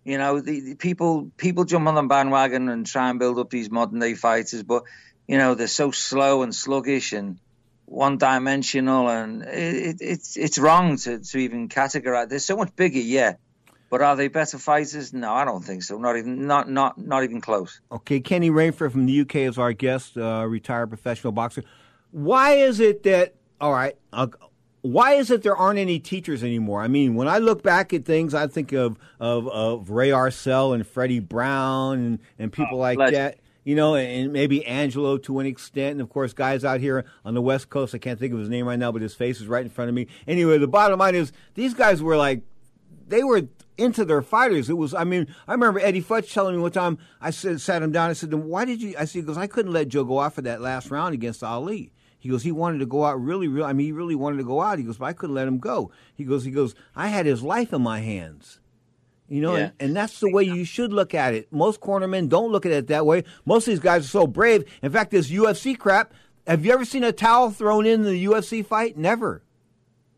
[0.04, 3.50] You know, the, the people people jump on the bandwagon and try and build up
[3.50, 4.84] these modern day fighters, but
[5.26, 7.38] you know they're so slow and sluggish and
[7.86, 12.28] one dimensional, and it, it, it's it's wrong to, to even categorize.
[12.28, 13.34] They're so much bigger, yeah,
[13.88, 15.12] but are they better fighters?
[15.12, 15.98] No, I don't think so.
[15.98, 17.80] Not even not not not even close.
[17.90, 21.62] Okay, Kenny Rainford from the UK is our guest, uh, retired professional boxer.
[22.10, 23.96] Why is it that all right?
[24.12, 24.32] I'll,
[24.82, 26.80] why is it there aren't any teachers anymore?
[26.80, 30.74] I mean, when I look back at things, I think of of, of Ray Arcel
[30.74, 33.16] and Freddie Brown and, and people oh, like legend.
[33.16, 35.90] that you know, and maybe Angelo to an extent.
[35.92, 38.48] And of course, guys out here on the West Coast, I can't think of his
[38.48, 40.06] name right now, but his face is right in front of me.
[40.28, 42.42] Anyway, the bottom line is these guys were like,
[43.08, 43.42] they were
[43.76, 44.70] into their fighters.
[44.70, 47.82] It was, I mean, I remember Eddie Futch telling me one time, I said, sat
[47.82, 50.20] him down, I said, why did you, I said, because I couldn't let Joe go
[50.20, 51.92] out for that last round against Ali.
[52.20, 54.44] He goes, he wanted to go out really, really, I mean, he really wanted to
[54.44, 54.78] go out.
[54.78, 55.90] He goes, but I couldn't let him go.
[56.14, 58.60] He goes, he goes, I had his life in my hands.
[59.28, 59.62] You know, yeah.
[59.62, 61.52] and, and, that's the way you should look at it.
[61.52, 63.24] Most cornermen don't look at it that way.
[63.44, 64.64] Most of these guys are so brave.
[64.82, 66.14] In fact, this UFC crap.
[66.46, 68.96] Have you ever seen a towel thrown in the UFC fight?
[68.96, 69.42] Never.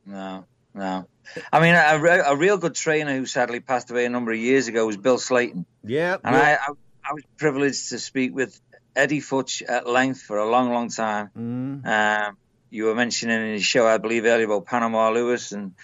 [0.05, 0.45] No,
[0.75, 1.07] no.
[1.53, 4.69] I mean, a, a real good trainer who sadly passed away a number of years
[4.69, 5.65] ago was Bill Slayton.
[5.85, 6.17] Yeah.
[6.23, 6.69] And I, I,
[7.05, 8.59] I, was privileged to speak with
[8.95, 11.31] Eddie Futch at length for a long, long time.
[11.37, 11.87] Mm.
[11.87, 12.37] Um,
[12.71, 15.75] you were mentioning in his show, I believe, earlier about Panama Lewis and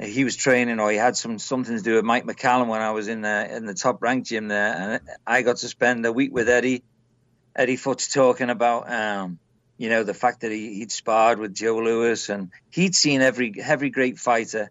[0.00, 2.90] he was training or he had some something to do with Mike McCallum when I
[2.90, 6.12] was in the in the top ranked gym there, and I got to spend a
[6.12, 6.82] week with Eddie.
[7.54, 9.38] Eddie Futch talking about um,
[9.78, 13.54] you know the fact that he, he'd sparred with Joe Louis and he'd seen every
[13.60, 14.70] every great fighter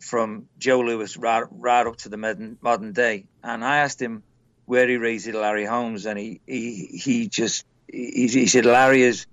[0.00, 4.22] from Joe Louis right, right up to the modern, modern day, and I asked him
[4.64, 9.26] where he raised Larry Holmes, and he he he just he, he said Larry is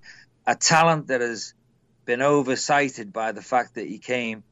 [0.45, 1.53] a talent that has
[2.05, 4.43] been oversighted by the fact that he came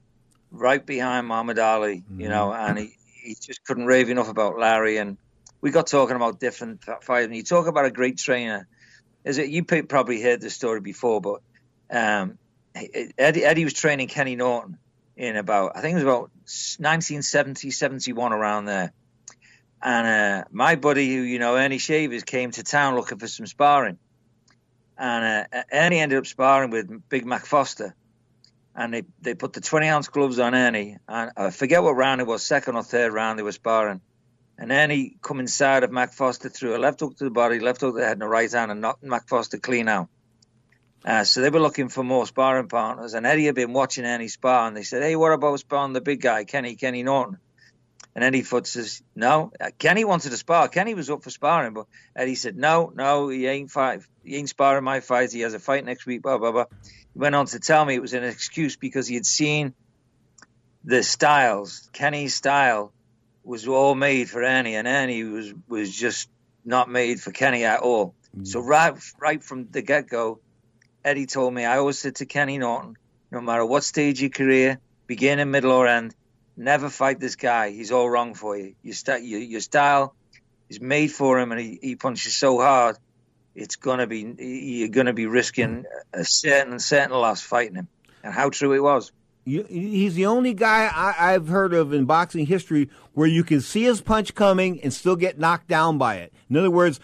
[0.52, 2.69] right behind Muhammad Ali, you know, mm-hmm.
[2.69, 4.98] and he, he just couldn't rave enough about Larry.
[4.98, 5.18] And
[5.61, 7.26] we got talking about different fights.
[7.26, 8.68] And you talk about a great trainer.
[9.23, 11.41] Is it you probably heard this story before, but
[11.90, 12.38] um,
[12.76, 14.78] Eddie, Eddie was training Kenny Norton
[15.15, 18.91] in about I think it was about 1970, 71 around there.
[19.84, 23.48] And uh, my buddy, who you know, Ernie Shavers, came to town looking for some
[23.48, 23.98] sparring,
[24.98, 27.95] and uh, Ernie ended up sparring with Big Mac Foster
[28.76, 30.98] and they, they put the 20 ounce gloves on Ernie.
[31.07, 34.02] And I forget what round it was, second or third round they were sparring.
[34.57, 37.81] And Ernie come inside of Mac Foster through a left hook to the body, left
[37.81, 40.07] hook to the head, and a right hand, and knocked Mac Foster clean out.
[41.03, 43.15] Uh, so they were looking for more sparring partners.
[43.15, 46.02] And Eddie had been watching Ernie spar, and they said, Hey, what about sparring the
[46.02, 47.39] big guy, Kenny, Kenny Norton?
[48.14, 49.52] And Eddie Foot says, No.
[49.60, 50.68] Uh, Kenny wanted to spar.
[50.68, 54.02] Kenny was up for sparring, but Eddie said, No, no, he ain't fight.
[54.23, 55.32] He ain't sparring my fight.
[55.32, 56.65] He has a fight next week, blah, blah, blah
[57.14, 59.73] He went on to tell me it was an excuse because he had seen
[60.84, 61.90] the styles.
[61.94, 62.91] Kenny's style
[63.44, 66.30] was all made for Ernie, and Ernie was was just
[66.65, 68.14] not made for Kenny at all.
[68.38, 68.48] Mm.
[68.48, 70.40] So right right from the get go,
[71.03, 72.98] Eddie told me I always said to Kenny Norton,
[73.32, 76.15] no matter what stage of your career, beginning, middle, or end,
[76.57, 77.72] never fight this guy.
[77.72, 78.76] He's all wrong for you.
[78.84, 80.15] Your, st- your, your style
[80.69, 82.98] is made for him, and he, he punches so hard
[83.56, 87.88] it's gonna be you're gonna be risking a certain certain loss fighting him,
[88.23, 89.11] and how true it was.
[89.44, 93.60] You, he's the only guy I, have heard of in boxing history where you can
[93.60, 96.32] see his punch coming and still get knocked down by it.
[96.48, 96.99] In other words,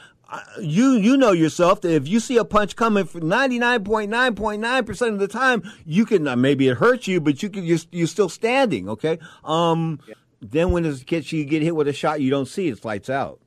[0.60, 5.28] you you know yourself that if you see a punch coming for 99.9.9% of the
[5.28, 8.90] time, you can uh, maybe it hurts you, but you can you're, you're still standing.
[8.90, 9.20] Okay.
[9.44, 10.00] Um.
[10.08, 10.16] Yeah.
[10.40, 13.10] Then when it gets you get hit with a shot you don't see, it lights
[13.10, 13.40] out.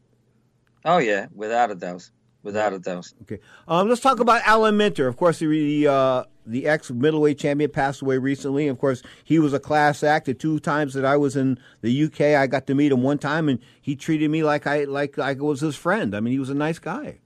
[0.84, 2.10] Oh yeah, without a doubt
[2.42, 3.12] without a doubt.
[3.22, 3.38] Okay,
[3.68, 5.06] um, let's talk about Alan Minter.
[5.08, 8.68] Of course, the uh, the ex middleweight champion passed away recently.
[8.68, 10.26] Of course, he was a class act.
[10.26, 13.18] The two times that I was in the UK, I got to meet him one
[13.18, 16.14] time, and he treated me like I like like I was his friend.
[16.14, 17.18] I mean, he was a nice guy.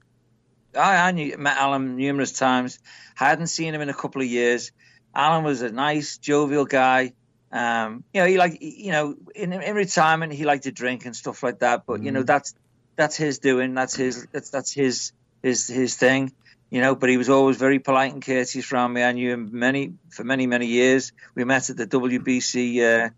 [0.77, 2.79] I, I knew, met Alan numerous times.
[3.15, 4.73] Hadn't seen him in a couple of years.
[5.13, 7.13] Alan was a nice, jovial guy.
[7.51, 11.15] Um, you know, he like you know, in in retirement, he liked to drink and
[11.15, 11.83] stuff like that.
[11.87, 12.25] But you know, Mhm.
[12.25, 12.53] that's
[12.95, 13.73] that's his doing.
[13.73, 15.11] That's his that's that's his
[15.43, 16.31] his his thing.
[16.71, 19.03] You know, but he was always very polite and courteous around me.
[19.03, 21.11] I knew him many for many many years.
[21.35, 23.09] We met at the WBC uh,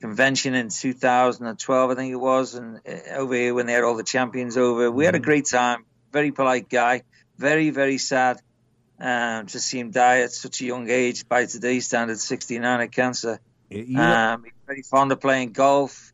[0.00, 3.96] convention in 2012, I think it was, and uh, over here when they had all
[3.96, 4.90] the champions over.
[4.90, 5.84] We had a great time.
[6.12, 7.02] Very polite guy.
[7.36, 8.40] Very very sad
[8.98, 11.28] um, to see him die at such a young age.
[11.28, 13.40] By today's standards, 69 of cancer.
[13.70, 16.12] Know- Um, he's very fond of playing golf.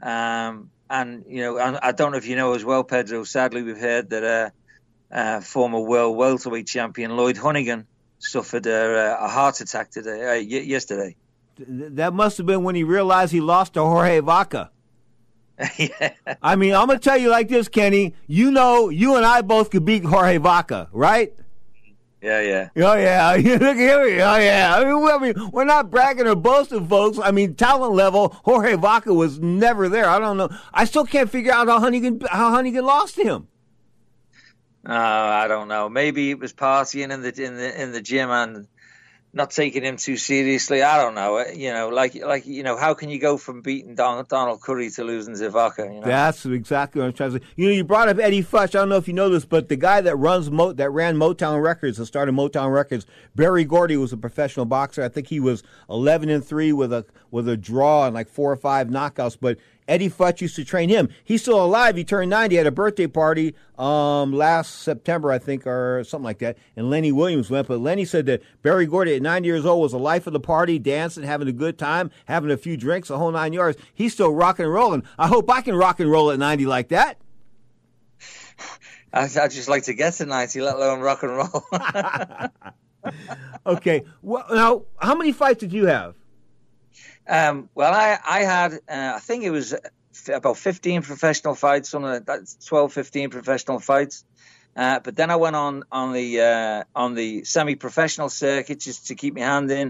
[0.00, 3.62] Um, and, you know, I, I don't know if you know as well, Pedro, sadly,
[3.62, 4.50] we've heard that uh,
[5.14, 7.86] uh, former world welterweight champion Lloyd Honeyghan
[8.18, 11.16] suffered a, a heart attack today, uh, yesterday.
[11.58, 14.70] That must have been when he realized he lost to Jorge Vaca.
[16.42, 18.14] I mean, I'm gonna tell you like this, Kenny.
[18.26, 21.34] You know, you and I both could beat Jorge Vaca, right?
[22.22, 22.68] Yeah, yeah.
[22.86, 23.98] Oh yeah, look here.
[24.00, 24.76] Oh yeah.
[24.76, 27.18] I mean, we- I mean, we're not bragging or boasting, folks.
[27.18, 30.08] I mean, talent level, Jorge Vaca was never there.
[30.08, 30.48] I don't know.
[30.72, 33.48] I still can't figure out how Honeyghan how Honeyghan lost him.
[34.88, 35.88] Uh, I don't know.
[35.88, 38.68] Maybe it was partying in the in the in the gym and
[39.34, 40.82] not taking him too seriously.
[40.82, 41.38] I don't know.
[41.38, 44.60] Uh, You know, like like you know, how can you go from beating Don, Donald
[44.60, 45.84] Curry to losing to Vaca?
[45.84, 46.06] You know?
[46.06, 47.44] That's exactly what I'm trying to say.
[47.56, 48.74] You know, you brought up Eddie Futch.
[48.74, 51.16] I don't know if you know this, but the guy that runs Mo- that ran
[51.16, 55.02] Motown Records, that started Motown Records, Berry Gordy was a professional boxer.
[55.02, 58.52] I think he was 11 and three with a with a draw and like four
[58.52, 59.38] or five knockouts.
[59.40, 61.08] But Eddie Futch used to train him.
[61.24, 61.96] He's still alive.
[61.96, 62.54] He turned 90.
[62.54, 66.56] He had a birthday party um, last September, I think, or something like that.
[66.76, 67.68] And Lenny Williams went.
[67.68, 70.40] But Lenny said that Berry Gordy at 90 years old was the life of the
[70.40, 73.78] party, dancing, having a good time, having a few drinks, a whole nine yards.
[73.92, 75.02] He's still rocking and rolling.
[75.18, 77.18] I hope I can rock and roll at 90 like that.
[79.12, 81.64] I, I just like to get to ninety, let alone rock and roll.
[83.66, 84.04] Okay.
[84.22, 86.16] Well, now, how many fights did you have?
[87.28, 89.74] Um, well, I, I had, uh, I think it was
[90.28, 94.24] about 15 professional fights, something like that, 12, 15 professional fights.
[94.74, 99.14] Uh, but then I went on on the uh, on the semi-professional circuit just to
[99.14, 99.88] keep my hand in.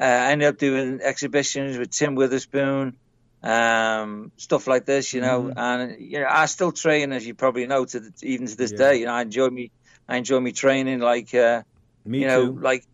[0.00, 2.98] Uh, I ended up doing exhibitions with Tim Witherspoon,
[3.42, 5.50] um, stuff like this, you know.
[5.50, 5.56] Mhm.
[5.56, 8.72] And you know, I still train, as you probably know, to the, even to this
[8.72, 8.78] Yeah.
[8.78, 8.96] day.
[8.96, 9.72] You know, I enjoy me,
[10.08, 11.00] I enjoy me training.
[11.00, 11.62] Like, uh,
[12.04, 12.58] Me you know, too.
[12.60, 12.84] like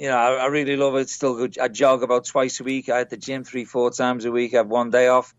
[0.00, 1.10] you know, I, I really love it.
[1.10, 1.58] Still, good.
[1.58, 2.88] I jog about twice a week.
[2.88, 4.54] I at the gym three, four times a week.
[4.54, 5.34] I have one day off.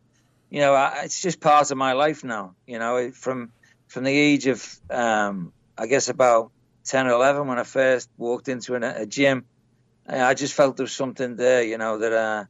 [0.51, 2.53] You know, I, it's just part of my life now.
[2.67, 3.53] You know, from
[3.87, 6.51] from the age of, um, I guess about
[6.85, 9.45] ten or eleven when I first walked into an, a gym,
[10.07, 11.63] I just felt there was something there.
[11.63, 12.45] You know that, uh,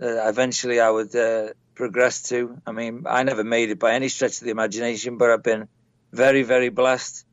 [0.00, 2.60] that eventually I would uh, progress to.
[2.66, 5.68] I mean, I never made it by any stretch of the imagination, but I've been
[6.12, 7.24] very, very blessed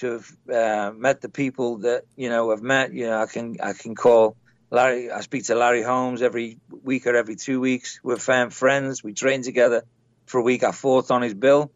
[0.00, 2.92] to have uh, met the people that you know I've met.
[2.92, 4.36] You know, I can I can call
[4.70, 5.10] Larry.
[5.10, 8.00] I speak to Larry Holmes every week or every two weeks.
[8.02, 9.02] We're firm friends.
[9.02, 9.84] We train together
[10.26, 10.64] for a week.
[10.64, 11.70] I fought on his bill.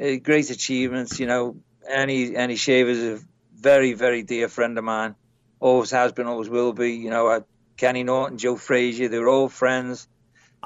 [0.00, 1.18] Uh, great achievements.
[1.18, 1.56] You know,
[1.88, 3.24] Ernie Ernie Shavers a
[3.54, 5.14] very very dear friend of mine.
[5.58, 6.92] Always has been, always will be.
[6.92, 7.40] You know, I,
[7.76, 10.08] Kenny Norton, Joe Frazier, they were all friends.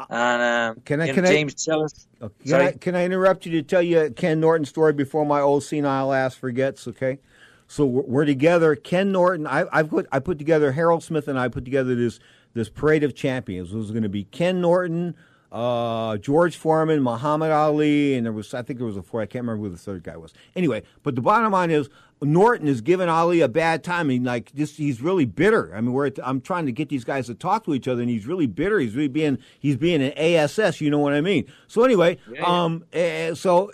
[0.09, 0.43] And
[0.79, 2.07] um, Can I- you know, can I- James Tillis.
[2.21, 2.67] Can Sorry?
[2.67, 5.63] I, can I interrupt you to tell you a Ken Norton story before my old
[5.63, 6.87] senile ass forgets?
[6.89, 7.19] Okay,
[7.67, 8.75] so we're, we're together.
[8.77, 9.47] Ken Norton.
[9.47, 12.21] I, I put I put together Harold Smith and I put together this
[12.55, 13.73] this parade of champions.
[13.73, 15.15] It was going to be Ken Norton,
[15.53, 19.21] uh, George Foreman, Muhammad Ali, and there was I think there was a four.
[19.21, 20.33] I can't remember who the third guy was.
[20.57, 21.89] Anyway, but the bottom line is
[22.23, 24.01] Norton is giving Ali a bad time.
[24.01, 25.75] I mean, like just he's really bitter.
[25.75, 28.11] I mean, we're I'm trying to get these guys to talk to each other, and
[28.11, 28.79] he's really bitter.
[28.79, 30.81] He's really being he's being an ASS.
[30.81, 31.47] You know what I mean?
[31.67, 32.43] So anyway, Yeah.
[32.45, 33.73] um, eh, so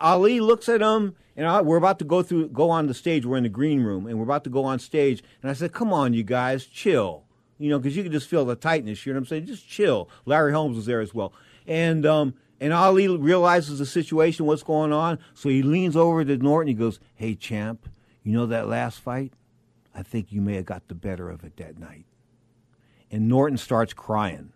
[0.00, 3.26] Ali looks at him, and I, we're about to go through go on the stage.
[3.26, 5.22] We're in the green room, and we're about to go on stage.
[5.42, 7.24] And I said, "Come on, you guys, chill."
[7.58, 9.06] You know, because you can just feel the tightness.
[9.06, 9.46] You know what I'm saying?
[9.46, 10.08] Just chill.
[10.24, 11.32] Larry Holmes was there as well,
[11.66, 15.18] and um, and Ali realizes the situation, what's going on.
[15.34, 16.68] So he leans over to Norton.
[16.68, 17.88] He goes, "Hey, champ,
[18.22, 19.32] you know that last fight?
[19.92, 22.04] I think you may have got the better of it that night."
[23.10, 24.52] And Norton starts crying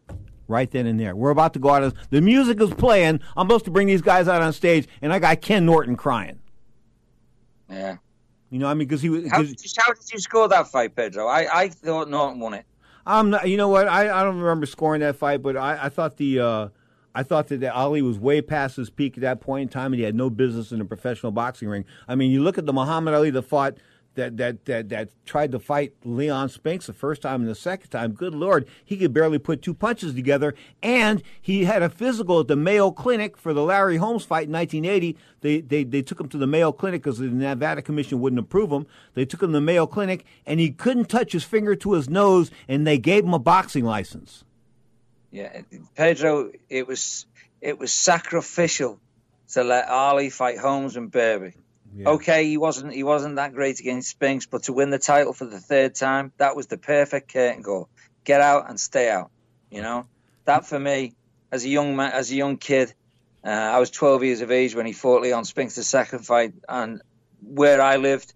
[0.46, 1.16] right then and there.
[1.16, 1.82] We're about to go out.
[1.82, 3.20] Of, the music is playing.
[3.36, 6.38] I'm supposed to bring these guys out on stage, and I got Ken Norton crying.
[7.68, 7.96] Yeah.
[8.50, 9.28] You know, I mean, because he was.
[9.28, 11.26] How did, you, how did you score that fight, Pedro?
[11.26, 12.66] I, I thought Norton won it.
[13.04, 13.48] I'm not.
[13.48, 13.88] You know what?
[13.88, 16.68] I, I don't remember scoring that fight, but I, I thought the uh,
[17.16, 19.98] I thought that Ali was way past his peak at that point in time, and
[19.98, 21.86] he had no business in a professional boxing ring.
[22.06, 23.78] I mean, you look at the Muhammad Ali that fought
[24.16, 27.88] that that that that tried to fight Leon Spinks the first time and the second
[27.88, 28.12] time.
[28.12, 30.54] Good lord, he could barely put two punches together.
[30.82, 34.52] And he had a physical at the Mayo Clinic for the Larry Holmes fight in
[34.52, 35.16] 1980.
[35.40, 38.70] They they they took him to the Mayo Clinic because the Nevada Commission wouldn't approve
[38.70, 38.86] him.
[39.14, 42.10] They took him to the Mayo Clinic, and he couldn't touch his finger to his
[42.10, 44.44] nose, and they gave him a boxing license.
[45.30, 45.60] Yeah,
[45.94, 47.26] Pedro, it was
[47.60, 49.00] it was sacrificial
[49.52, 51.54] to let Ali fight Holmes and Berbick.
[51.94, 52.10] Yeah.
[52.10, 55.46] Okay, he wasn't he wasn't that great against Spinks, but to win the title for
[55.46, 57.88] the third time, that was the perfect curtain call.
[58.24, 59.30] Get out and stay out.
[59.70, 60.06] You know,
[60.44, 61.14] that for me,
[61.50, 62.92] as a young man, as a young kid,
[63.44, 66.54] uh, I was 12 years of age when he fought Leon Spinks the second fight,
[66.68, 67.00] and
[67.42, 68.34] where I lived,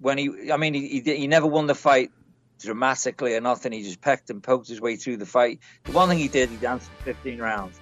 [0.00, 2.10] when he, I mean, he, he, he never won the fight
[2.58, 3.72] dramatically or nothing.
[3.72, 5.60] He just pecked and poked his way through the fight.
[5.84, 7.78] The one thing he did, he danced 15 rounds.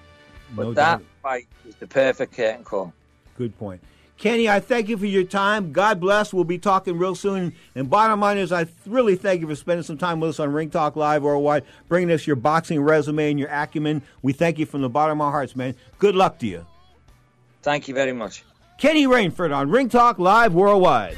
[0.55, 1.07] But no that doubt.
[1.21, 2.93] fight was the perfect curtain call.
[3.37, 3.81] Good point.
[4.17, 5.71] Kenny, I thank you for your time.
[5.71, 6.33] God bless.
[6.33, 7.53] We'll be talking real soon.
[7.75, 10.51] And bottom line is, I really thank you for spending some time with us on
[10.51, 14.01] Ring Talk Live Worldwide, bringing us your boxing resume and your acumen.
[14.23, 15.75] We thank you from the bottom of our hearts, man.
[15.99, 16.65] Good luck to you.
[17.61, 18.43] Thank you very much.
[18.79, 21.17] Kenny Rainford on Ring Talk Live Worldwide.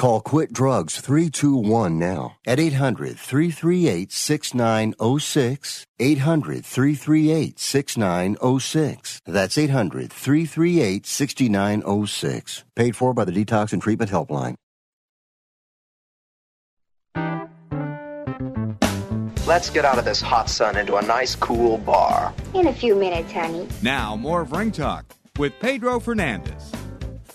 [0.00, 5.86] Call Quit Drugs 321 now at 800 338 6906.
[5.98, 9.20] 800 338 6906.
[9.26, 12.64] That's 800 338 6906.
[12.74, 14.54] Paid for by the Detox and Treatment Helpline.
[19.46, 22.32] Let's get out of this hot sun into a nice cool bar.
[22.54, 23.68] In a few minutes, honey.
[23.82, 25.04] Now, more of Ring Talk
[25.36, 26.72] with Pedro Fernandez.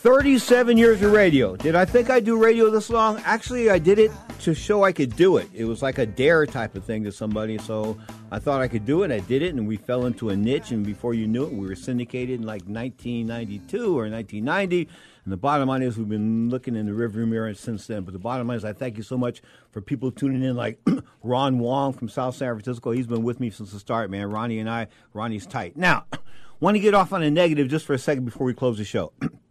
[0.05, 1.55] 37 years of radio.
[1.55, 3.19] Did I think I'd do radio this long?
[3.25, 4.11] Actually, I did it
[4.41, 5.49] to show I could do it.
[5.51, 7.57] It was like a dare type of thing to somebody.
[7.57, 7.97] So
[8.29, 9.09] I thought I could do it.
[9.09, 10.69] I did it, and we fell into a niche.
[10.69, 14.87] And before you knew it, we were syndicated in like 1992 or 1990.
[15.23, 18.03] And the bottom line is, we've been looking in the rearview mirror since then.
[18.03, 19.41] But the bottom line is, I thank you so much
[19.71, 20.79] for people tuning in, like
[21.23, 22.91] Ron Wong from South San Francisco.
[22.91, 24.29] He's been with me since the start, man.
[24.29, 25.75] Ronnie and I, Ronnie's tight.
[25.75, 26.05] Now,
[26.59, 28.85] want to get off on a negative just for a second before we close the
[28.85, 29.11] show.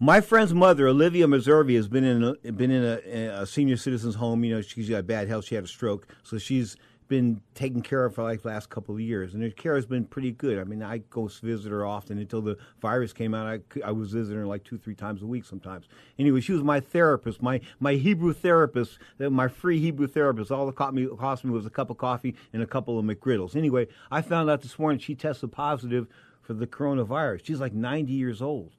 [0.00, 4.14] My friend's mother, Olivia Meservi, has been in a, been in a, a, senior citizens
[4.14, 4.44] home.
[4.44, 5.46] You know, she's got bad health.
[5.46, 6.76] She had a stroke, so she's
[7.08, 9.86] been taken care of for like the last couple of years, and her care has
[9.86, 10.60] been pretty good.
[10.60, 13.46] I mean, I go visit her often until the virus came out.
[13.48, 15.88] I, I was visiting her like two, three times a week sometimes.
[16.16, 20.52] Anyway, she was my therapist, my my Hebrew therapist, uh, my free Hebrew therapist.
[20.52, 23.04] All it cost me, cost me was a cup of coffee and a couple of
[23.04, 23.56] McGriddles.
[23.56, 26.06] Anyway, I found out this morning she tested positive
[26.40, 27.44] for the coronavirus.
[27.44, 28.77] She's like 90 years old.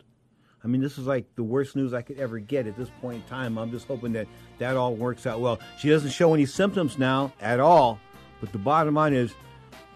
[0.64, 3.23] I mean, this is like the worst news I could ever get at this point
[3.23, 3.57] in time.
[3.57, 4.27] I'm just hoping that
[4.57, 5.60] that all works out well.
[5.77, 7.99] She doesn't show any symptoms now at all,
[8.41, 9.34] but the bottom line is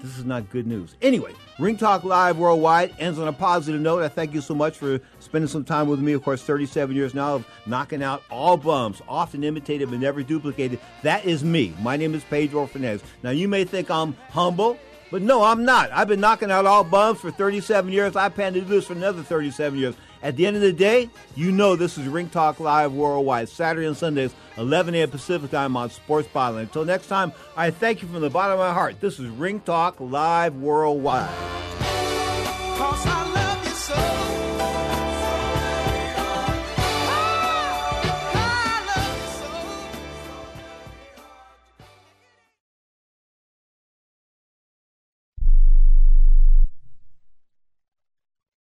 [0.02, 0.96] this is not good news.
[1.02, 4.04] Anyway, Ring Talk Live Worldwide ends on a positive note.
[4.04, 6.12] I thank you so much for spending some time with me.
[6.12, 10.80] Of course, 37 years now of knocking out all bums, often imitated but never duplicated.
[11.04, 11.74] That is me.
[11.82, 13.02] My name is Pedro Fernandez.
[13.24, 14.78] Now, you may think I'm humble.
[15.14, 15.92] But no, I'm not.
[15.92, 18.16] I've been knocking out all bums for 37 years.
[18.16, 19.94] I plan to do this for another 37 years.
[20.24, 23.86] At the end of the day, you know this is Ring Talk Live Worldwide, Saturday
[23.86, 25.10] and Sundays, 11 a.m.
[25.10, 26.62] Pacific time on Sports Byline.
[26.62, 29.02] Until next time, I thank you from the bottom of my heart.
[29.02, 31.30] This is Ring Talk Live Worldwide.